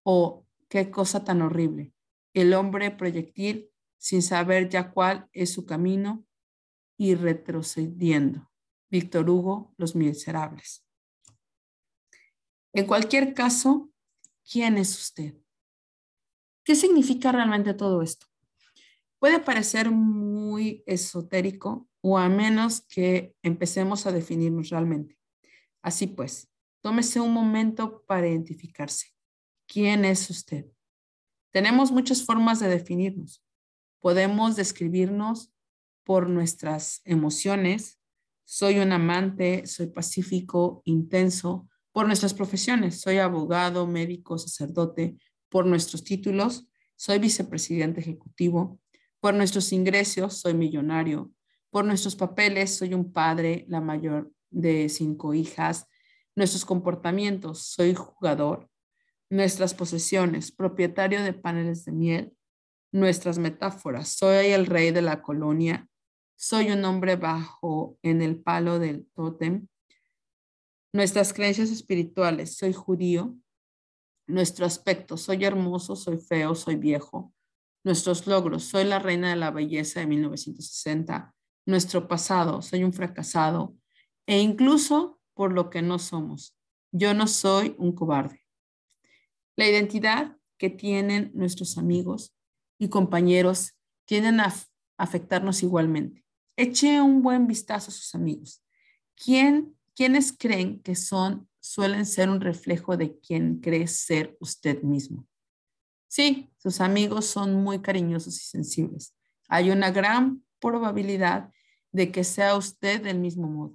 Oh, 0.05 0.47
qué 0.69 0.93
cosa 0.93 1.25
tan 1.25 1.43
horrible. 1.43 1.93
El 2.35 2.55
hombre 2.55 2.93
proyectil 2.93 3.69
sin 3.99 4.23
saber 4.23 4.69
ya 4.69 4.93
cuál 4.93 5.29
es 5.33 5.53
su 5.53 5.67
camino 5.67 6.25
y 7.03 7.17
retrocediendo. 7.17 8.49
Víctor 8.89 9.29
Hugo, 9.29 9.75
Los 9.77 9.97
Miserables. 9.97 10.87
En 12.73 12.87
cualquier 12.87 13.35
caso, 13.35 13.91
¿quién 14.49 14.79
es 14.79 14.97
usted? 14.97 15.35
¿Qué 16.63 16.77
significa 16.77 17.33
realmente 17.33 17.75
todo 17.75 18.03
esto? 18.03 18.27
Puede 19.19 19.41
parecer 19.41 19.91
muy 19.91 20.85
esotérico 20.87 21.89
o 22.03 22.19
a 22.19 22.29
menos 22.29 22.83
que 22.83 23.35
empecemos 23.43 24.07
a 24.07 24.13
definirnos 24.13 24.69
realmente. 24.69 25.19
Así 25.83 26.07
pues, 26.07 26.49
tómese 26.83 27.19
un 27.19 27.33
momento 27.33 28.05
para 28.07 28.29
identificarse. 28.29 29.09
¿Quién 29.67 30.05
es 30.05 30.31
usted? 30.31 30.67
Tenemos 31.51 31.91
muchas 31.91 32.25
formas 32.25 32.61
de 32.61 32.69
definirnos. 32.69 33.45
Podemos 33.99 34.55
describirnos 34.55 35.53
por 36.05 36.29
nuestras 36.29 37.01
emociones. 37.05 37.99
Soy 38.45 38.79
un 38.79 38.93
amante, 38.93 39.67
soy 39.67 39.87
pacífico, 39.87 40.83
intenso. 40.85 41.69
Por 41.93 42.07
nuestras 42.07 42.35
profesiones, 42.35 43.01
soy 43.01 43.19
abogado, 43.19 43.87
médico, 43.87 44.39
sacerdote. 44.39 45.17
Por 45.49 45.67
nuestros 45.67 46.05
títulos, 46.05 46.67
soy 46.97 47.19
vicepresidente 47.19 48.01
ejecutivo. 48.01 48.81
Por 49.21 49.35
nuestros 49.35 49.73
ingresos, 49.73 50.39
soy 50.39 50.55
millonario. 50.55 51.31
Por 51.71 51.85
nuestros 51.85 52.17
papeles, 52.17 52.75
soy 52.77 52.95
un 52.95 53.13
padre, 53.13 53.65
la 53.69 53.81
mayor 53.81 54.31
de 54.53 54.89
cinco 54.89 55.35
hijas, 55.35 55.87
nuestros 56.37 56.65
comportamientos, 56.65 57.63
soy 57.67 57.95
jugador, 57.95 58.69
nuestras 59.31 59.75
posesiones, 59.75 60.53
propietario 60.53 61.23
de 61.23 61.33
paneles 61.33 61.85
de 61.85 61.93
miel, 61.93 62.33
nuestras 62.93 63.39
metáforas, 63.39 64.09
soy 64.09 64.49
el 64.49 64.67
rey 64.67 64.91
de 64.91 65.03
la 65.03 65.23
colonia, 65.23 65.89
soy 66.37 66.71
un 66.71 66.85
hombre 66.85 67.17
bajo 67.17 67.99
en 68.03 68.23
el 68.23 68.41
palo 68.41 68.79
del 68.79 69.07
tótem, 69.15 69.69
nuestras 70.93 71.33
creencias 71.33 71.71
espirituales, 71.71 72.57
soy 72.57 72.73
judío, 72.73 73.37
nuestro 74.27 74.67
aspecto, 74.67 75.17
soy 75.17 75.45
hermoso, 75.45 75.97
soy 75.97 76.19
feo, 76.19 76.55
soy 76.55 76.77
viejo, 76.77 77.33
nuestros 77.85 78.27
logros, 78.27 78.65
soy 78.65 78.85
la 78.85 78.99
reina 78.99 79.31
de 79.31 79.37
la 79.37 79.51
belleza 79.51 80.01
de 80.01 80.07
1960, 80.07 81.35
nuestro 81.67 82.09
pasado, 82.09 82.63
soy 82.63 82.85
un 82.85 82.93
fracasado, 82.93 83.77
e 84.27 84.41
incluso 84.41 85.21
por 85.35 85.53
lo 85.53 85.71
que 85.71 85.83
no 85.83 85.99
somos. 85.99 86.57
Yo 86.93 87.15
no 87.15 87.27
soy 87.27 87.75
un 87.79 87.93
cobarde. 87.93 88.45
La 89.57 89.67
identidad 89.67 90.37
que 90.59 90.71
tienen 90.71 91.31
nuestros 91.35 91.79
amigos 91.79 92.35
y 92.79 92.89
compañeros 92.89 93.75
tienden 94.05 94.41
a 94.41 94.55
afectarnos 95.03 95.65
igualmente. 95.65 96.25
Eche 96.57 97.03
un 97.03 97.23
buen 97.23 97.49
vistazo 97.49 97.91
a 97.91 97.95
sus 97.95 98.15
amigos. 98.15 98.63
¿Quién, 99.17 99.77
¿Quiénes 99.97 100.33
creen 100.33 100.81
que 100.81 100.95
son, 100.95 101.49
suelen 101.59 102.07
ser 102.07 102.31
un 102.31 102.41
reflejo 102.41 102.97
de 102.97 103.19
quien 103.19 103.61
cree 103.61 103.89
ser 103.89 104.37
usted 104.39 104.83
mismo? 104.83 105.27
Sí, 106.07 106.53
sus 106.57 106.81
amigos 106.81 107.27
son 107.27 107.55
muy 107.65 107.81
cariñosos 107.81 108.37
y 108.37 108.45
sensibles. 108.45 109.13
Hay 109.49 109.71
una 109.71 109.91
gran 109.91 110.45
probabilidad 110.61 111.51
de 111.91 112.13
que 112.13 112.23
sea 112.23 112.57
usted 112.57 113.03
del 113.03 113.19
mismo 113.19 113.49
modo. 113.49 113.75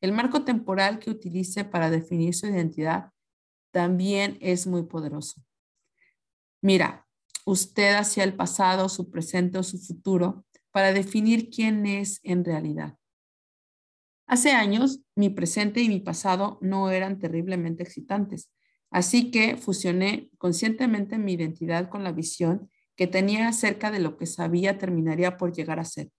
El 0.00 0.12
marco 0.12 0.42
temporal 0.42 0.98
que 0.98 1.10
utilice 1.10 1.64
para 1.64 1.90
definir 1.90 2.34
su 2.34 2.48
identidad 2.48 3.12
también 3.70 4.36
es 4.40 4.66
muy 4.66 4.82
poderoso. 4.82 5.40
Mira, 6.60 7.06
usted 7.44 7.94
hacia 7.94 8.24
el 8.24 8.34
pasado, 8.34 8.88
su 8.88 9.10
presente 9.10 9.58
o 9.58 9.62
su 9.62 9.78
futuro 9.78 10.44
para 10.70 10.92
definir 10.92 11.50
quién 11.50 11.86
es 11.86 12.20
en 12.22 12.44
realidad. 12.44 12.96
Hace 14.26 14.52
años, 14.52 15.00
mi 15.16 15.30
presente 15.30 15.80
y 15.80 15.88
mi 15.88 16.00
pasado 16.00 16.58
no 16.60 16.90
eran 16.90 17.18
terriblemente 17.18 17.82
excitantes, 17.82 18.52
así 18.90 19.30
que 19.30 19.56
fusioné 19.56 20.30
conscientemente 20.38 21.18
mi 21.18 21.32
identidad 21.32 21.88
con 21.88 22.04
la 22.04 22.12
visión 22.12 22.70
que 22.94 23.06
tenía 23.06 23.48
acerca 23.48 23.90
de 23.90 23.98
lo 23.98 24.16
que 24.16 24.26
sabía 24.26 24.78
terminaría 24.78 25.36
por 25.36 25.52
llegar 25.52 25.80
a 25.80 25.84
ser. 25.84 26.10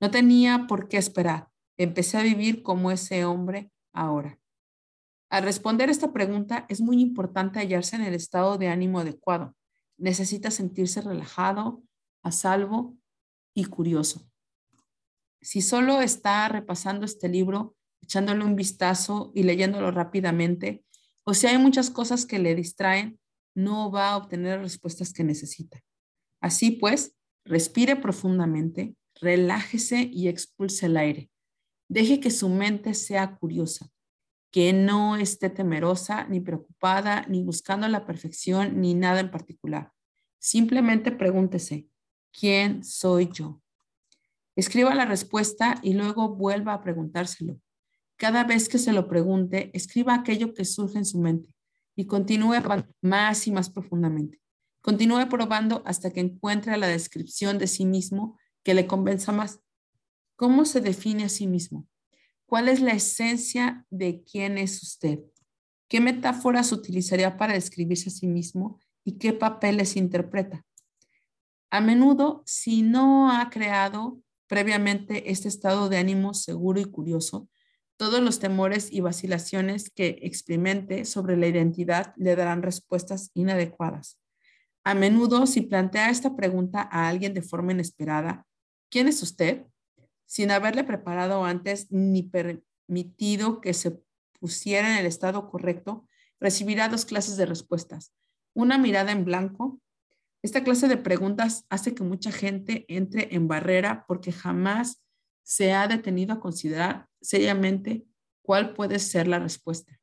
No 0.00 0.10
tenía 0.10 0.66
por 0.66 0.88
qué 0.88 0.96
esperar, 0.96 1.48
empecé 1.76 2.18
a 2.18 2.22
vivir 2.22 2.62
como 2.62 2.90
ese 2.90 3.24
hombre 3.24 3.70
ahora? 3.92 4.38
Al 5.30 5.44
responder 5.44 5.90
esta 5.90 6.12
pregunta, 6.12 6.66
es 6.68 6.80
muy 6.80 7.00
importante 7.00 7.60
hallarse 7.60 7.96
en 7.96 8.02
el 8.02 8.14
estado 8.14 8.58
de 8.58 8.68
ánimo 8.68 9.00
adecuado. 9.00 9.54
Necesita 10.00 10.50
sentirse 10.50 11.02
relajado, 11.02 11.82
a 12.22 12.32
salvo 12.32 12.96
y 13.54 13.66
curioso. 13.66 14.26
Si 15.42 15.60
solo 15.60 16.00
está 16.00 16.48
repasando 16.48 17.04
este 17.04 17.28
libro, 17.28 17.76
echándole 18.00 18.44
un 18.44 18.56
vistazo 18.56 19.30
y 19.34 19.42
leyéndolo 19.42 19.90
rápidamente, 19.90 20.84
o 21.24 21.34
si 21.34 21.46
hay 21.46 21.58
muchas 21.58 21.90
cosas 21.90 22.24
que 22.24 22.38
le 22.38 22.54
distraen, 22.54 23.20
no 23.54 23.90
va 23.90 24.10
a 24.10 24.16
obtener 24.16 24.58
las 24.58 24.72
respuestas 24.72 25.12
que 25.12 25.22
necesita. 25.22 25.82
Así 26.40 26.70
pues, 26.70 27.14
respire 27.44 27.96
profundamente, 27.96 28.96
relájese 29.20 30.08
y 30.10 30.28
expulse 30.28 30.86
el 30.86 30.96
aire. 30.96 31.30
Deje 31.88 32.20
que 32.20 32.30
su 32.30 32.48
mente 32.48 32.94
sea 32.94 33.36
curiosa, 33.36 33.90
que 34.50 34.72
no 34.72 35.16
esté 35.16 35.48
temerosa, 35.50 36.24
ni 36.24 36.40
preocupada, 36.40 37.24
ni 37.28 37.42
buscando 37.42 37.86
la 37.88 38.04
perfección, 38.04 38.80
ni 38.80 38.94
nada 38.94 39.20
en 39.20 39.30
particular. 39.30 39.92
Simplemente 40.38 41.12
pregúntese, 41.12 41.88
¿quién 42.32 42.82
soy 42.82 43.30
yo? 43.32 43.60
Escriba 44.56 44.94
la 44.94 45.04
respuesta 45.04 45.78
y 45.82 45.94
luego 45.94 46.34
vuelva 46.34 46.74
a 46.74 46.82
preguntárselo. 46.82 47.60
Cada 48.16 48.44
vez 48.44 48.68
que 48.68 48.78
se 48.78 48.92
lo 48.92 49.08
pregunte, 49.08 49.70
escriba 49.72 50.14
aquello 50.14 50.52
que 50.52 50.64
surge 50.64 50.98
en 50.98 51.04
su 51.04 51.20
mente 51.20 51.54
y 51.96 52.06
continúe 52.06 52.56
más 53.00 53.46
y 53.46 53.52
más 53.52 53.70
profundamente. 53.70 54.40
Continúe 54.82 55.28
probando 55.28 55.82
hasta 55.84 56.10
que 56.10 56.20
encuentre 56.20 56.76
la 56.76 56.88
descripción 56.88 57.58
de 57.58 57.66
sí 57.66 57.84
mismo 57.84 58.38
que 58.62 58.74
le 58.74 58.86
convenza 58.86 59.32
más. 59.32 59.60
¿Cómo 60.36 60.64
se 60.64 60.80
define 60.80 61.24
a 61.24 61.28
sí 61.28 61.46
mismo? 61.46 61.86
¿Cuál 62.50 62.68
es 62.68 62.80
la 62.80 62.94
esencia 62.94 63.86
de 63.90 64.24
quién 64.24 64.58
es 64.58 64.82
usted? 64.82 65.20
¿Qué 65.88 66.00
metáforas 66.00 66.72
utilizaría 66.72 67.36
para 67.36 67.52
describirse 67.52 68.08
a 68.08 68.12
sí 68.12 68.26
mismo 68.26 68.80
y 69.04 69.18
qué 69.18 69.32
papeles 69.32 69.94
interpreta? 69.94 70.66
A 71.70 71.80
menudo, 71.80 72.42
si 72.46 72.82
no 72.82 73.30
ha 73.30 73.50
creado 73.50 74.20
previamente 74.48 75.30
este 75.30 75.46
estado 75.46 75.88
de 75.88 75.98
ánimo 75.98 76.34
seguro 76.34 76.80
y 76.80 76.86
curioso, 76.86 77.48
todos 77.96 78.20
los 78.20 78.40
temores 78.40 78.92
y 78.92 79.00
vacilaciones 79.00 79.88
que 79.88 80.18
experimente 80.22 81.04
sobre 81.04 81.36
la 81.36 81.46
identidad 81.46 82.14
le 82.16 82.34
darán 82.34 82.64
respuestas 82.64 83.30
inadecuadas. 83.34 84.18
A 84.82 84.94
menudo, 84.94 85.46
si 85.46 85.60
plantea 85.60 86.10
esta 86.10 86.34
pregunta 86.34 86.88
a 86.90 87.06
alguien 87.06 87.32
de 87.32 87.42
forma 87.42 87.70
inesperada, 87.70 88.44
¿quién 88.90 89.06
es 89.06 89.22
usted? 89.22 89.66
Sin 90.30 90.52
haberle 90.52 90.84
preparado 90.84 91.44
antes 91.44 91.90
ni 91.90 92.22
permitido 92.22 93.60
que 93.60 93.74
se 93.74 94.00
pusiera 94.38 94.92
en 94.92 94.98
el 94.98 95.06
estado 95.06 95.50
correcto, 95.50 96.06
recibirá 96.38 96.88
dos 96.88 97.04
clases 97.04 97.36
de 97.36 97.46
respuestas. 97.46 98.14
Una 98.54 98.78
mirada 98.78 99.10
en 99.10 99.24
blanco 99.24 99.80
esta 100.40 100.62
clase 100.62 100.86
de 100.86 100.98
preguntas 100.98 101.66
hace 101.68 101.96
que 101.96 102.04
mucha 102.04 102.30
gente 102.30 102.86
entre 102.86 103.34
en 103.34 103.48
barrera 103.48 104.04
porque 104.06 104.30
jamás 104.30 105.04
se 105.42 105.72
ha 105.72 105.88
detenido 105.88 106.34
a 106.34 106.40
considerar 106.40 107.08
seriamente 107.20 108.06
cuál 108.40 108.72
puede 108.72 109.00
ser 109.00 109.26
la 109.26 109.40
respuesta. 109.40 109.98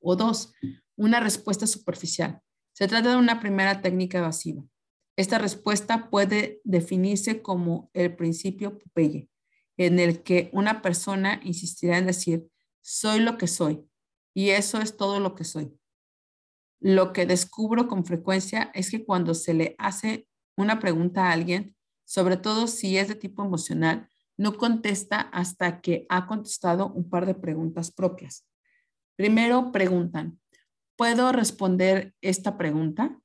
O 0.00 0.16
dos, 0.16 0.54
una 0.96 1.20
respuesta 1.20 1.68
superficial. 1.68 2.40
Se 2.72 2.88
trata 2.88 3.10
de 3.10 3.16
una 3.16 3.38
primera 3.38 3.80
técnica 3.80 4.18
evasiva. 4.18 4.64
Esta 5.16 5.38
respuesta 5.38 6.10
puede 6.10 6.60
definirse 6.64 7.40
como 7.40 7.90
el 7.94 8.16
principio 8.16 8.78
Popeye, 8.78 9.28
en 9.76 9.98
el 10.00 10.22
que 10.22 10.50
una 10.52 10.82
persona 10.82 11.40
insistirá 11.44 11.98
en 11.98 12.06
decir, 12.06 12.48
soy 12.80 13.20
lo 13.20 13.38
que 13.38 13.46
soy, 13.46 13.88
y 14.34 14.50
eso 14.50 14.80
es 14.80 14.96
todo 14.96 15.20
lo 15.20 15.34
que 15.34 15.44
soy. 15.44 15.78
Lo 16.80 17.12
que 17.12 17.26
descubro 17.26 17.88
con 17.88 18.04
frecuencia 18.04 18.70
es 18.74 18.90
que 18.90 19.04
cuando 19.04 19.34
se 19.34 19.54
le 19.54 19.74
hace 19.78 20.26
una 20.56 20.80
pregunta 20.80 21.28
a 21.28 21.32
alguien, 21.32 21.76
sobre 22.04 22.36
todo 22.36 22.66
si 22.66 22.98
es 22.98 23.08
de 23.08 23.14
tipo 23.14 23.44
emocional, 23.44 24.08
no 24.36 24.56
contesta 24.56 25.20
hasta 25.20 25.80
que 25.80 26.06
ha 26.08 26.26
contestado 26.26 26.92
un 26.92 27.08
par 27.08 27.24
de 27.24 27.34
preguntas 27.34 27.92
propias. 27.92 28.44
Primero 29.16 29.70
preguntan, 29.70 30.40
¿puedo 30.96 31.30
responder 31.32 32.14
esta 32.20 32.58
pregunta? 32.58 33.20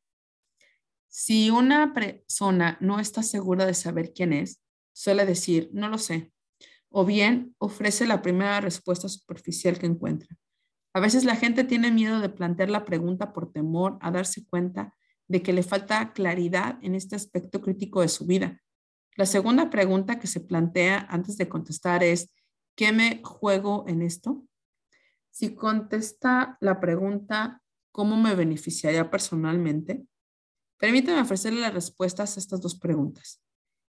Si 1.10 1.50
una 1.50 1.94
persona 1.94 2.78
no 2.80 3.00
está 3.00 3.24
segura 3.24 3.66
de 3.66 3.74
saber 3.74 4.14
quién 4.14 4.32
es, 4.32 4.62
suele 4.94 5.26
decir, 5.26 5.70
no 5.74 5.90
lo 5.90 5.98
sé, 5.98 6.32
o 6.90 7.04
bien 7.04 7.56
ofrece 7.58 8.06
la 8.06 8.22
primera 8.22 8.62
respuesta 8.62 9.10
superficial 9.10 9.80
que 9.80 9.88
encuentra. 9.88 10.38
A 10.94 11.00
veces 11.00 11.24
la 11.24 11.36
gente 11.36 11.64
tiene 11.64 11.92
miedo 11.92 12.20
de 12.20 12.30
plantear 12.30 12.70
la 12.70 12.86
pregunta 12.86 13.34
por 13.34 13.52
temor 13.52 13.98
a 14.02 14.12
darse 14.12 14.46
cuenta 14.46 14.96
de 15.28 15.42
que 15.42 15.54
le 15.54 15.64
falta 15.64 16.14
claridad 16.14 16.78
en 16.82 16.96
este 16.96 17.16
aspecto 17.16 17.62
crítico 17.62 18.02
de 18.02 18.08
su 18.08 18.26
vida. 18.26 18.62
La 19.16 19.26
segunda 19.26 19.70
pregunta 19.70 20.20
que 20.20 20.28
se 20.28 20.40
plantea 20.40 21.08
antes 21.10 21.38
de 21.38 21.50
contestar 21.50 22.04
es, 22.04 22.34
¿qué 22.76 22.92
me 22.92 23.22
juego 23.24 23.86
en 23.88 24.02
esto? 24.02 24.44
Si 25.32 25.56
contesta 25.56 26.58
la 26.62 26.80
pregunta, 26.80 27.62
¿cómo 27.92 28.16
me 28.16 28.36
beneficiaría 28.36 29.10
personalmente? 29.12 30.06
Permítame 30.80 31.22
ofrecerle 31.22 31.60
las 31.60 31.74
respuestas 31.74 32.36
a 32.36 32.40
estas 32.40 32.62
dos 32.62 32.76
preguntas. 32.76 33.44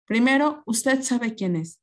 Primero, 0.05 0.63
usted 0.65 1.03
sabe 1.03 1.35
quién 1.35 1.55
es. 1.55 1.79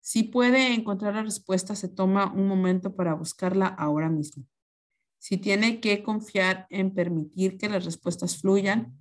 Si 0.00 0.22
puede 0.22 0.72
encontrar 0.72 1.14
la 1.14 1.22
respuesta, 1.22 1.74
se 1.74 1.88
toma 1.88 2.32
un 2.32 2.46
momento 2.46 2.94
para 2.94 3.14
buscarla 3.14 3.66
ahora 3.66 4.08
mismo. 4.08 4.46
Si 5.18 5.36
tiene 5.36 5.80
que 5.80 6.02
confiar 6.02 6.66
en 6.70 6.94
permitir 6.94 7.58
que 7.58 7.68
las 7.68 7.84
respuestas 7.84 8.40
fluyan, 8.40 8.96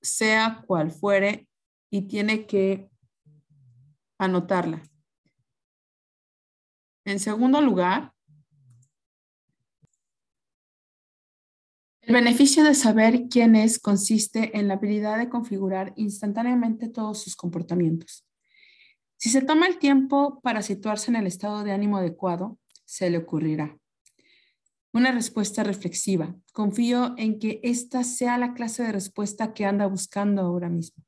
sea 0.00 0.64
cual 0.66 0.90
fuere, 0.90 1.48
y 1.90 2.02
tiene 2.08 2.46
que 2.46 2.90
anotarla. 4.18 4.82
En 7.04 7.20
segundo 7.20 7.60
lugar, 7.60 8.14
el 12.02 12.14
beneficio 12.14 12.64
de 12.64 12.74
saber 12.74 13.28
quién 13.30 13.54
es 13.54 13.78
consiste 13.78 14.58
en 14.58 14.66
la 14.66 14.74
habilidad 14.74 15.18
de 15.18 15.28
configurar 15.28 15.92
instantáneamente 15.96 16.88
todos 16.88 17.22
sus 17.22 17.36
comportamientos. 17.36 18.26
Si 19.16 19.30
se 19.30 19.40
toma 19.40 19.68
el 19.68 19.78
tiempo 19.78 20.40
para 20.42 20.62
situarse 20.62 21.12
en 21.12 21.16
el 21.16 21.28
estado 21.28 21.62
de 21.62 21.70
ánimo 21.70 21.98
adecuado, 21.98 22.58
se 22.84 23.08
le 23.08 23.18
ocurrirá. 23.18 23.78
Una 24.92 25.12
respuesta 25.12 25.62
reflexiva. 25.62 26.34
Confío 26.52 27.14
en 27.16 27.38
que 27.38 27.60
esta 27.62 28.02
sea 28.02 28.36
la 28.36 28.52
clase 28.52 28.82
de 28.82 28.92
respuesta 28.92 29.54
que 29.54 29.64
anda 29.64 29.86
buscando 29.86 30.42
ahora 30.42 30.68
mismo. 30.68 31.04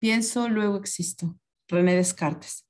Pienso, 0.00 0.48
luego 0.48 0.76
existo. 0.76 1.38
René 1.68 1.94
Descartes. 1.94 2.66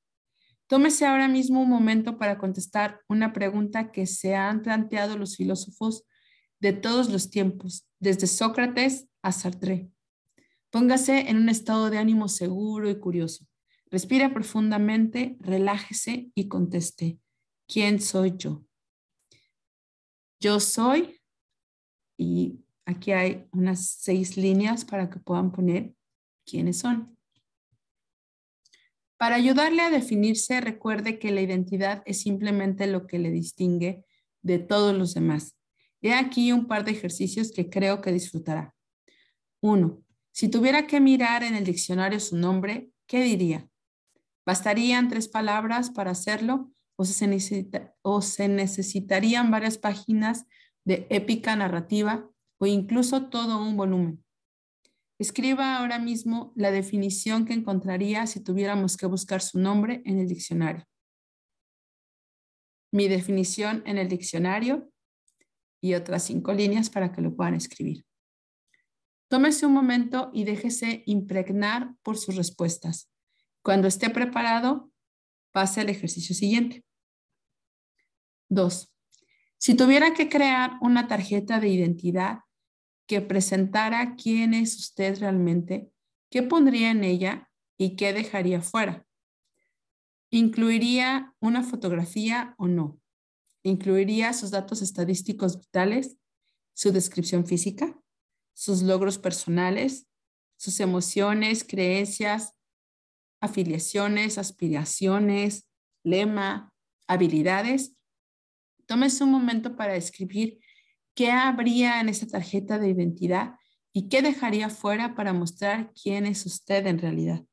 Tómese 0.67 1.07
ahora 1.07 1.27
mismo 1.27 1.63
un 1.63 1.71
momento 1.71 2.19
para 2.19 2.37
contestar 2.37 3.01
una 3.09 3.33
pregunta 3.33 3.91
que 3.93 4.07
se 4.07 4.37
han 4.37 4.61
planteado 4.61 5.17
los 5.17 5.37
filósofos 5.37 6.05
de 6.61 6.73
todos 6.73 7.11
los 7.11 7.31
tiempos, 7.31 7.87
desde 7.99 8.27
Sócrates 8.27 9.09
a 9.23 9.33
Sartre. 9.33 9.91
Póngase 10.71 11.31
en 11.31 11.37
un 11.37 11.49
estado 11.49 11.91
de 11.91 11.99
ánimo 11.99 12.29
seguro 12.29 12.91
y 12.91 12.99
curioso. 12.99 13.47
Respira 13.91 14.33
profundamente, 14.35 15.37
relájese 15.41 16.31
y 16.35 16.49
conteste, 16.49 17.21
¿quién 17.69 18.01
soy 18.01 18.35
yo? 18.37 18.65
Yo 20.41 20.59
soy, 20.61 21.21
y 22.19 22.65
aquí 22.87 23.13
hay 23.13 23.47
unas 23.53 23.87
seis 23.87 24.37
líneas 24.37 24.85
para 24.85 25.09
que 25.11 25.21
puedan 25.21 25.53
poner 25.53 25.95
quiénes 26.45 26.79
son. 26.79 27.17
Para 29.17 29.37
ayudarle 29.37 29.83
a 29.83 29.91
definirse, 29.91 30.61
recuerde 30.61 31.19
que 31.19 31.31
la 31.31 31.41
identidad 31.41 32.03
es 32.05 32.21
simplemente 32.21 32.87
lo 32.87 33.07
que 33.07 33.19
le 33.19 33.31
distingue 33.31 34.05
de 34.43 34.59
todos 34.59 34.95
los 34.95 35.15
demás. 35.15 35.57
He 36.05 36.13
aquí 36.13 36.53
un 36.53 36.67
par 36.67 36.85
de 36.85 36.91
ejercicios 36.91 37.51
que 37.51 37.71
creo 37.71 38.03
que 38.03 38.13
disfrutará. 38.13 38.75
Uno, 39.63 40.05
si 40.33 40.51
tuviera 40.51 40.87
que 40.87 41.01
mirar 41.01 41.43
en 41.43 41.55
el 41.55 41.65
diccionario 41.65 42.21
su 42.21 42.37
nombre, 42.37 42.91
¿qué 43.07 43.23
diría? 43.23 43.71
¿Bastarían 44.45 45.09
tres 45.09 45.29
palabras 45.29 45.89
para 45.89 46.11
hacerlo 46.11 46.71
o 46.97 47.07
se, 47.07 47.27
necesitarían 48.49 49.51
varias 49.51 49.79
páginas 49.79 50.45
de 50.85 51.07
épica 51.09 51.57
narrativa 51.57 52.31
o 52.59 52.67
incluso 52.67 53.31
todo 53.31 53.63
un 53.63 53.79
volumen? 53.79 54.23
Escriba 55.19 55.79
ahora 55.79 55.99
mismo 55.99 56.53
la 56.55 56.71
definición 56.71 57.47
que 57.47 57.55
encontraría 57.55 58.27
si 58.27 58.41
tuviéramos 58.41 58.99
que 58.99 59.07
buscar 59.07 59.41
su 59.41 59.59
nombre 59.59 60.03
en 60.05 60.19
el 60.19 60.29
diccionario. 60.29 60.85
Mi 62.93 63.09
definición 63.09 63.83
en 63.87 63.97
el 63.97 64.11
diccionario 64.11 64.91
y 65.85 65.93
otras 65.93 66.23
cinco 66.23 66.55
líneas 66.55 66.89
para 66.89 67.13
que 67.13 67.21
lo 67.21 67.37
puedan 67.37 67.53
escribir. 67.53 68.07
Tómese 69.29 69.67
un 69.67 69.75
momento 69.75 70.31
y 70.33 70.45
déjese 70.45 71.03
impregnar 71.05 71.95
por 72.03 72.17
sus 72.17 72.37
respuestas. 72.37 73.13
Cuando 73.63 73.87
esté 73.87 74.09
preparado, 74.09 74.91
pase 75.53 75.83
al 75.83 75.91
ejercicio 75.91 76.35
siguiente. 76.35 76.87
Dos, 78.49 78.95
si 79.59 79.75
tuviera 79.75 80.15
que 80.15 80.31
crear 80.31 80.79
una 80.81 81.07
tarjeta 81.07 81.61
de 81.61 81.69
identidad 81.69 82.39
que 83.07 83.21
presentara 83.21 84.17
quién 84.17 84.55
es 84.55 84.79
usted 84.79 85.19
realmente, 85.19 85.91
¿qué 86.31 86.43
pondría 86.43 86.93
en 86.93 87.05
ella 87.05 87.51
y 87.77 87.95
qué 87.97 88.15
dejaría 88.15 88.63
fuera? 88.63 89.07
¿Incluiría 90.31 91.35
una 91.41 91.63
fotografía 91.63 92.55
o 92.57 92.69
no? 92.69 92.99
¿Incluiría 93.65 94.33
sus 94.33 94.51
datos 94.51 94.83
estadísticos 94.83 95.59
vitales, 95.59 96.17
su 96.75 96.93
descripción 96.93 97.47
física, 97.47 97.99
sus 98.53 98.83
logros 98.83 99.19
personales, 99.19 100.07
sus 100.57 100.79
emociones, 100.81 101.65
creencias, 101.65 102.53
afiliaciones, 103.41 104.39
aspiraciones, 104.39 105.69
lema, 106.05 106.73
habilidades, 107.07 107.97
tómese 108.87 109.25
un 109.25 109.31
momento 109.31 109.77
para 109.77 109.97
escribir 109.97 110.61
qué 111.15 111.31
habría 111.31 112.01
en 112.01 112.09
esa 112.09 112.27
tarjeta 112.27 112.79
de 112.79 112.89
identidad 112.89 113.55
y 113.93 114.09
qué 114.09 114.23
dejaría 114.23 114.69
fuera 114.69 115.15
para 115.15 115.33
mostrar 115.33 115.93
quién 115.93 116.27
es 116.27 116.45
usted 116.47 116.87
en 116.87 116.99
realidad. 116.99 117.45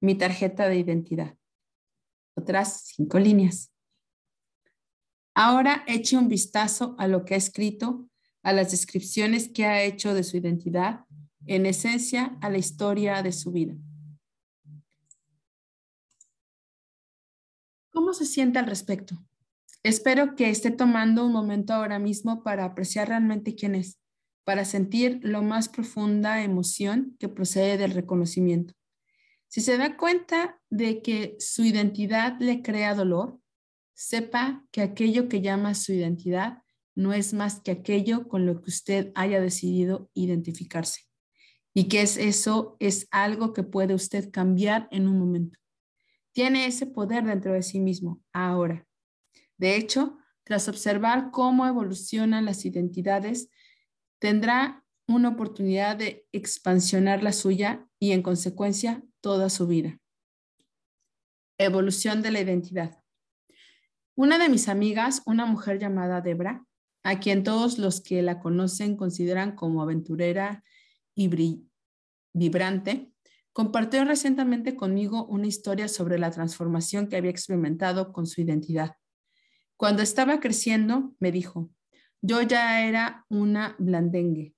Mi 0.00 0.14
tarjeta 0.14 0.68
de 0.68 0.78
identidad. 0.78 1.36
Otras 2.36 2.84
cinco 2.94 3.18
líneas. 3.18 3.72
Ahora 5.38 5.84
eche 5.86 6.16
un 6.16 6.28
vistazo 6.28 6.94
a 6.96 7.06
lo 7.06 7.26
que 7.26 7.34
ha 7.34 7.36
escrito, 7.36 8.08
a 8.42 8.54
las 8.54 8.70
descripciones 8.70 9.50
que 9.50 9.66
ha 9.66 9.82
hecho 9.82 10.14
de 10.14 10.24
su 10.24 10.38
identidad, 10.38 11.04
en 11.46 11.66
esencia 11.66 12.38
a 12.40 12.48
la 12.48 12.56
historia 12.56 13.22
de 13.22 13.32
su 13.32 13.52
vida. 13.52 13.74
¿Cómo 17.92 18.14
se 18.14 18.24
siente 18.24 18.58
al 18.58 18.66
respecto? 18.66 19.14
Espero 19.82 20.36
que 20.36 20.48
esté 20.48 20.70
tomando 20.70 21.26
un 21.26 21.32
momento 21.32 21.74
ahora 21.74 21.98
mismo 21.98 22.42
para 22.42 22.64
apreciar 22.64 23.08
realmente 23.08 23.54
quién 23.54 23.74
es, 23.74 23.98
para 24.44 24.64
sentir 24.64 25.20
lo 25.22 25.42
más 25.42 25.68
profunda 25.68 26.42
emoción 26.42 27.14
que 27.18 27.28
procede 27.28 27.76
del 27.76 27.90
reconocimiento. 27.90 28.72
Si 29.48 29.60
se 29.60 29.76
da 29.76 29.98
cuenta 29.98 30.58
de 30.70 31.02
que 31.02 31.36
su 31.38 31.62
identidad 31.62 32.40
le 32.40 32.62
crea 32.62 32.94
dolor, 32.94 33.38
sepa 33.96 34.64
que 34.70 34.82
aquello 34.82 35.28
que 35.28 35.40
llama 35.40 35.74
su 35.74 35.92
identidad 35.92 36.62
no 36.94 37.12
es 37.12 37.32
más 37.34 37.60
que 37.60 37.72
aquello 37.72 38.28
con 38.28 38.46
lo 38.46 38.62
que 38.62 38.70
usted 38.70 39.10
haya 39.14 39.40
decidido 39.40 40.10
identificarse. 40.14 41.02
Y 41.74 41.88
que 41.88 42.02
es 42.02 42.16
eso 42.16 42.76
es 42.78 43.08
algo 43.10 43.52
que 43.52 43.62
puede 43.62 43.94
usted 43.94 44.30
cambiar 44.30 44.88
en 44.90 45.08
un 45.08 45.18
momento. 45.18 45.58
Tiene 46.32 46.66
ese 46.66 46.86
poder 46.86 47.24
dentro 47.24 47.52
de 47.52 47.62
sí 47.62 47.80
mismo, 47.80 48.22
ahora. 48.32 48.86
De 49.58 49.76
hecho, 49.76 50.18
tras 50.44 50.68
observar 50.68 51.30
cómo 51.32 51.66
evolucionan 51.66 52.44
las 52.44 52.64
identidades, 52.64 53.50
tendrá 54.18 54.84
una 55.08 55.30
oportunidad 55.30 55.96
de 55.96 56.26
expansionar 56.32 57.22
la 57.22 57.32
suya 57.32 57.86
y 57.98 58.12
en 58.12 58.22
consecuencia 58.22 59.02
toda 59.20 59.50
su 59.50 59.66
vida. 59.66 59.98
Evolución 61.58 62.22
de 62.22 62.30
la 62.30 62.40
identidad. 62.40 63.05
Una 64.18 64.38
de 64.38 64.48
mis 64.48 64.70
amigas, 64.70 65.20
una 65.26 65.44
mujer 65.44 65.78
llamada 65.78 66.22
Debra, 66.22 66.64
a 67.02 67.20
quien 67.20 67.42
todos 67.42 67.76
los 67.76 68.00
que 68.00 68.22
la 68.22 68.40
conocen 68.40 68.96
consideran 68.96 69.54
como 69.54 69.82
aventurera 69.82 70.64
y 71.14 71.28
vibrante, 72.32 73.12
compartió 73.52 74.06
recientemente 74.06 74.74
conmigo 74.74 75.26
una 75.26 75.46
historia 75.46 75.86
sobre 75.86 76.18
la 76.18 76.30
transformación 76.30 77.08
que 77.08 77.16
había 77.16 77.30
experimentado 77.30 78.14
con 78.14 78.26
su 78.26 78.40
identidad. 78.40 78.96
Cuando 79.76 80.02
estaba 80.02 80.40
creciendo, 80.40 81.14
me 81.20 81.30
dijo, 81.30 81.70
yo 82.22 82.40
ya 82.40 82.88
era 82.88 83.26
una 83.28 83.76
blandengue. 83.78 84.54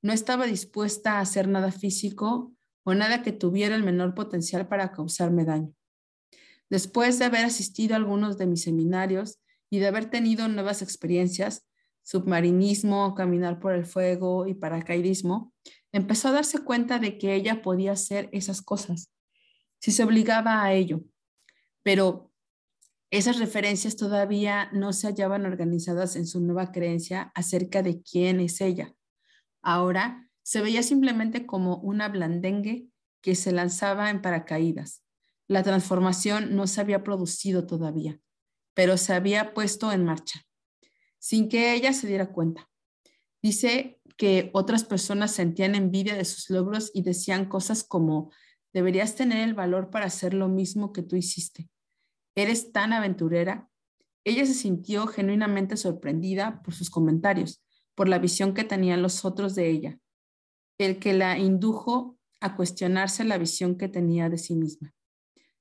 No 0.00 0.12
estaba 0.12 0.46
dispuesta 0.46 1.14
a 1.14 1.20
hacer 1.20 1.48
nada 1.48 1.72
físico 1.72 2.54
o 2.84 2.94
nada 2.94 3.24
que 3.24 3.32
tuviera 3.32 3.74
el 3.74 3.82
menor 3.82 4.14
potencial 4.14 4.68
para 4.68 4.92
causarme 4.92 5.44
daño. 5.44 5.74
Después 6.72 7.18
de 7.18 7.26
haber 7.26 7.44
asistido 7.44 7.92
a 7.92 7.98
algunos 7.98 8.38
de 8.38 8.46
mis 8.46 8.62
seminarios 8.62 9.38
y 9.68 9.78
de 9.78 9.88
haber 9.88 10.08
tenido 10.08 10.48
nuevas 10.48 10.80
experiencias, 10.80 11.68
submarinismo, 12.02 13.14
caminar 13.14 13.60
por 13.60 13.74
el 13.74 13.84
fuego 13.84 14.46
y 14.46 14.54
paracaidismo, 14.54 15.52
empezó 15.92 16.28
a 16.28 16.32
darse 16.32 16.60
cuenta 16.60 16.98
de 16.98 17.18
que 17.18 17.34
ella 17.34 17.60
podía 17.60 17.92
hacer 17.92 18.30
esas 18.32 18.62
cosas 18.62 19.12
si 19.80 19.90
se 19.90 20.02
obligaba 20.02 20.64
a 20.64 20.72
ello. 20.72 21.02
Pero 21.82 22.32
esas 23.10 23.38
referencias 23.38 23.96
todavía 23.96 24.70
no 24.72 24.94
se 24.94 25.08
hallaban 25.08 25.44
organizadas 25.44 26.16
en 26.16 26.26
su 26.26 26.40
nueva 26.40 26.72
creencia 26.72 27.32
acerca 27.34 27.82
de 27.82 28.00
quién 28.00 28.40
es 28.40 28.62
ella. 28.62 28.94
Ahora 29.60 30.26
se 30.42 30.62
veía 30.62 30.82
simplemente 30.82 31.44
como 31.44 31.76
una 31.76 32.08
blandengue 32.08 32.88
que 33.20 33.34
se 33.34 33.52
lanzaba 33.52 34.08
en 34.08 34.22
paracaídas. 34.22 35.02
La 35.48 35.62
transformación 35.62 36.54
no 36.56 36.66
se 36.66 36.80
había 36.80 37.02
producido 37.02 37.66
todavía, 37.66 38.20
pero 38.74 38.96
se 38.96 39.12
había 39.12 39.54
puesto 39.54 39.92
en 39.92 40.04
marcha, 40.04 40.42
sin 41.18 41.48
que 41.48 41.74
ella 41.74 41.92
se 41.92 42.06
diera 42.06 42.32
cuenta. 42.32 42.70
Dice 43.42 44.00
que 44.16 44.50
otras 44.52 44.84
personas 44.84 45.32
sentían 45.32 45.74
envidia 45.74 46.14
de 46.14 46.24
sus 46.24 46.48
logros 46.50 46.90
y 46.94 47.02
decían 47.02 47.46
cosas 47.46 47.82
como, 47.84 48.30
deberías 48.72 49.16
tener 49.16 49.46
el 49.46 49.54
valor 49.54 49.90
para 49.90 50.06
hacer 50.06 50.32
lo 50.34 50.48
mismo 50.48 50.92
que 50.92 51.02
tú 51.02 51.16
hiciste 51.16 51.68
eres 52.34 52.72
tan 52.72 52.92
aventurera. 52.92 53.68
Ella 54.24 54.46
se 54.46 54.54
sintió 54.54 55.06
genuinamente 55.06 55.76
sorprendida 55.76 56.62
por 56.62 56.74
sus 56.74 56.90
comentarios, 56.90 57.62
por 57.94 58.08
la 58.08 58.18
visión 58.18 58.54
que 58.54 58.64
tenían 58.64 59.02
los 59.02 59.24
otros 59.24 59.54
de 59.54 59.68
ella, 59.68 59.98
el 60.78 60.98
que 60.98 61.12
la 61.12 61.38
indujo 61.38 62.18
a 62.40 62.56
cuestionarse 62.56 63.24
la 63.24 63.38
visión 63.38 63.76
que 63.76 63.88
tenía 63.88 64.28
de 64.28 64.38
sí 64.38 64.54
misma. 64.54 64.94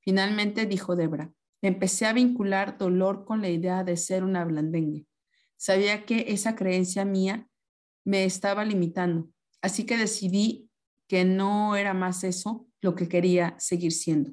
Finalmente 0.01 0.65
dijo 0.65 0.95
Debra, 0.95 1.31
empecé 1.61 2.05
a 2.05 2.13
vincular 2.13 2.77
dolor 2.77 3.23
con 3.23 3.41
la 3.41 3.49
idea 3.49 3.83
de 3.83 3.97
ser 3.97 4.23
una 4.23 4.43
blandengue. 4.43 5.05
Sabía 5.57 6.05
que 6.05 6.25
esa 6.29 6.55
creencia 6.55 7.05
mía 7.05 7.47
me 8.03 8.25
estaba 8.25 8.65
limitando, 8.65 9.29
así 9.61 9.85
que 9.85 9.97
decidí 9.97 10.69
que 11.07 11.23
no 11.23 11.75
era 11.75 11.93
más 11.93 12.23
eso 12.23 12.67
lo 12.81 12.95
que 12.95 13.07
quería 13.07 13.55
seguir 13.59 13.91
siendo. 13.91 14.31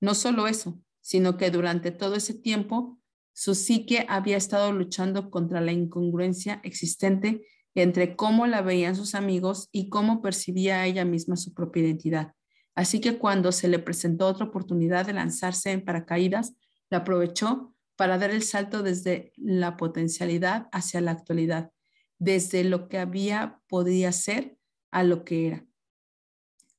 No 0.00 0.14
solo 0.14 0.46
eso, 0.46 0.80
sino 1.00 1.36
que 1.36 1.50
durante 1.50 1.90
todo 1.90 2.14
ese 2.14 2.34
tiempo 2.34 3.00
su 3.32 3.54
psique 3.54 4.06
había 4.08 4.36
estado 4.36 4.70
luchando 4.72 5.30
contra 5.30 5.60
la 5.60 5.72
incongruencia 5.72 6.60
existente 6.62 7.46
entre 7.74 8.16
cómo 8.16 8.46
la 8.46 8.62
veían 8.62 8.96
sus 8.96 9.14
amigos 9.14 9.68
y 9.72 9.88
cómo 9.88 10.22
percibía 10.22 10.86
ella 10.86 11.04
misma 11.04 11.36
su 11.36 11.54
propia 11.54 11.82
identidad. 11.84 12.34
Así 12.74 13.00
que 13.00 13.18
cuando 13.18 13.52
se 13.52 13.68
le 13.68 13.78
presentó 13.78 14.26
otra 14.26 14.46
oportunidad 14.46 15.06
de 15.06 15.12
lanzarse 15.12 15.72
en 15.72 15.84
paracaídas, 15.84 16.54
la 16.88 16.98
aprovechó 16.98 17.74
para 17.96 18.18
dar 18.18 18.30
el 18.30 18.42
salto 18.42 18.82
desde 18.82 19.32
la 19.36 19.76
potencialidad 19.76 20.68
hacia 20.72 21.00
la 21.00 21.10
actualidad, 21.10 21.70
desde 22.18 22.64
lo 22.64 22.88
que 22.88 22.98
había 22.98 23.60
podía 23.68 24.12
ser 24.12 24.56
a 24.90 25.02
lo 25.02 25.24
que 25.24 25.46
era. 25.48 25.66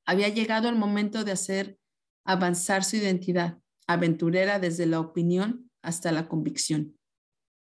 Había 0.04 0.28
llegado 0.28 0.68
el 0.68 0.76
momento 0.76 1.24
de 1.24 1.32
hacer 1.32 1.78
avanzar 2.24 2.84
su 2.84 2.96
identidad, 2.96 3.58
aventurera 3.86 4.58
desde 4.58 4.86
la 4.86 5.00
opinión 5.00 5.70
hasta 5.82 6.12
la 6.12 6.28
convicción. 6.28 6.98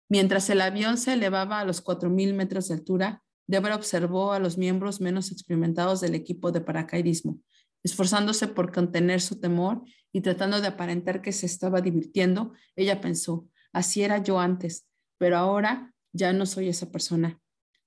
Mientras 0.09 0.51
el 0.51 0.61
avión 0.61 0.99
se 0.99 1.15
elevaba 1.15 1.61
a 1.61 1.65
los 1.65 1.83
4.000 1.83 2.35
metros 2.35 2.69
de 2.69 2.75
altura, 2.75 3.23
Debra 3.47 3.75
observó 3.75 4.33
a 4.33 4.39
los 4.39 4.57
miembros 4.59 5.01
menos 5.01 5.33
experimentados 5.33 6.01
del 6.01 6.15
equipo 6.15 6.53
de 6.53 6.61
paracaidismo, 6.61 7.41
esforzándose 7.83 8.49
por 8.49 8.73
contener 8.73 9.21
su 9.21 9.41
temor 9.41 9.83
y 10.13 10.21
tratando 10.21 10.61
de 10.61 10.69
aparentar 10.69 11.23
que 11.23 11.33
se 11.33 11.47
estaba 11.47 11.81
divirtiendo. 11.81 12.53
Ella 12.77 13.01
pensó, 13.01 13.49
así 13.73 14.03
era 14.03 14.19
yo 14.19 14.39
antes, 14.39 14.87
pero 15.19 15.37
ahora 15.37 15.95
ya 16.13 16.33
no 16.33 16.47
soy 16.47 16.69
esa 16.69 16.91
persona. 16.91 17.41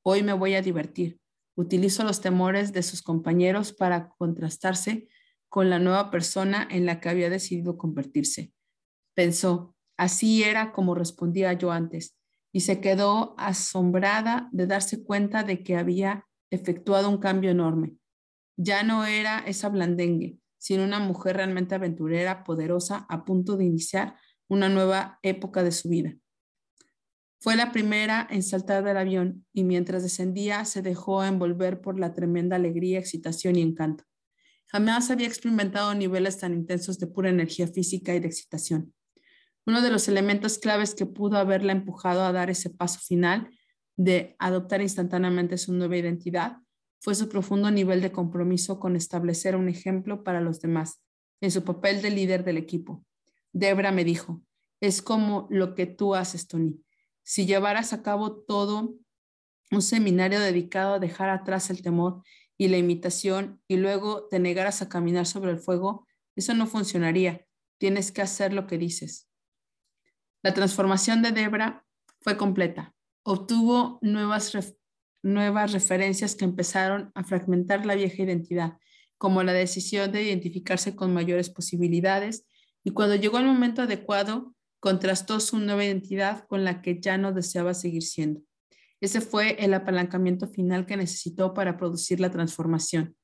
Hoy 0.04 0.24
me 0.24 0.34
voy 0.34 0.56
a 0.56 0.62
divertir. 0.62 1.20
Utilizo 1.56 2.04
los 2.04 2.22
temores 2.22 2.74
de 2.74 2.84
sus 2.84 3.02
compañeros 3.02 3.72
para 3.72 4.10
contrastarse 4.10 5.08
con 5.48 5.70
la 5.70 5.80
nueva 5.80 6.12
persona 6.12 6.68
en 6.70 6.86
la 6.86 7.00
que 7.00 7.10
había 7.10 7.30
decidido 7.30 7.78
convertirse. 7.78 8.52
Pensó, 9.14 9.74
así 9.96 10.44
era 10.44 10.74
como 10.74 10.96
respondía 10.96 11.54
yo 11.54 11.72
antes, 11.72 12.18
y 12.52 12.62
se 12.62 12.82
quedó 12.82 13.36
asombrada 13.38 14.50
de 14.52 14.68
darse 14.68 15.04
cuenta 15.04 15.44
de 15.44 15.64
que 15.64 15.78
había 15.78 16.26
efectuado 16.50 17.10
un 17.10 17.18
cambio 17.18 17.52
enorme. 17.52 17.96
Ya 18.58 18.84
no 18.84 19.06
era 19.06 19.40
esa 19.40 19.70
blandengue, 19.70 20.40
sino 20.58 20.84
una 20.84 21.00
mujer 21.00 21.38
realmente 21.38 21.76
aventurera, 21.76 22.44
poderosa, 22.44 23.06
a 23.10 23.26
punto 23.26 23.58
de 23.58 23.66
iniciar 23.66 24.16
una 24.48 24.70
nueva 24.70 25.20
época 25.24 25.64
de 25.64 25.72
su 25.72 25.90
vida. 25.90 26.16
Fue 27.40 27.56
la 27.56 27.72
primera 27.72 28.28
en 28.32 28.42
saltar 28.42 28.84
del 28.84 28.98
avión 28.98 29.46
y 29.54 29.64
mientras 29.64 30.02
descendía 30.02 30.66
se 30.66 30.82
dejó 30.82 31.24
envolver 31.24 31.82
por 31.82 32.00
la 32.00 32.14
tremenda 32.14 32.56
alegría, 32.56 32.98
excitación 32.98 33.56
y 33.56 33.62
encanto. 33.62 34.04
Jamás 34.68 35.12
había 35.12 35.28
experimentado 35.28 35.94
niveles 35.94 36.40
tan 36.40 36.54
intensos 36.54 36.98
de 36.98 37.08
pura 37.08 37.30
energía 37.30 37.68
física 37.68 38.16
y 38.16 38.20
de 38.20 38.28
excitación. 38.28 38.94
Uno 39.68 39.82
de 39.82 39.92
los 39.92 40.08
elementos 40.08 40.58
claves 40.58 40.96
que 40.96 41.06
pudo 41.06 41.38
haberla 41.38 41.72
empujado 41.72 42.24
a 42.24 42.32
dar 42.32 42.50
ese 42.50 42.72
paso 42.72 43.00
final 43.00 43.50
de 43.96 44.36
adoptar 44.40 44.82
instantáneamente 44.82 45.58
su 45.58 45.74
nueva 45.74 45.98
identidad 45.98 46.58
fue 47.06 47.14
su 47.14 47.30
profundo 47.30 47.70
nivel 47.70 48.02
de 48.02 48.12
compromiso 48.12 48.80
con 48.80 48.96
establecer 48.96 49.56
un 49.56 49.70
ejemplo 49.70 50.24
para 50.24 50.42
los 50.42 50.60
demás 50.60 51.04
en 51.40 51.52
su 51.52 51.64
papel 51.64 52.02
de 52.02 52.10
líder 52.10 52.44
del 52.44 52.58
equipo. 52.58 53.06
Debra 53.54 53.92
me 53.92 54.04
dijo, 54.04 54.42
es 54.82 55.04
como 55.04 55.46
lo 55.52 55.76
que 55.76 55.86
tú 55.86 56.16
haces, 56.16 56.48
Tony. 56.48 56.84
Si 57.22 57.46
llevaras 57.46 57.94
a 57.94 58.02
cabo 58.02 58.38
todo 58.38 58.96
un 59.70 59.82
seminario 59.84 60.40
dedicado 60.40 60.96
a 60.96 61.00
dejar 61.00 61.30
atrás 61.30 61.70
el 61.70 61.84
temor 61.84 62.24
y 62.58 62.70
la 62.70 62.78
imitación 62.78 63.62
y 63.68 63.78
luego 63.78 64.28
te 64.28 64.40
negaras 64.40 64.82
a 64.82 64.90
caminar 64.90 65.28
sobre 65.28 65.52
el 65.52 65.60
fuego, 65.60 66.08
Eso 66.36 66.56
no 66.56 66.66
funcionaría. 66.66 67.46
Tienes 67.78 68.12
que 68.12 68.24
hacer 68.24 68.52
lo 68.52 68.66
que 68.66 68.80
dices. 68.80 69.30
La 70.42 70.56
transformación 70.56 71.22
de 71.22 71.32
Debra 71.32 71.86
fue 72.20 72.36
completa. 72.36 72.96
Obtuvo 73.22 74.00
nuevas, 74.02 74.52
nuevas 75.26 75.74
referencias 75.74 76.36
que 76.36 76.46
empezaron 76.46 77.12
a 77.16 77.24
fragmentar 77.24 77.86
la 77.86 77.96
vieja 77.96 78.24
identidad, 78.24 78.78
como 79.18 79.44
la 79.44 79.54
decisión 79.54 80.12
de 80.12 80.24
identificarse 80.24 80.96
con 80.96 81.14
mayores 81.14 81.50
posibilidades, 81.50 82.46
y 82.84 82.92
cuando 82.92 83.16
llegó 83.16 83.40
el 83.40 83.46
momento 83.46 83.82
adecuado, 83.82 84.56
contrastó 84.80 85.40
su 85.40 85.58
nueva 85.58 85.84
identidad 85.84 86.46
con 86.48 86.64
la 86.64 86.82
que 86.84 87.02
ya 87.02 87.18
no 87.18 87.34
deseaba 87.34 87.74
seguir 87.74 88.04
siendo. 88.04 88.42
Ese 89.02 89.20
fue 89.20 89.56
el 89.64 89.74
apalancamiento 89.74 90.48
final 90.48 90.86
que 90.86 90.96
necesitó 90.96 91.54
para 91.54 91.76
producir 91.76 92.20
la 92.20 92.30
transformación. 92.30 93.16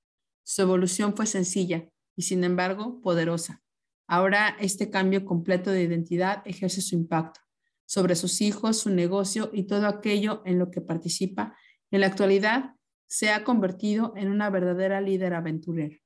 Su 0.43 0.64
evolución 0.64 1.16
fue 1.16 1.28
sencilla 1.28 1.88
y, 2.16 2.24
sin 2.24 2.43
embargo, 2.43 2.99
poderosa. 3.02 3.62
Ahora 4.08 4.58
este 4.60 4.89
cambio 4.89 5.24
completo 5.24 5.72
de 5.72 5.84
identidad 5.84 6.41
ejerce 6.45 6.82
su 6.82 6.95
impacto 6.95 7.39
sobre 7.86 8.16
sus 8.16 8.41
hijos, 8.41 8.78
su 8.78 8.89
negocio 8.89 9.52
y 9.54 9.64
todo 9.64 9.86
aquello 9.86 10.41
en 10.45 10.60
lo 10.60 10.72
que 10.72 10.82
participa. 10.82 11.56
En 11.92 12.02
la 12.02 12.08
actualidad, 12.08 12.76
se 13.08 13.30
ha 13.30 13.44
convertido 13.44 14.14
en 14.16 14.30
una 14.30 14.50
verdadera 14.50 15.02
líder 15.02 15.34
aventurera. 15.34 15.98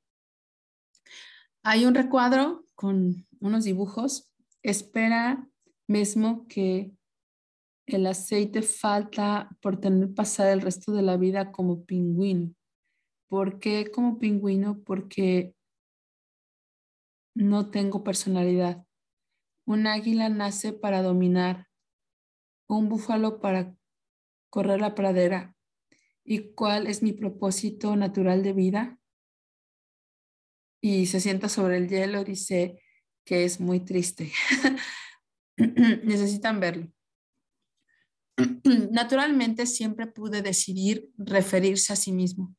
Hay 1.64 1.86
un 1.86 1.94
recuadro 1.94 2.66
con 2.74 3.28
unos 3.40 3.64
dibujos. 3.64 4.32
Espera 4.64 5.48
mismo 5.88 6.48
que 6.48 6.92
el 7.86 8.08
aceite 8.08 8.64
falta 8.64 9.56
por 9.62 9.80
tener 9.80 10.14
pasar 10.16 10.48
el 10.48 10.62
resto 10.62 10.92
de 10.92 11.04
la 11.04 11.18
vida 11.18 11.52
como 11.52 11.86
pingüino. 11.86 12.56
¿Por 13.28 13.60
qué 13.60 13.92
como 13.92 14.18
pingüino? 14.18 14.82
Porque 14.84 15.56
no 17.36 17.70
tengo 17.70 18.04
personalidad. 18.04 18.84
Un 19.66 19.88
águila 19.88 20.30
nace 20.30 20.74
para 20.74 21.04
dominar, 21.04 21.68
un 22.68 22.90
búfalo 22.90 23.40
para 23.40 23.76
correr 24.50 24.82
la 24.82 24.96
pradera. 24.96 25.55
¿Y 26.26 26.54
cuál 26.54 26.88
es 26.88 27.04
mi 27.04 27.14
propósito 27.14 27.96
natural 27.96 28.42
de 28.42 28.54
vida? 28.54 29.00
Y 30.82 31.06
se 31.06 31.20
sienta 31.20 31.50
sobre 31.50 31.78
el 31.78 31.88
hielo, 31.88 32.24
dice 32.24 32.82
que 33.24 33.44
es 33.44 33.60
muy 33.60 33.80
triste. 33.80 34.32
Necesitan 35.58 36.60
verlo. 36.60 36.92
Naturalmente 38.92 39.68
siempre 39.68 40.08
pude 40.08 40.42
decidir 40.42 41.12
referirse 41.18 41.94
a 41.94 41.96
sí 41.96 42.12
mismo. 42.12 42.56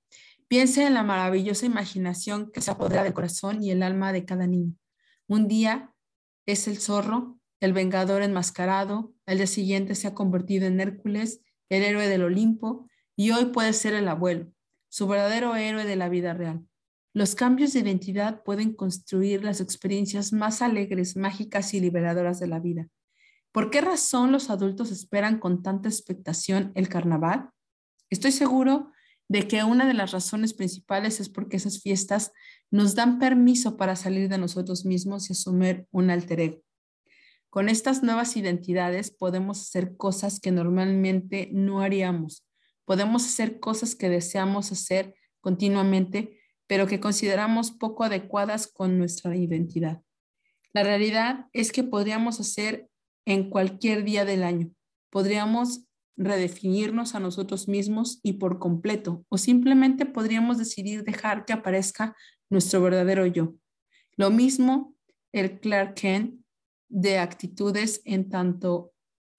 Piense 0.48 0.86
en 0.86 0.94
la 0.94 1.02
maravillosa 1.02 1.66
imaginación 1.66 2.52
que 2.52 2.60
se 2.60 2.70
apodera 2.70 3.02
del 3.02 3.14
corazón 3.14 3.64
y 3.64 3.72
el 3.72 3.82
alma 3.82 4.12
de 4.12 4.24
cada 4.24 4.46
niño. 4.46 4.74
Un 5.26 5.48
día 5.48 5.92
es 6.46 6.68
el 6.68 6.78
zorro, 6.78 7.40
el 7.60 7.72
vengador 7.72 8.22
enmascarado, 8.22 9.12
el 9.26 9.38
día 9.38 9.48
siguiente 9.48 9.96
se 9.96 10.06
ha 10.06 10.14
convertido 10.14 10.66
en 10.66 10.80
Hércules, 10.80 11.40
el 11.68 11.82
héroe 11.82 12.06
del 12.06 12.22
Olimpo, 12.22 12.88
y 13.16 13.30
hoy 13.30 13.46
puede 13.46 13.72
ser 13.72 13.94
el 13.94 14.08
abuelo, 14.08 14.52
su 14.88 15.08
verdadero 15.08 15.56
héroe 15.56 15.84
de 15.84 15.96
la 15.96 16.08
vida 16.08 16.34
real. 16.34 16.66
Los 17.14 17.34
cambios 17.34 17.72
de 17.72 17.80
identidad 17.80 18.42
pueden 18.44 18.74
construir 18.74 19.42
las 19.42 19.62
experiencias 19.62 20.34
más 20.34 20.60
alegres, 20.60 21.16
mágicas 21.16 21.72
y 21.72 21.80
liberadoras 21.80 22.38
de 22.38 22.46
la 22.46 22.60
vida. 22.60 22.88
¿Por 23.52 23.70
qué 23.70 23.80
razón 23.80 24.32
los 24.32 24.50
adultos 24.50 24.90
esperan 24.90 25.38
con 25.38 25.62
tanta 25.62 25.88
expectación 25.88 26.72
el 26.74 26.90
carnaval? 26.90 27.48
Estoy 28.10 28.32
seguro 28.32 28.92
de 29.28 29.48
que 29.48 29.64
una 29.64 29.86
de 29.86 29.94
las 29.94 30.12
razones 30.12 30.52
principales 30.52 31.20
es 31.20 31.30
porque 31.30 31.56
esas 31.56 31.80
fiestas 31.80 32.32
nos 32.70 32.94
dan 32.94 33.18
permiso 33.18 33.78
para 33.78 33.96
salir 33.96 34.28
de 34.28 34.38
nosotros 34.38 34.84
mismos 34.84 35.30
y 35.30 35.32
asumir 35.32 35.86
un 35.90 36.10
alter 36.10 36.40
ego. 36.40 36.62
Con 37.48 37.70
estas 37.70 38.02
nuevas 38.02 38.36
identidades 38.36 39.10
podemos 39.10 39.62
hacer 39.62 39.96
cosas 39.96 40.38
que 40.38 40.52
normalmente 40.52 41.48
no 41.52 41.80
haríamos. 41.80 42.45
Podemos 42.86 43.26
hacer 43.26 43.60
cosas 43.60 43.94
que 43.94 44.08
deseamos 44.08 44.72
hacer 44.72 45.14
continuamente, 45.40 46.40
pero 46.66 46.86
que 46.86 47.00
consideramos 47.00 47.72
poco 47.72 48.04
adecuadas 48.04 48.66
con 48.66 48.96
nuestra 48.96 49.36
identidad. 49.36 50.02
La 50.72 50.82
realidad 50.82 51.46
es 51.52 51.72
que 51.72 51.84
podríamos 51.84 52.40
hacer 52.40 52.88
en 53.26 53.50
cualquier 53.50 54.04
día 54.04 54.24
del 54.24 54.42
año. 54.42 54.70
Podríamos 55.10 55.86
redefinirnos 56.16 57.14
a 57.14 57.20
nosotros 57.20 57.68
mismos 57.68 58.20
y 58.22 58.34
por 58.34 58.58
completo, 58.58 59.24
o 59.28 59.36
simplemente 59.36 60.06
podríamos 60.06 60.56
decidir 60.56 61.04
dejar 61.04 61.44
que 61.44 61.52
aparezca 61.52 62.16
nuestro 62.48 62.80
verdadero 62.80 63.26
yo. 63.26 63.54
Lo 64.16 64.30
mismo 64.30 64.94
el 65.32 65.60
Clark 65.60 65.94
Kent 65.94 66.40
de 66.88 67.18
actitudes 67.18 68.00
en 68.04 68.28
tanto 68.28 68.92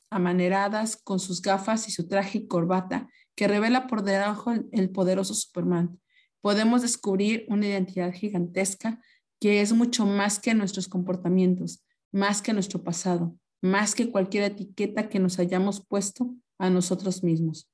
amaneradas 0.10 0.98
con 0.98 1.20
sus 1.20 1.42
gafas 1.42 1.88
y 1.88 1.92
su 1.92 2.08
traje 2.08 2.40
y 2.40 2.48
corbata 2.48 3.10
que 3.38 3.48
revela 3.48 3.86
por 3.86 4.02
debajo 4.02 4.52
el 4.72 4.90
poderoso 4.90 5.36
Superman. 5.36 6.02
Podemos 6.42 6.82
descubrir 6.82 7.46
una 7.50 7.68
identidad 7.68 8.12
gigantesca 8.12 9.00
que 9.40 9.62
es 9.62 9.74
mucho 9.74 10.08
más 10.08 10.40
que 10.40 10.56
nuestros 10.56 10.88
comportamientos, 10.88 11.86
más 12.12 12.42
que 12.42 12.52
nuestro 12.52 12.84
pasado, 12.84 13.38
más 13.62 13.94
que 13.94 14.10
cualquier 14.10 14.46
etiqueta 14.46 15.08
que 15.08 15.20
nos 15.20 15.38
hayamos 15.38 15.86
puesto 15.86 16.34
a 16.58 16.72
nosotros 16.72 17.24
mismos. 17.24 17.70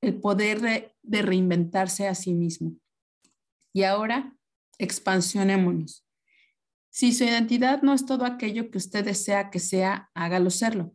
El 0.00 0.18
poder 0.18 0.62
de, 0.62 1.22
reinventarse 1.22 2.08
a 2.08 2.14
sí 2.14 2.32
mismo. 2.32 2.74
Y 3.74 3.82
ahora, 3.82 4.34
expansionémonos. 4.78 6.06
Si 6.88 7.12
su 7.12 7.24
identidad 7.24 7.82
no 7.82 7.92
es 7.92 8.06
todo 8.06 8.24
aquello 8.24 8.70
que 8.70 8.78
usted 8.78 9.04
desea 9.04 9.50
que 9.50 9.58
sea, 9.58 10.10
hágalo 10.14 10.48
serlo. 10.48 10.94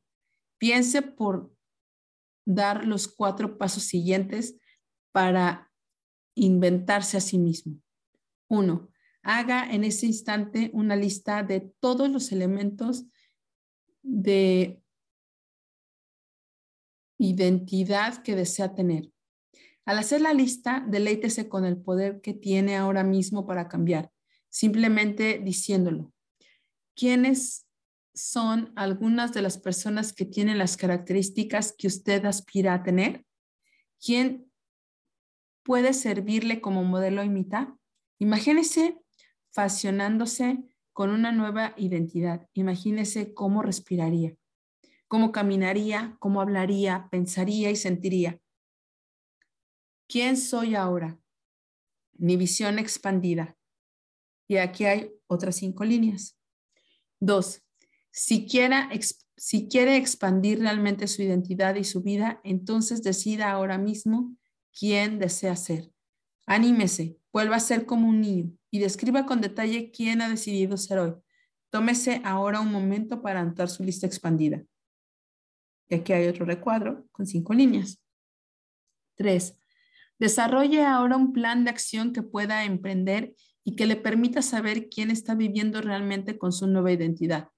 Piense 0.58 1.04
por 1.04 1.55
dar 2.46 2.86
los 2.86 3.08
cuatro 3.08 3.58
pasos 3.58 3.84
siguientes 3.84 4.58
para 5.12 5.72
inventarse 6.36 7.18
a 7.18 7.22
sí 7.22 7.38
mismo. 7.38 7.82
Uno, 8.48 8.90
haga 9.24 9.70
en 9.72 9.84
ese 9.84 10.06
instante 10.06 10.70
una 10.74 10.96
lista 10.96 11.44
de 11.44 11.74
todos 11.80 12.10
los 12.10 12.32
elementos 12.32 13.06
de 14.04 14.82
identidad 17.18 18.22
que 18.22 18.36
desea 18.36 18.76
tener. 18.76 19.12
Al 19.86 20.00
hacer 20.00 20.22
la 20.22 20.34
lista, 20.34 20.86
deleítese 20.88 21.50
con 21.50 21.66
el 21.66 21.78
poder 21.78 22.22
que 22.22 22.34
tiene 22.34 22.76
ahora 22.76 23.04
mismo 23.04 23.46
para 23.46 23.68
cambiar, 23.68 24.12
simplemente 24.50 25.40
diciéndolo. 25.44 26.12
¿Quiénes 26.96 27.65
son 28.16 28.72
algunas 28.76 29.34
de 29.34 29.42
las 29.42 29.58
personas 29.58 30.14
que 30.14 30.26
tienen 30.26 30.58
las 30.58 30.78
características 30.78 31.76
que 31.78 31.88
usted 31.88 32.26
aspira 32.26 32.74
a 32.74 32.84
tener? 32.84 33.26
¿Quién 34.04 34.52
puede 35.64 35.94
servirle 35.94 36.62
como 36.62 36.84
modelo 36.84 37.22
a 37.22 37.26
imitar? 37.26 37.76
Imagínese 38.20 38.98
fascionándose 39.52 40.64
con 40.94 41.10
una 41.10 41.34
nueva 41.34 41.74
identidad. 41.76 42.48
Imagínese 42.54 43.34
cómo 43.34 43.62
respiraría, 43.62 44.36
cómo 45.10 45.34
caminaría, 45.34 46.16
cómo 46.20 46.40
hablaría, 46.40 47.10
pensaría 47.12 47.70
y 47.70 47.76
sentiría. 47.76 48.40
¿Quién 50.08 50.38
soy 50.38 50.76
ahora? 50.76 51.20
Mi 52.14 52.38
visión 52.38 52.80
expandida. 52.80 53.58
Y 54.48 54.58
aquí 54.58 54.86
hay 54.86 55.12
otras 55.28 55.58
cinco 55.58 55.84
líneas. 55.84 56.38
Dos, 57.20 57.65
si, 58.16 58.48
quiere 58.48 59.98
expandir 59.98 60.60
realmente 60.60 61.08
su 61.08 61.22
identidad 61.22 61.76
y 61.76 61.84
su 61.84 62.02
vida, 62.02 62.40
entonces 62.46 63.04
decida 63.04 63.52
ahora 63.52 63.78
mismo 63.78 64.38
quién 64.72 65.20
desea 65.20 65.56
ser. 65.58 65.92
Anímese, 66.46 67.18
vuelva 67.34 67.58
a 67.58 67.60
ser 67.60 67.86
como 67.86 68.08
un 68.08 68.22
niño 68.22 68.52
y 68.72 68.80
describa 68.80 69.26
con 69.26 69.42
detalle 69.42 69.92
quién 69.92 70.22
ha 70.22 70.30
decidido 70.30 70.78
ser 70.78 71.00
hoy. 71.00 71.14
Tómese 71.70 72.22
ahora 72.24 72.62
un 72.62 72.72
momento 72.72 73.22
para 73.22 73.42
anotar 73.42 73.68
su 73.68 73.84
lista 73.84 74.08
expandida. 74.08 74.64
Y 75.90 75.96
aquí 75.96 76.14
hay 76.14 76.28
otro 76.28 76.46
recuadro 76.46 77.06
con 77.12 77.28
cinco 77.28 77.54
líneas. 77.54 78.02
Tres, 79.16 79.58
desarrolle 80.20 80.86
ahora 80.86 81.18
un 81.18 81.34
plan 81.34 81.66
de 81.66 81.70
acción 81.70 82.14
que 82.14 82.22
pueda 82.22 82.64
emprender 82.64 83.36
y 83.66 83.76
que 83.76 83.86
le 83.86 83.98
permita 83.98 84.42
saber 84.42 84.88
quién 84.88 85.12
está 85.12 85.36
viviendo 85.36 85.82
realmente 85.82 86.38
con 86.38 86.54
su 86.54 86.66
nueva 86.68 86.94
identidad. 86.94 87.50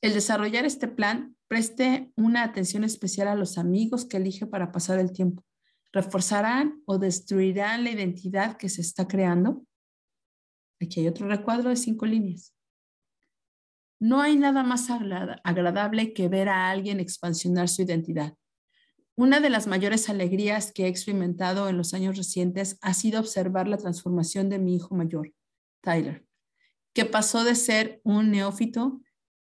El 0.00 0.14
desarrollar 0.14 0.64
este 0.64 0.86
plan, 0.86 1.36
preste 1.48 2.12
una 2.16 2.44
atención 2.44 2.84
especial 2.84 3.26
a 3.26 3.34
los 3.34 3.58
amigos 3.58 4.04
que 4.04 4.18
elige 4.18 4.46
para 4.46 4.70
pasar 4.70 4.98
el 4.98 5.12
tiempo. 5.12 5.44
¿Reforzarán 5.92 6.82
o 6.86 6.98
destruirán 6.98 7.82
la 7.82 7.90
identidad 7.90 8.56
que 8.56 8.68
se 8.68 8.80
está 8.80 9.08
creando? 9.08 9.64
Aquí 10.80 11.00
hay 11.00 11.08
otro 11.08 11.26
recuadro 11.26 11.70
de 11.70 11.76
cinco 11.76 12.06
líneas. 12.06 12.54
No 14.00 14.20
hay 14.20 14.36
nada 14.36 14.62
más 14.62 14.88
agradable 14.90 16.12
que 16.12 16.28
ver 16.28 16.48
a 16.48 16.70
alguien 16.70 17.00
expansionar 17.00 17.68
su 17.68 17.82
identidad. 17.82 18.34
Una 19.16 19.40
de 19.40 19.50
las 19.50 19.66
mayores 19.66 20.08
alegrías 20.08 20.70
que 20.70 20.84
he 20.84 20.86
experimentado 20.88 21.68
en 21.68 21.76
los 21.76 21.94
años 21.94 22.16
recientes 22.16 22.78
ha 22.82 22.94
sido 22.94 23.18
observar 23.18 23.66
la 23.66 23.78
transformación 23.78 24.48
de 24.48 24.60
mi 24.60 24.76
hijo 24.76 24.94
mayor, 24.94 25.34
Tyler. 25.80 26.24
que 26.94 27.04
pasó 27.04 27.42
de 27.42 27.56
ser 27.56 28.00
un 28.04 28.30
neófito 28.30 29.00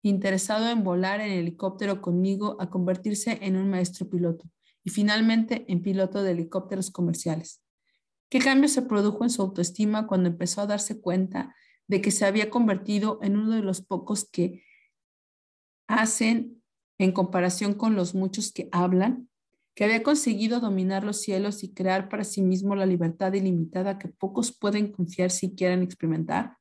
interesado 0.09 0.69
en 0.69 0.85
volar 0.85 1.21
en 1.21 1.33
helicóptero 1.33 2.03
conmigo 2.03 2.57
a 2.61 2.71
convertirse 2.71 3.39
en 3.43 3.57
un 3.57 3.71
maestro 3.71 4.09
piloto 4.09 4.45
y 4.85 4.91
finalmente 4.91 5.65
en 5.69 5.83
piloto 5.83 6.23
de 6.23 6.33
helicópteros 6.33 6.91
comerciales. 6.91 7.63
¿Qué 8.29 8.39
cambio 8.39 8.69
se 8.69 8.83
produjo 8.83 9.25
en 9.25 9.31
su 9.31 9.43
autoestima 9.43 10.07
cuando 10.07 10.29
empezó 10.29 10.63
a 10.63 10.67
darse 10.67 11.01
cuenta 11.01 11.55
de 11.87 12.01
que 12.01 12.11
se 12.11 12.25
había 12.25 12.51
convertido 12.51 13.19
en 13.23 13.37
uno 13.37 13.55
de 13.55 13.63
los 13.63 13.83
pocos 13.83 14.29
que 14.29 14.65
hacen 15.87 16.63
en 16.99 17.13
comparación 17.13 17.75
con 17.75 17.95
los 17.95 18.15
muchos 18.15 18.53
que 18.53 18.69
hablan? 18.73 19.29
que 19.75 19.85
había 19.85 20.03
conseguido 20.03 20.61
dominar 20.61 21.05
los 21.05 21.21
cielos 21.21 21.65
y 21.65 21.73
crear 21.73 22.09
para 22.09 22.25
sí 22.25 22.43
mismo 22.43 22.75
la 22.75 22.87
libertad 22.87 23.33
ilimitada 23.33 23.99
que 23.99 24.09
pocos 24.09 24.53
pueden 24.53 24.93
confiar 24.93 25.31
si 25.31 25.55
quieren 25.55 25.83
experimentar. 25.83 26.59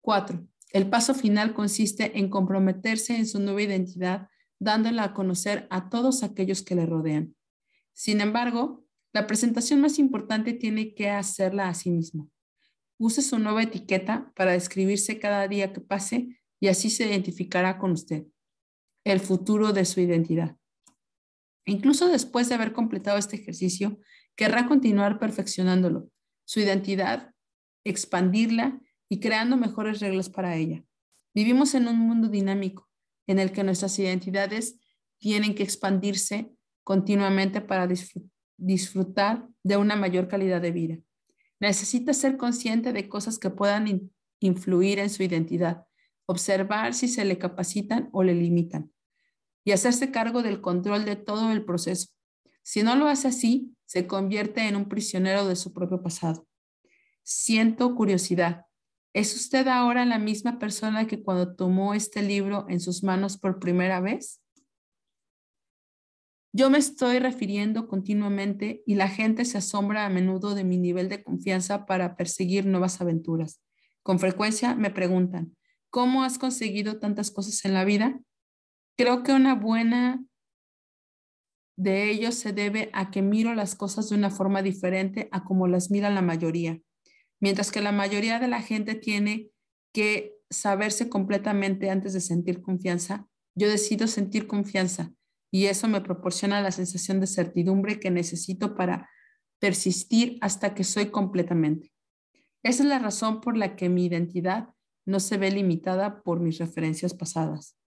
Cuatro, 0.00 0.46
el 0.72 0.88
paso 0.90 1.14
final 1.14 1.54
consiste 1.54 2.18
en 2.18 2.28
comprometerse 2.28 3.16
en 3.16 3.26
su 3.26 3.40
nueva 3.40 3.62
identidad, 3.62 4.28
dándola 4.58 5.04
a 5.04 5.14
conocer 5.14 5.66
a 5.70 5.88
todos 5.88 6.22
aquellos 6.22 6.62
que 6.62 6.74
le 6.74 6.86
rodean. 6.86 7.34
Sin 7.92 8.20
embargo, 8.20 8.84
la 9.12 9.26
presentación 9.26 9.80
más 9.80 9.98
importante 9.98 10.52
tiene 10.52 10.94
que 10.94 11.08
hacerla 11.10 11.68
a 11.68 11.74
sí 11.74 11.90
mismo. 11.90 12.30
Use 12.98 13.22
su 13.22 13.38
nueva 13.38 13.62
etiqueta 13.62 14.32
para 14.34 14.52
describirse 14.52 15.18
cada 15.18 15.46
día 15.48 15.72
que 15.72 15.80
pase 15.80 16.40
y 16.60 16.68
así 16.68 16.90
se 16.90 17.06
identificará 17.06 17.78
con 17.78 17.92
usted, 17.92 18.24
el 19.04 19.20
futuro 19.20 19.72
de 19.72 19.84
su 19.84 20.00
identidad. 20.00 20.56
Incluso 21.66 22.08
después 22.08 22.48
de 22.48 22.54
haber 22.54 22.72
completado 22.72 23.18
este 23.18 23.36
ejercicio, 23.36 23.98
querrá 24.36 24.66
continuar 24.66 25.18
perfeccionándolo, 25.18 26.08
su 26.44 26.60
identidad, 26.60 27.32
expandirla 27.84 28.80
y 29.08 29.20
creando 29.20 29.56
mejores 29.56 30.00
reglas 30.00 30.28
para 30.28 30.56
ella. 30.56 30.84
Vivimos 31.34 31.74
en 31.74 31.88
un 31.88 31.98
mundo 31.98 32.28
dinámico 32.28 32.88
en 33.26 33.38
el 33.38 33.52
que 33.52 33.64
nuestras 33.64 33.98
identidades 33.98 34.78
tienen 35.18 35.54
que 35.54 35.62
expandirse 35.62 36.52
continuamente 36.84 37.60
para 37.60 37.88
disfrutar 38.56 39.48
de 39.62 39.76
una 39.76 39.96
mayor 39.96 40.28
calidad 40.28 40.60
de 40.60 40.70
vida. 40.70 40.98
Necesita 41.58 42.12
ser 42.14 42.36
consciente 42.36 42.92
de 42.92 43.08
cosas 43.08 43.38
que 43.38 43.50
puedan 43.50 44.10
influir 44.40 44.98
en 44.98 45.10
su 45.10 45.22
identidad, 45.22 45.86
observar 46.26 46.94
si 46.94 47.08
se 47.08 47.24
le 47.24 47.38
capacitan 47.38 48.08
o 48.12 48.22
le 48.22 48.34
limitan 48.34 48.92
y 49.64 49.72
hacerse 49.72 50.12
cargo 50.12 50.42
del 50.42 50.60
control 50.60 51.04
de 51.04 51.16
todo 51.16 51.50
el 51.50 51.64
proceso. 51.64 52.08
Si 52.62 52.82
no 52.82 52.94
lo 52.94 53.08
hace 53.08 53.28
así, 53.28 53.74
se 53.84 54.06
convierte 54.06 54.68
en 54.68 54.76
un 54.76 54.88
prisionero 54.88 55.46
de 55.48 55.56
su 55.56 55.72
propio 55.72 56.02
pasado. 56.02 56.46
Siento 57.24 57.94
curiosidad. 57.96 58.66
¿Es 59.16 59.34
usted 59.34 59.66
ahora 59.66 60.04
la 60.04 60.18
misma 60.18 60.58
persona 60.58 61.06
que 61.06 61.22
cuando 61.22 61.56
tomó 61.56 61.94
este 61.94 62.20
libro 62.20 62.66
en 62.68 62.80
sus 62.80 63.02
manos 63.02 63.38
por 63.38 63.58
primera 63.58 63.98
vez? 63.98 64.42
Yo 66.52 66.68
me 66.68 66.76
estoy 66.76 67.18
refiriendo 67.18 67.88
continuamente 67.88 68.82
y 68.84 68.96
la 68.96 69.08
gente 69.08 69.46
se 69.46 69.56
asombra 69.56 70.04
a 70.04 70.10
menudo 70.10 70.54
de 70.54 70.64
mi 70.64 70.76
nivel 70.76 71.08
de 71.08 71.24
confianza 71.24 71.86
para 71.86 72.14
perseguir 72.14 72.66
nuevas 72.66 73.00
aventuras. 73.00 73.62
Con 74.02 74.18
frecuencia 74.18 74.74
me 74.74 74.90
preguntan, 74.90 75.56
¿cómo 75.88 76.22
has 76.22 76.36
conseguido 76.38 76.98
tantas 76.98 77.30
cosas 77.30 77.64
en 77.64 77.72
la 77.72 77.86
vida? 77.86 78.20
Creo 78.98 79.22
que 79.22 79.32
una 79.32 79.54
buena 79.54 80.22
de 81.78 82.10
ellos 82.10 82.34
se 82.34 82.52
debe 82.52 82.90
a 82.92 83.10
que 83.10 83.22
miro 83.22 83.54
las 83.54 83.76
cosas 83.76 84.10
de 84.10 84.16
una 84.16 84.28
forma 84.28 84.60
diferente 84.60 85.30
a 85.32 85.42
como 85.42 85.68
las 85.68 85.90
mira 85.90 86.10
la 86.10 86.20
mayoría. 86.20 86.82
Mientras 87.40 87.70
que 87.70 87.80
la 87.80 87.92
mayoría 87.92 88.38
de 88.38 88.48
la 88.48 88.62
gente 88.62 88.94
tiene 88.94 89.50
que 89.92 90.34
saberse 90.50 91.08
completamente 91.08 91.90
antes 91.90 92.12
de 92.12 92.20
sentir 92.20 92.62
confianza, 92.62 93.26
yo 93.54 93.68
decido 93.68 94.06
sentir 94.06 94.46
confianza 94.46 95.12
y 95.50 95.66
eso 95.66 95.88
me 95.88 96.00
proporciona 96.00 96.60
la 96.60 96.70
sensación 96.70 97.20
de 97.20 97.26
certidumbre 97.26 97.98
que 97.98 98.10
necesito 98.10 98.74
para 98.74 99.08
persistir 99.58 100.38
hasta 100.40 100.74
que 100.74 100.84
soy 100.84 101.06
completamente. 101.06 101.92
Esa 102.62 102.82
es 102.82 102.88
la 102.88 102.98
razón 102.98 103.40
por 103.40 103.56
la 103.56 103.76
que 103.76 103.88
mi 103.88 104.06
identidad 104.06 104.68
no 105.06 105.20
se 105.20 105.38
ve 105.38 105.50
limitada 105.50 106.22
por 106.22 106.40
mis 106.40 106.58
referencias 106.58 107.14
pasadas. 107.14 107.78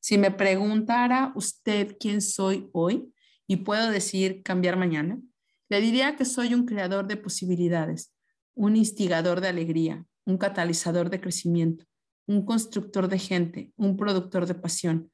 Si 0.00 0.18
me 0.18 0.30
preguntara 0.30 1.32
usted 1.36 1.96
quién 2.00 2.20
soy 2.20 2.68
hoy 2.72 3.12
y 3.46 3.56
puedo 3.56 3.90
decir 3.90 4.42
cambiar 4.42 4.76
mañana, 4.76 5.20
le 5.68 5.80
diría 5.80 6.16
que 6.16 6.24
soy 6.24 6.54
un 6.54 6.64
creador 6.64 7.06
de 7.06 7.16
posibilidades, 7.16 8.15
un 8.56 8.74
instigador 8.74 9.40
de 9.40 9.48
alegría, 9.48 10.04
un 10.24 10.38
catalizador 10.38 11.10
de 11.10 11.20
crecimiento, 11.20 11.84
un 12.26 12.44
constructor 12.44 13.06
de 13.06 13.18
gente, 13.18 13.72
un 13.76 13.96
productor 13.96 14.46
de 14.46 14.54
pasión. 14.54 15.12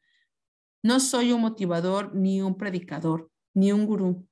No 0.83 1.01
soy 1.01 1.33
un 1.33 1.43
motivador 1.43 2.15
ni 2.15 2.41
un 2.41 2.57
predicador, 2.57 3.31
ni 3.53 3.73
un 3.73 3.85
gurú. 3.85 4.27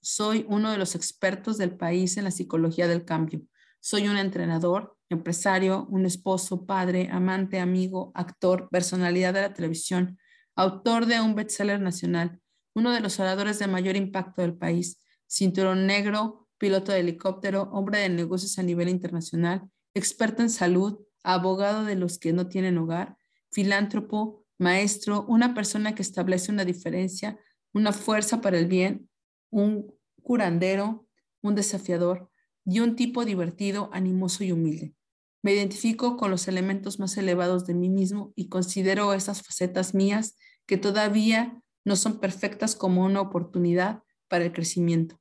Soy 0.00 0.46
uno 0.48 0.70
de 0.70 0.78
los 0.78 0.94
expertos 0.94 1.58
del 1.58 1.76
país 1.76 2.16
en 2.16 2.24
la 2.24 2.30
psicología 2.30 2.86
del 2.86 3.04
cambio. 3.04 3.42
Soy 3.80 4.06
un 4.06 4.18
entrenador, 4.18 4.96
empresario, 5.08 5.86
un 5.90 6.06
esposo, 6.06 6.66
padre, 6.66 7.08
amante, 7.10 7.58
amigo, 7.58 8.12
actor, 8.14 8.68
personalidad 8.70 9.32
de 9.34 9.42
la 9.42 9.54
televisión, 9.54 10.18
autor 10.54 11.06
de 11.06 11.20
un 11.20 11.34
bestseller 11.34 11.80
nacional, 11.80 12.40
uno 12.74 12.92
de 12.92 13.00
los 13.00 13.18
oradores 13.18 13.58
de 13.58 13.66
mayor 13.66 13.96
impacto 13.96 14.42
del 14.42 14.54
país, 14.54 15.02
cinturón 15.26 15.86
negro, 15.86 16.45
piloto 16.58 16.92
de 16.92 17.00
helicóptero, 17.00 17.70
hombre 17.72 18.00
de 18.00 18.08
negocios 18.08 18.58
a 18.58 18.62
nivel 18.62 18.88
internacional, 18.88 19.68
experto 19.94 20.42
en 20.42 20.50
salud, 20.50 20.98
abogado 21.22 21.84
de 21.84 21.96
los 21.96 22.18
que 22.18 22.32
no 22.32 22.48
tienen 22.48 22.78
hogar, 22.78 23.16
filántropo, 23.50 24.44
maestro, 24.58 25.24
una 25.28 25.54
persona 25.54 25.94
que 25.94 26.02
establece 26.02 26.52
una 26.52 26.64
diferencia, 26.64 27.38
una 27.72 27.92
fuerza 27.92 28.40
para 28.40 28.58
el 28.58 28.66
bien, 28.66 29.08
un 29.50 29.94
curandero, 30.22 31.06
un 31.42 31.54
desafiador 31.54 32.30
y 32.64 32.80
un 32.80 32.96
tipo 32.96 33.24
divertido, 33.24 33.90
animoso 33.92 34.44
y 34.44 34.52
humilde. 34.52 34.94
Me 35.42 35.52
identifico 35.52 36.16
con 36.16 36.30
los 36.30 36.48
elementos 36.48 36.98
más 36.98 37.16
elevados 37.16 37.66
de 37.66 37.74
mí 37.74 37.88
mismo 37.88 38.32
y 38.34 38.48
considero 38.48 39.14
esas 39.14 39.42
facetas 39.42 39.94
mías 39.94 40.36
que 40.66 40.76
todavía 40.76 41.62
no 41.84 41.94
son 41.94 42.18
perfectas 42.18 42.74
como 42.74 43.04
una 43.04 43.20
oportunidad 43.20 44.02
para 44.28 44.44
el 44.44 44.52
crecimiento, 44.52 45.20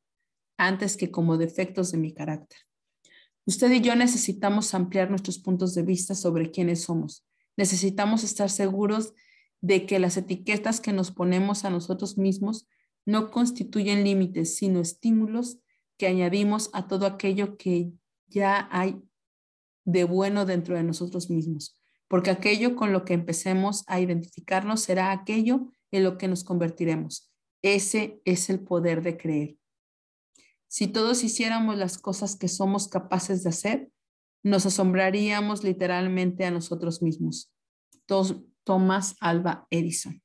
antes 0.58 0.98
que 0.98 1.12
como 1.12 1.38
defectos 1.38 1.92
de 1.92 1.98
mi 1.98 2.14
carácter. 2.14 2.60
Usted 3.46 3.72
y 3.72 3.82
yo 3.82 3.96
necesitamos 3.96 4.74
ampliar 4.74 5.10
nuestros 5.10 5.38
puntos 5.40 5.76
de 5.76 5.84
vista 5.84 6.16
sobre 6.16 6.52
quiénes 6.52 6.82
somos. 6.84 7.26
Necesitamos 7.58 8.24
estar 8.24 8.50
seguros 8.50 9.14
de 9.62 9.86
que 9.86 10.00
las 10.00 10.18
etiquetas 10.18 10.82
que 10.82 10.94
nos 10.94 11.12
ponemos 11.12 11.66
a 11.66 11.70
nosotros 11.70 12.18
mismos 12.18 12.68
no 13.06 13.30
constituyen 13.30 14.04
límites, 14.04 14.56
sino 14.56 14.80
estímulos 14.80 15.60
que 15.98 16.08
añadimos 16.08 16.70
a 16.74 16.88
todo 16.88 17.06
aquello 17.06 17.58
que 17.58 17.92
ya 18.28 18.68
hay 18.72 19.02
de 19.86 20.04
bueno 20.04 20.46
dentro 20.46 20.76
de 20.76 20.84
nosotros 20.84 21.30
mismos, 21.30 21.80
porque 22.08 22.32
aquello 22.32 22.76
con 22.76 22.92
lo 22.92 23.06
que 23.06 23.14
empecemos 23.14 23.84
a 23.88 24.00
identificarnos 24.00 24.82
será 24.82 25.12
aquello 25.12 25.68
en 25.92 26.04
lo 26.04 26.18
que 26.18 26.28
nos 26.28 26.44
convertiremos. 26.44 27.32
Ese 27.62 28.22
es 28.26 28.50
el 28.50 28.60
poder 28.60 29.04
de 29.04 29.18
creer. 29.18 29.58
Si 30.68 30.88
todos 30.88 31.24
hiciéramos 31.24 31.78
las 31.78 31.98
cosas 31.98 32.36
que 32.36 32.48
somos 32.48 32.88
capaces 32.88 33.44
de 33.44 33.50
hacer, 33.50 33.92
nos 34.44 34.66
asombraríamos 34.66 35.64
literalmente 35.64 36.46
a 36.46 36.52
nosotros 36.52 37.02
mismos. 37.02 37.52
Thomas 38.64 39.16
Alba 39.20 39.68
Edison. 39.70 40.22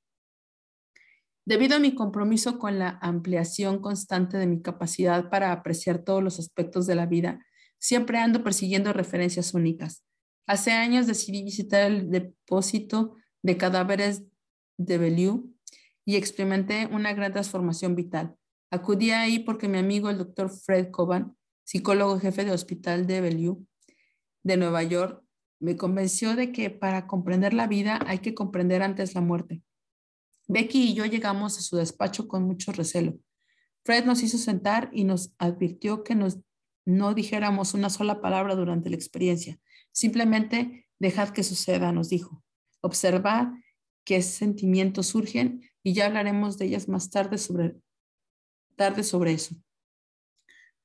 Debido 1.46 1.76
a 1.76 1.80
mi 1.80 1.94
compromiso 1.94 2.58
con 2.58 2.78
la 2.78 2.98
ampliación 3.02 3.80
constante 3.80 4.36
de 4.36 4.46
mi 4.46 4.62
capacidad 4.62 5.30
para 5.30 5.52
apreciar 5.52 6.04
todos 6.04 6.22
los 6.22 6.38
aspectos 6.38 6.86
de 6.86 6.94
la 6.94 7.06
vida, 7.06 7.40
Siempre 7.80 8.18
ando 8.18 8.44
persiguiendo 8.44 8.92
referencias 8.92 9.54
únicas. 9.54 10.04
Hace 10.46 10.72
años 10.72 11.06
decidí 11.06 11.42
visitar 11.42 11.90
el 11.90 12.10
depósito 12.10 13.16
de 13.42 13.56
cadáveres 13.56 14.22
de 14.76 14.98
Bellew 14.98 15.54
y 16.04 16.16
experimenté 16.16 16.86
una 16.86 17.14
gran 17.14 17.32
transformación 17.32 17.96
vital. 17.96 18.36
Acudí 18.70 19.10
ahí 19.10 19.40
porque 19.40 19.68
mi 19.68 19.78
amigo 19.78 20.10
el 20.10 20.18
doctor 20.18 20.50
Fred 20.50 20.90
Coban, 20.90 21.36
psicólogo 21.64 22.18
jefe 22.18 22.44
de 22.44 22.52
hospital 22.52 23.06
de 23.06 23.20
Bellew 23.20 23.66
de 24.42 24.56
Nueva 24.56 24.82
York, 24.82 25.22
me 25.60 25.76
convenció 25.76 26.36
de 26.36 26.52
que 26.52 26.70
para 26.70 27.06
comprender 27.06 27.52
la 27.52 27.66
vida 27.66 28.00
hay 28.06 28.20
que 28.20 28.34
comprender 28.34 28.82
antes 28.82 29.14
la 29.14 29.20
muerte. 29.20 29.62
Becky 30.48 30.90
y 30.90 30.94
yo 30.94 31.04
llegamos 31.04 31.58
a 31.58 31.60
su 31.60 31.76
despacho 31.76 32.26
con 32.26 32.44
mucho 32.44 32.72
recelo. 32.72 33.18
Fred 33.84 34.04
nos 34.04 34.22
hizo 34.22 34.38
sentar 34.38 34.90
y 34.92 35.04
nos 35.04 35.34
advirtió 35.38 36.02
que 36.02 36.14
nos 36.14 36.38
no 36.86 37.14
dijéramos 37.14 37.74
una 37.74 37.90
sola 37.90 38.20
palabra 38.20 38.56
durante 38.56 38.90
la 38.90 38.96
experiencia. 38.96 39.58
Simplemente 39.92 40.88
dejad 40.98 41.30
que 41.30 41.42
suceda, 41.42 41.92
nos 41.92 42.08
dijo. 42.08 42.42
Observad 42.80 43.48
qué 44.04 44.22
sentimientos 44.22 45.08
surgen 45.08 45.62
y 45.82 45.92
ya 45.92 46.06
hablaremos 46.06 46.58
de 46.58 46.66
ellas 46.66 46.88
más 46.88 47.10
tarde 47.10 47.38
sobre, 47.38 47.76
tarde 48.80 49.02
sobre 49.02 49.32
eso. 49.32 49.54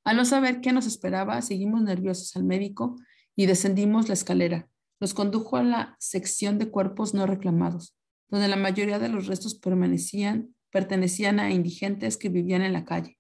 Al 0.04 0.18
no 0.18 0.26
saber 0.26 0.60
qué 0.60 0.74
nos 0.74 0.86
esperaba, 0.86 1.42
seguimos 1.42 1.82
nerviosos 1.82 2.36
al 2.36 2.44
médico 2.44 2.98
y 3.38 3.46
descendimos 3.46 4.10
la 4.10 4.16
escalera. 4.16 4.68
Nos 5.00 5.14
condujo 5.14 5.56
a 5.56 5.64
la 5.64 5.96
sección 5.98 6.60
de 6.60 6.70
cuerpos 6.70 7.14
no 7.14 7.26
reclamados, 7.26 7.96
donde 8.28 8.50
la 8.50 8.58
mayoría 8.58 9.00
de 9.00 9.08
los 9.08 9.28
restos 9.28 9.56
permanecían, 9.56 10.54
pertenecían 10.72 11.40
a 11.40 11.52
indigentes 11.52 12.18
que 12.18 12.28
vivían 12.28 12.64
en 12.64 12.74
la 12.74 12.84
calle. 12.84 13.18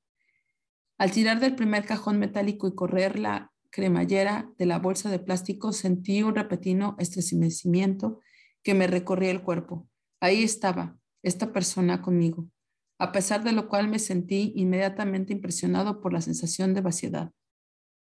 Al 0.98 1.12
tirar 1.12 1.40
del 1.40 1.56
primer 1.56 1.86
cajón 1.86 2.20
metálico 2.20 2.68
y 2.68 2.76
correr 2.76 3.18
la 3.18 3.54
cremallera 3.70 4.52
de 4.58 4.66
la 4.66 4.80
bolsa 4.80 5.10
de 5.10 5.20
plástico, 5.20 5.72
sentí 5.72 6.22
un 6.22 6.36
repentino 6.36 6.98
estremecimiento 7.00 8.20
que 8.62 8.74
me 8.74 8.88
recorría 8.88 9.32
el 9.32 9.42
cuerpo. 9.42 9.88
Ahí 10.20 10.44
estaba, 10.44 10.98
esta 11.24 11.54
persona 11.54 12.02
conmigo, 12.02 12.50
a 12.98 13.12
pesar 13.12 13.44
de 13.44 13.52
lo 13.52 13.68
cual 13.68 13.88
me 13.88 14.00
sentí 14.00 14.54
inmediatamente 14.56 15.34
impresionado 15.34 16.02
por 16.02 16.14
la 16.14 16.22
sensación 16.22 16.74
de 16.74 16.82
vaciedad. 16.82 17.32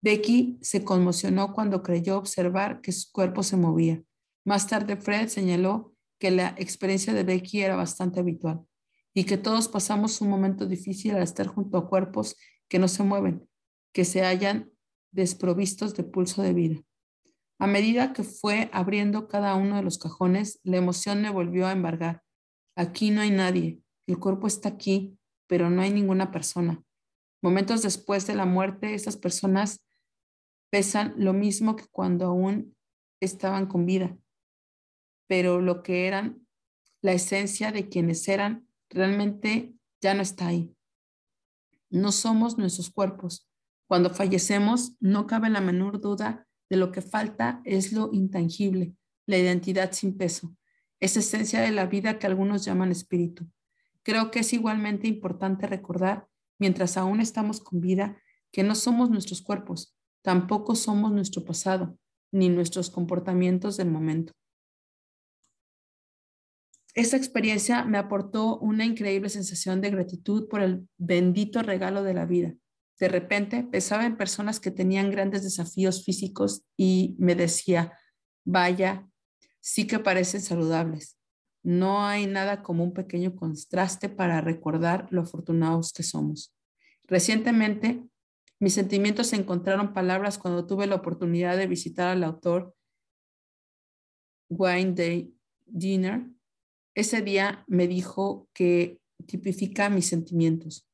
Becky 0.02 0.58
se 0.62 0.84
conmocionó 0.84 1.54
cuando 1.54 1.84
creyó 1.84 2.18
observar 2.18 2.80
que 2.82 2.92
su 2.92 3.12
cuerpo 3.12 3.44
se 3.44 3.58
movía. 3.58 4.02
Más 4.46 4.68
tarde, 4.68 4.96
Fred 4.96 5.28
señaló 5.28 5.94
que 6.20 6.32
la 6.32 6.56
experiencia 6.58 7.14
de 7.14 7.24
Becky 7.24 7.62
era 7.62 7.76
bastante 7.76 8.20
habitual 8.22 8.62
y 9.14 9.26
que 9.26 9.38
todos 9.38 9.68
pasamos 9.68 10.22
un 10.22 10.30
momento 10.30 10.66
difícil 10.66 11.16
al 11.16 11.24
estar 11.24 11.48
junto 11.48 11.78
a 11.78 11.90
cuerpos 11.90 12.38
que 12.70 12.80
no 12.80 12.88
se 12.88 13.04
mueven, 13.04 13.48
que 13.94 14.06
se 14.06 14.22
hallan 14.22 14.72
desprovistos 15.12 15.96
de 15.96 16.04
pulso 16.04 16.42
de 16.42 16.54
vida. 16.54 16.82
A 17.58 17.68
medida 17.68 18.14
que 18.14 18.24
fue 18.24 18.70
abriendo 18.72 19.28
cada 19.28 19.56
uno 19.56 19.76
de 19.76 19.84
los 19.84 19.98
cajones, 19.98 20.62
la 20.64 20.78
emoción 20.78 21.22
me 21.22 21.30
volvió 21.30 21.68
a 21.68 21.74
embargar. 21.74 22.24
Aquí 22.76 23.12
no 23.12 23.20
hay 23.20 23.32
nadie, 23.32 23.82
el 24.12 24.20
cuerpo 24.20 24.48
está 24.48 24.70
aquí, 24.70 25.18
pero 25.48 25.70
no 25.70 25.82
hay 25.82 25.92
ninguna 25.92 26.32
persona. 26.32 26.84
Momentos 27.42 27.82
después 27.82 28.28
de 28.28 28.36
la 28.36 28.46
muerte, 28.46 28.94
esas 28.94 29.18
personas 29.18 29.86
pesan 30.70 31.14
lo 31.18 31.34
mismo 31.34 31.76
que 31.76 31.86
cuando 31.92 32.26
aún 32.26 32.76
estaban 33.22 33.68
con 33.68 33.86
vida, 33.86 34.18
pero 35.28 35.62
lo 35.62 35.84
que 35.84 36.08
eran, 36.08 36.46
la 37.02 37.14
esencia 37.14 37.72
de 37.72 37.88
quienes 37.88 38.28
eran, 38.28 38.68
realmente 38.90 39.74
ya 40.02 40.14
no 40.14 40.22
está 40.22 40.48
ahí. 40.48 40.76
No 41.90 42.12
somos 42.12 42.58
nuestros 42.58 42.90
cuerpos. 42.90 43.48
Cuando 43.88 44.10
fallecemos, 44.10 44.96
no 45.00 45.26
cabe 45.28 45.50
la 45.50 45.62
menor 45.62 46.00
duda 46.00 46.48
de 46.70 46.78
lo 46.78 46.92
que 46.92 47.02
falta 47.02 47.62
es 47.64 47.92
lo 47.92 48.12
intangible, 48.14 48.94
la 49.26 49.38
identidad 49.38 49.92
sin 49.92 50.18
peso, 50.18 50.56
esa 51.00 51.20
esencia 51.20 51.62
de 51.62 51.72
la 51.72 51.88
vida 51.88 52.20
que 52.20 52.28
algunos 52.28 52.64
llaman 52.64 52.92
espíritu. 52.92 53.50
Creo 54.10 54.32
que 54.32 54.40
es 54.40 54.54
igualmente 54.54 55.08
importante 55.08 55.68
recordar, 55.68 56.28
mientras 56.58 56.98
aún 56.98 57.22
estamos 57.22 57.60
con 57.62 57.80
vida, 57.80 58.18
que 58.52 58.64
no 58.64 58.74
somos 58.74 59.12
nuestros 59.12 59.44
cuerpos, 59.44 59.96
tampoco 60.24 60.74
somos 60.74 61.12
nuestro 61.12 61.46
pasado, 61.46 61.96
ni 62.32 62.50
nuestros 62.50 62.90
comportamientos 62.90 63.78
del 63.78 63.92
momento. 63.92 64.34
Esta 66.96 67.18
experiencia 67.18 67.86
me 67.86 68.00
aportó 68.00 68.58
una 68.58 68.84
increíble 68.84 69.30
sensación 69.30 69.80
de 69.80 69.92
gratitud 69.92 70.48
por 70.48 70.64
el 70.64 70.90
bendito 70.98 71.62
regalo 71.62 72.02
de 72.02 72.16
la 72.16 72.26
vida. 72.26 72.56
De 73.00 73.10
repente 73.10 73.64
pensaba 73.64 74.08
en 74.08 74.18
personas 74.18 74.60
que 74.60 74.72
tenían 74.72 75.12
grandes 75.12 75.44
desafíos 75.44 76.04
físicos 76.04 76.64
y 76.76 77.16
me 77.20 77.36
decía, 77.36 77.94
vaya, 78.44 79.08
sí 79.60 79.86
que 79.86 80.00
parecen 80.00 80.42
saludables. 80.42 81.19
No 81.70 82.04
hay 82.04 82.26
nada 82.26 82.64
como 82.64 82.84
un 82.84 82.94
pequeño 82.94 83.36
contraste 83.36 84.10
para 84.10 84.42
recordar 84.42 85.08
lo 85.12 85.22
afortunados 85.22 85.94
que 85.94 86.02
somos. 86.02 86.52
Recientemente 87.04 88.04
mis 88.60 88.74
sentimientos 88.74 89.34
encontraron 89.34 89.94
palabras 89.94 90.40
cuando 90.40 90.66
tuve 90.66 90.88
la 90.88 90.96
oportunidad 90.96 91.58
de 91.58 91.68
visitar 91.68 92.08
al 92.08 92.24
autor 92.24 92.76
Wayne 94.50 94.94
Day 94.96 95.36
Dinner. 95.68 96.26
Ese 96.96 97.22
día 97.22 97.64
me 97.68 97.88
dijo 97.88 98.50
que 98.52 99.00
tipifica 99.28 99.92
mis 99.92 100.08
sentimientos. 100.08 100.90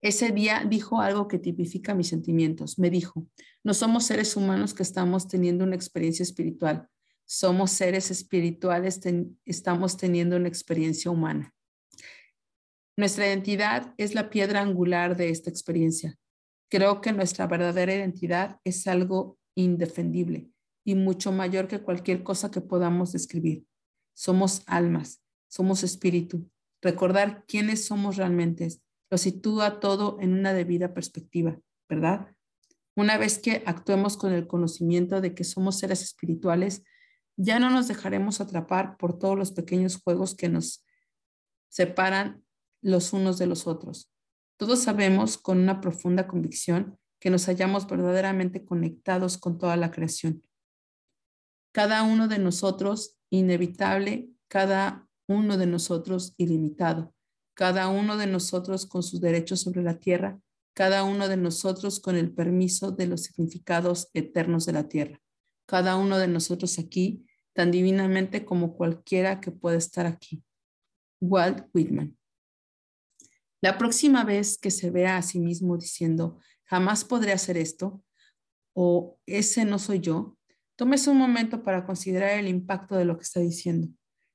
Ese 0.00 0.30
día 0.30 0.64
dijo 0.66 1.02
algo 1.02 1.28
que 1.28 1.38
tipifica 1.38 1.94
mis 1.94 2.08
sentimientos. 2.08 2.78
Me 2.78 2.88
dijo, 2.88 3.28
no 3.62 3.74
somos 3.74 4.06
seres 4.06 4.36
humanos 4.36 4.72
que 4.72 4.82
estamos 4.82 5.28
teniendo 5.28 5.64
una 5.64 5.76
experiencia 5.76 6.22
espiritual. 6.22 6.88
Somos 7.24 7.70
seres 7.70 8.10
espirituales, 8.10 9.00
estamos 9.44 9.96
teniendo 9.96 10.36
una 10.36 10.48
experiencia 10.48 11.10
humana. 11.10 11.54
Nuestra 12.96 13.26
identidad 13.26 13.94
es 13.96 14.14
la 14.14 14.28
piedra 14.28 14.60
angular 14.60 15.16
de 15.16 15.30
esta 15.30 15.48
experiencia. 15.48 16.18
Creo 16.70 17.00
que 17.00 17.12
nuestra 17.12 17.46
verdadera 17.46 17.94
identidad 17.94 18.60
es 18.64 18.86
algo 18.86 19.38
indefendible 19.54 20.50
y 20.84 20.94
mucho 20.94 21.32
mayor 21.32 21.68
que 21.68 21.80
cualquier 21.80 22.22
cosa 22.22 22.50
que 22.50 22.60
podamos 22.60 23.12
describir. 23.12 23.64
Somos 24.14 24.62
almas, 24.66 25.22
somos 25.48 25.82
espíritu. 25.82 26.50
Recordar 26.82 27.44
quiénes 27.46 27.84
somos 27.84 28.16
realmente 28.16 28.68
lo 29.10 29.18
sitúa 29.18 29.78
todo 29.80 30.18
en 30.20 30.32
una 30.32 30.54
debida 30.54 30.94
perspectiva, 30.94 31.58
¿verdad? 31.88 32.34
Una 32.96 33.18
vez 33.18 33.38
que 33.38 33.62
actuemos 33.66 34.16
con 34.16 34.32
el 34.32 34.46
conocimiento 34.46 35.20
de 35.20 35.34
que 35.34 35.44
somos 35.44 35.78
seres 35.78 36.02
espirituales, 36.02 36.82
ya 37.42 37.58
no 37.58 37.70
nos 37.70 37.88
dejaremos 37.88 38.40
atrapar 38.40 38.96
por 38.96 39.18
todos 39.18 39.36
los 39.36 39.50
pequeños 39.50 40.00
juegos 40.00 40.36
que 40.36 40.48
nos 40.48 40.86
separan 41.68 42.44
los 42.80 43.12
unos 43.12 43.36
de 43.36 43.46
los 43.46 43.66
otros. 43.66 44.12
Todos 44.56 44.80
sabemos 44.80 45.38
con 45.38 45.58
una 45.58 45.80
profunda 45.80 46.28
convicción 46.28 46.98
que 47.18 47.30
nos 47.30 47.46
hallamos 47.46 47.88
verdaderamente 47.88 48.64
conectados 48.64 49.38
con 49.38 49.58
toda 49.58 49.76
la 49.76 49.90
creación. 49.90 50.44
Cada 51.72 52.04
uno 52.04 52.28
de 52.28 52.38
nosotros 52.38 53.18
inevitable, 53.28 54.28
cada 54.46 55.08
uno 55.26 55.56
de 55.56 55.66
nosotros 55.66 56.34
ilimitado, 56.36 57.12
cada 57.54 57.88
uno 57.88 58.16
de 58.16 58.28
nosotros 58.28 58.86
con 58.86 59.02
sus 59.02 59.20
derechos 59.20 59.60
sobre 59.60 59.82
la 59.82 59.98
tierra, 59.98 60.40
cada 60.74 61.02
uno 61.02 61.26
de 61.26 61.36
nosotros 61.36 61.98
con 61.98 62.14
el 62.14 62.32
permiso 62.32 62.92
de 62.92 63.06
los 63.06 63.24
significados 63.24 64.10
eternos 64.14 64.64
de 64.64 64.72
la 64.74 64.88
tierra, 64.88 65.20
cada 65.66 65.96
uno 65.96 66.18
de 66.18 66.28
nosotros 66.28 66.78
aquí 66.78 67.26
tan 67.54 67.70
divinamente 67.70 68.44
como 68.44 68.76
cualquiera 68.76 69.40
que 69.40 69.50
pueda 69.50 69.76
estar 69.76 70.06
aquí. 70.06 70.42
Walt 71.20 71.68
Whitman. 71.72 72.16
La 73.60 73.78
próxima 73.78 74.24
vez 74.24 74.58
que 74.58 74.70
se 74.70 74.90
vea 74.90 75.16
a 75.16 75.22
sí 75.22 75.38
mismo 75.38 75.76
diciendo, 75.76 76.40
jamás 76.64 77.04
podré 77.04 77.32
hacer 77.32 77.56
esto, 77.56 78.02
o 78.74 79.18
ese 79.26 79.64
no 79.64 79.78
soy 79.78 80.00
yo, 80.00 80.36
tómese 80.76 81.10
un 81.10 81.18
momento 81.18 81.62
para 81.62 81.86
considerar 81.86 82.38
el 82.38 82.48
impacto 82.48 82.96
de 82.96 83.04
lo 83.04 83.16
que 83.16 83.22
está 83.22 83.40
diciendo. 83.40 83.88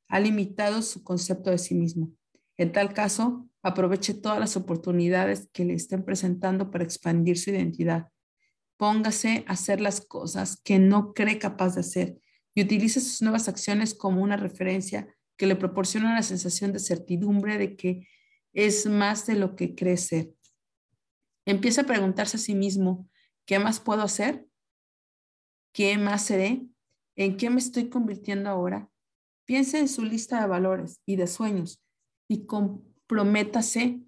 Ha 0.08 0.20
limitado 0.20 0.82
su 0.82 1.04
concepto 1.04 1.50
de 1.50 1.58
sí 1.58 1.76
mismo. 1.76 2.14
En 2.56 2.72
tal 2.72 2.94
caso, 2.94 3.50
aproveche 3.62 4.14
todas 4.14 4.40
las 4.40 4.56
oportunidades 4.56 5.50
que 5.52 5.66
le 5.66 5.74
estén 5.74 6.06
presentando 6.06 6.72
para 6.72 6.86
expandir 6.86 7.38
su 7.38 7.50
identidad. 7.50 8.08
Póngase 8.78 9.44
a 9.48 9.54
hacer 9.54 9.82
las 9.82 10.00
cosas 10.00 10.62
que 10.64 10.80
no 10.80 11.14
cree 11.14 11.40
capaz 11.40 11.76
de 11.76 11.82
hacer 11.82 12.22
y 12.58 12.64
utilice 12.64 13.00
sus 13.00 13.22
nuevas 13.22 13.48
acciones 13.48 13.94
como 13.94 14.24
una 14.24 14.36
referencia 14.36 15.16
que 15.38 15.46
le 15.46 15.56
proporciona 15.56 16.16
la 16.16 16.24
sensación 16.24 16.74
de 16.74 16.80
certidumbre 16.80 17.60
de 17.60 17.76
que 17.76 18.08
es 18.52 18.88
más 18.88 19.28
de 19.28 19.36
lo 19.36 19.56
que 19.56 19.76
cree 19.76 19.96
ser. 19.96 20.34
Empieza 21.46 21.82
a 21.82 21.86
preguntarse 21.86 22.38
a 22.38 22.40
sí 22.40 22.56
mismo, 22.56 23.08
¿qué 23.46 23.60
más 23.60 23.80
puedo 23.80 24.02
hacer? 24.02 24.48
¿Qué 25.72 26.00
más 26.00 26.24
seré? 26.24 26.66
¿En 27.16 27.38
qué 27.38 27.52
me 27.52 27.60
estoy 27.60 27.90
convirtiendo 27.90 28.50
ahora? 28.50 28.90
Piense 29.46 29.78
en 29.78 29.88
su 29.88 30.04
lista 30.04 30.42
de 30.42 30.48
valores 30.48 31.00
y 31.06 31.16
de 31.16 31.28
sueños 31.28 31.84
y 32.28 32.48
comprométase 32.48 34.00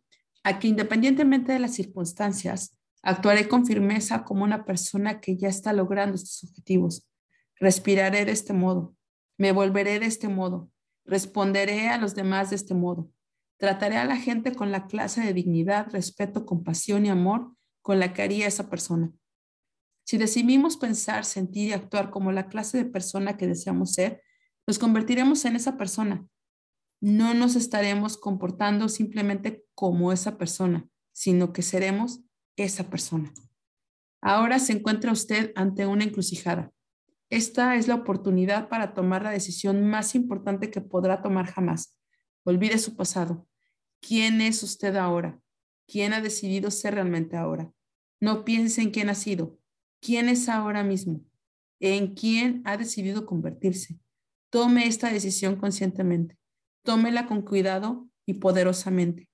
a 0.44 0.58
que 0.58 0.68
independientemente 0.68 1.52
de 1.52 1.60
las 1.60 1.76
circunstancias, 1.76 2.76
actuaré 3.04 3.48
con 3.48 3.68
firmeza 3.68 4.24
como 4.24 4.44
una 4.44 4.66
persona 4.66 5.22
que 5.22 5.38
ya 5.38 5.50
está 5.50 5.72
logrando 5.72 6.16
estos 6.16 6.46
objetivos. 6.46 7.09
Respiraré 7.60 8.26
de 8.26 8.32
este 8.32 8.54
modo, 8.54 8.96
me 9.38 9.52
volveré 9.52 10.00
de 10.00 10.06
este 10.06 10.28
modo, 10.28 10.72
responderé 11.06 11.90
a 11.90 11.98
los 11.98 12.16
demás 12.16 12.50
de 12.50 12.56
este 12.56 12.74
modo, 12.74 13.12
Trataré 13.60 13.98
a 13.98 14.06
la 14.06 14.16
gente 14.16 14.56
con 14.56 14.72
la 14.72 14.88
clase 14.88 15.20
de 15.20 15.34
dignidad, 15.34 15.92
respeto, 15.92 16.46
compasión 16.46 17.06
y 17.06 17.10
amor 17.10 17.54
con 17.82 18.00
la 18.00 18.14
que 18.14 18.22
haría 18.22 18.48
esa 18.48 18.70
persona. 18.70 19.12
Si 20.06 20.18
decidimos 20.18 20.78
pensar, 20.78 21.26
sentir 21.26 21.70
y 21.70 21.74
actuar 21.74 22.10
como 22.10 22.32
la 22.32 22.48
clase 22.48 22.78
de 22.78 22.86
persona 22.86 23.36
que 23.36 23.48
deseamos 23.48 23.92
ser, 23.94 24.24
nos 24.66 24.80
convertiremos 24.80 25.44
en 25.44 25.58
esa 25.58 25.76
persona. 25.76 26.26
No 27.02 27.34
nos 27.34 27.58
estaremos 27.58 28.18
comportando 28.18 28.88
simplemente 28.88 29.66
como 29.76 30.14
esa 30.14 30.38
persona, 30.38 30.88
sino 31.12 31.52
que 31.52 31.62
seremos 31.62 32.22
esa 32.56 32.90
persona. 32.90 33.34
Ahora 34.22 34.60
se 34.60 34.72
encuentra 34.72 35.12
usted 35.12 35.52
ante 35.56 35.86
una 35.86 36.06
encrucijada. 36.06 36.72
Esta 37.30 37.76
es 37.76 37.88
la 37.88 37.96
oportunidad 37.96 38.70
para 38.70 38.94
tomar 38.94 39.22
la 39.22 39.32
decisión 39.32 39.88
más 39.88 40.16
importante 40.16 40.72
que 40.72 40.82
podrá 40.82 41.22
tomar 41.22 41.46
jamás. 41.46 41.96
Olvide 42.44 42.80
su 42.80 42.96
pasado. 42.96 43.48
¿Quién 44.02 44.42
es 44.42 44.64
usted 44.64 44.96
ahora? 44.96 45.40
¿Quién 45.88 46.14
ha 46.14 46.22
decidido 46.22 46.72
ser 46.72 46.96
realmente 46.96 47.38
ahora? 47.38 47.72
No 48.20 48.46
piense 48.46 48.82
en 48.82 48.92
quién 48.92 49.10
ha 49.10 49.16
sido. 49.16 49.60
quién 50.02 50.30
es 50.30 50.48
ahora 50.48 50.84
mismo, 50.84 51.26
en 51.80 52.14
quién 52.14 52.62
ha 52.66 52.78
decidido 52.78 53.26
convertirse. 53.26 54.00
Tome 54.50 54.88
esta 54.88 55.12
decisión 55.12 55.58
conscientemente. 55.58 56.38
Tómela 56.84 57.28
con 57.28 57.42
cuidado 57.42 58.10
y 58.26 58.36
poderosamente. 58.36 59.30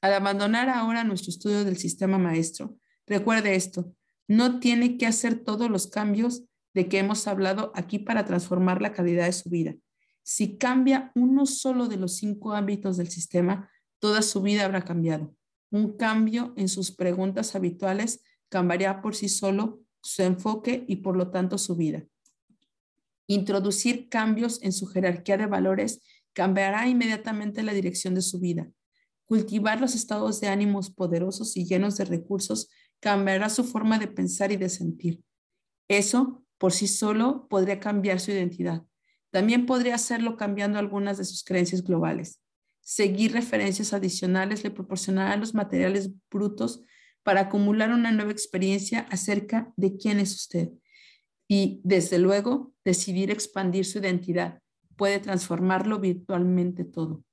Al 0.00 0.14
abandonar 0.14 0.68
ahora 0.68 1.04
nuestro 1.04 1.30
estudio 1.30 1.64
del 1.64 1.76
sistema 1.76 2.18
maestro, 2.18 2.76
recuerde 3.06 3.54
esto, 3.54 3.94
no 4.26 4.60
tiene 4.60 4.98
que 4.98 5.06
hacer 5.06 5.44
todos 5.44 5.70
los 5.70 5.86
cambios 5.86 6.44
de 6.74 6.88
que 6.88 6.98
hemos 6.98 7.26
hablado 7.26 7.72
aquí 7.74 7.98
para 7.98 8.24
transformar 8.24 8.80
la 8.80 8.92
calidad 8.92 9.26
de 9.26 9.32
su 9.32 9.50
vida. 9.50 9.74
Si 10.22 10.56
cambia 10.56 11.10
uno 11.14 11.46
solo 11.46 11.88
de 11.88 11.96
los 11.96 12.16
cinco 12.16 12.52
ámbitos 12.52 12.96
del 12.96 13.08
sistema, 13.08 13.70
toda 13.98 14.22
su 14.22 14.42
vida 14.42 14.64
habrá 14.64 14.82
cambiado. 14.82 15.34
Un 15.70 15.96
cambio 15.96 16.52
en 16.56 16.68
sus 16.68 16.92
preguntas 16.92 17.54
habituales 17.54 18.22
cambiará 18.48 19.02
por 19.02 19.14
sí 19.14 19.28
solo 19.28 19.80
su 20.02 20.22
enfoque 20.22 20.84
y 20.88 20.96
por 20.96 21.16
lo 21.16 21.30
tanto 21.30 21.58
su 21.58 21.76
vida. 21.76 22.04
Introducir 23.26 24.08
cambios 24.08 24.60
en 24.62 24.72
su 24.72 24.86
jerarquía 24.86 25.36
de 25.36 25.46
valores 25.46 26.00
cambiará 26.32 26.88
inmediatamente 26.88 27.62
la 27.62 27.72
dirección 27.72 28.14
de 28.14 28.22
su 28.22 28.40
vida. 28.40 28.70
Cultivar 29.24 29.80
los 29.80 29.94
estados 29.94 30.40
de 30.40 30.48
ánimos 30.48 30.90
poderosos 30.90 31.56
y 31.56 31.64
llenos 31.64 31.96
de 31.96 32.04
recursos 32.04 32.68
cambiará 32.98 33.48
su 33.48 33.62
forma 33.64 33.98
de 33.98 34.08
pensar 34.08 34.50
y 34.50 34.56
de 34.56 34.68
sentir. 34.68 35.22
Eso 35.88 36.44
por 36.60 36.74
sí 36.74 36.88
solo 36.88 37.48
podría 37.48 37.80
cambiar 37.80 38.20
su 38.20 38.32
identidad. 38.32 38.84
También 39.30 39.64
podría 39.64 39.94
hacerlo 39.94 40.36
cambiando 40.36 40.78
algunas 40.78 41.16
de 41.16 41.24
sus 41.24 41.42
creencias 41.42 41.82
globales. 41.82 42.38
Seguir 42.82 43.32
referencias 43.32 43.94
adicionales 43.94 44.62
le 44.62 44.70
proporcionará 44.70 45.34
los 45.36 45.54
materiales 45.54 46.10
brutos 46.30 46.84
para 47.22 47.40
acumular 47.42 47.92
una 47.92 48.12
nueva 48.12 48.32
experiencia 48.32 49.06
acerca 49.10 49.72
de 49.76 49.96
quién 49.96 50.20
es 50.20 50.34
usted. 50.34 50.68
Y 51.48 51.80
desde 51.82 52.18
luego, 52.18 52.74
decidir 52.84 53.30
expandir 53.30 53.86
su 53.86 53.98
identidad 53.98 54.60
puede 54.96 55.18
transformarlo 55.18 55.98
virtualmente 55.98 56.84
todo. 56.84 57.24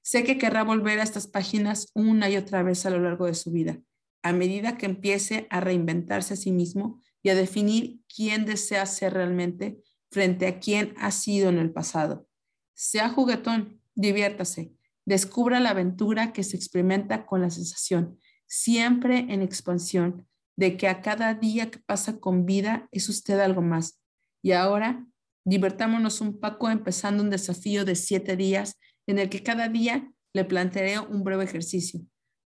Sé 0.00 0.24
que 0.24 0.38
querrá 0.38 0.64
volver 0.64 0.98
a 0.98 1.02
estas 1.02 1.26
páginas 1.26 1.88
una 1.94 2.30
y 2.30 2.38
otra 2.38 2.62
vez 2.62 2.86
a 2.86 2.90
lo 2.90 3.00
largo 3.00 3.26
de 3.26 3.34
su 3.34 3.52
vida, 3.52 3.78
a 4.22 4.32
medida 4.32 4.78
que 4.78 4.86
empiece 4.86 5.46
a 5.50 5.60
reinventarse 5.60 6.32
a 6.32 6.38
sí 6.38 6.52
mismo 6.52 7.02
y 7.22 7.30
a 7.30 7.34
definir 7.34 8.00
quién 8.14 8.44
desea 8.44 8.84
ser 8.86 9.14
realmente 9.14 9.82
frente 10.10 10.46
a 10.46 10.58
quién 10.58 10.94
ha 10.98 11.10
sido 11.10 11.48
en 11.48 11.58
el 11.58 11.72
pasado. 11.72 12.26
Sea 12.74 13.08
juguetón, 13.08 13.80
diviértase, 13.94 14.72
descubra 15.06 15.60
la 15.60 15.70
aventura 15.70 16.32
que 16.32 16.42
se 16.42 16.56
experimenta 16.56 17.24
con 17.26 17.40
la 17.40 17.50
sensación, 17.50 18.18
siempre 18.46 19.18
en 19.28 19.42
expansión, 19.42 20.26
de 20.56 20.76
que 20.76 20.88
a 20.88 21.00
cada 21.00 21.34
día 21.34 21.70
que 21.70 21.78
pasa 21.78 22.18
con 22.18 22.44
vida 22.44 22.88
es 22.92 23.08
usted 23.08 23.40
algo 23.40 23.62
más. 23.62 24.00
Y 24.42 24.52
ahora, 24.52 25.06
divertámonos 25.44 26.20
un 26.20 26.38
poco 26.38 26.68
empezando 26.68 27.22
un 27.22 27.30
desafío 27.30 27.84
de 27.84 27.94
siete 27.94 28.36
días 28.36 28.78
en 29.06 29.18
el 29.18 29.28
que 29.30 29.42
cada 29.42 29.68
día 29.68 30.12
le 30.34 30.44
plantearé 30.44 30.98
un 30.98 31.24
breve 31.24 31.44
ejercicio 31.44 32.00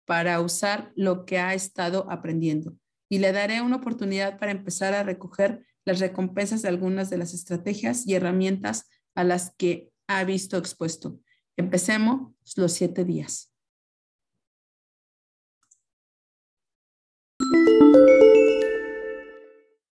para 0.06 0.42
usar 0.42 0.92
lo 0.96 1.26
que 1.26 1.40
ha 1.40 1.54
estado 1.54 2.12
aprendiendo 2.12 2.76
y 3.14 3.20
le 3.20 3.32
daré 3.32 3.62
una 3.62 3.76
oportunidad 3.76 4.40
para 4.40 4.52
empezar 4.52 4.96
a 4.96 5.04
recoger 5.04 5.64
las 5.86 6.00
recompensas 6.00 6.64
de 6.64 6.70
algunas 6.70 7.12
de 7.12 7.20
las 7.20 7.36
estrategias 7.36 8.08
y 8.08 8.16
herramientas 8.16 8.90
a 9.14 9.24
las 9.24 9.54
que 9.56 9.92
ha 10.08 10.24
visto 10.24 10.58
expuesto. 10.58 11.20
Empecemos 11.56 12.34
los 12.56 12.74
siete 12.74 13.06
días. 13.06 13.54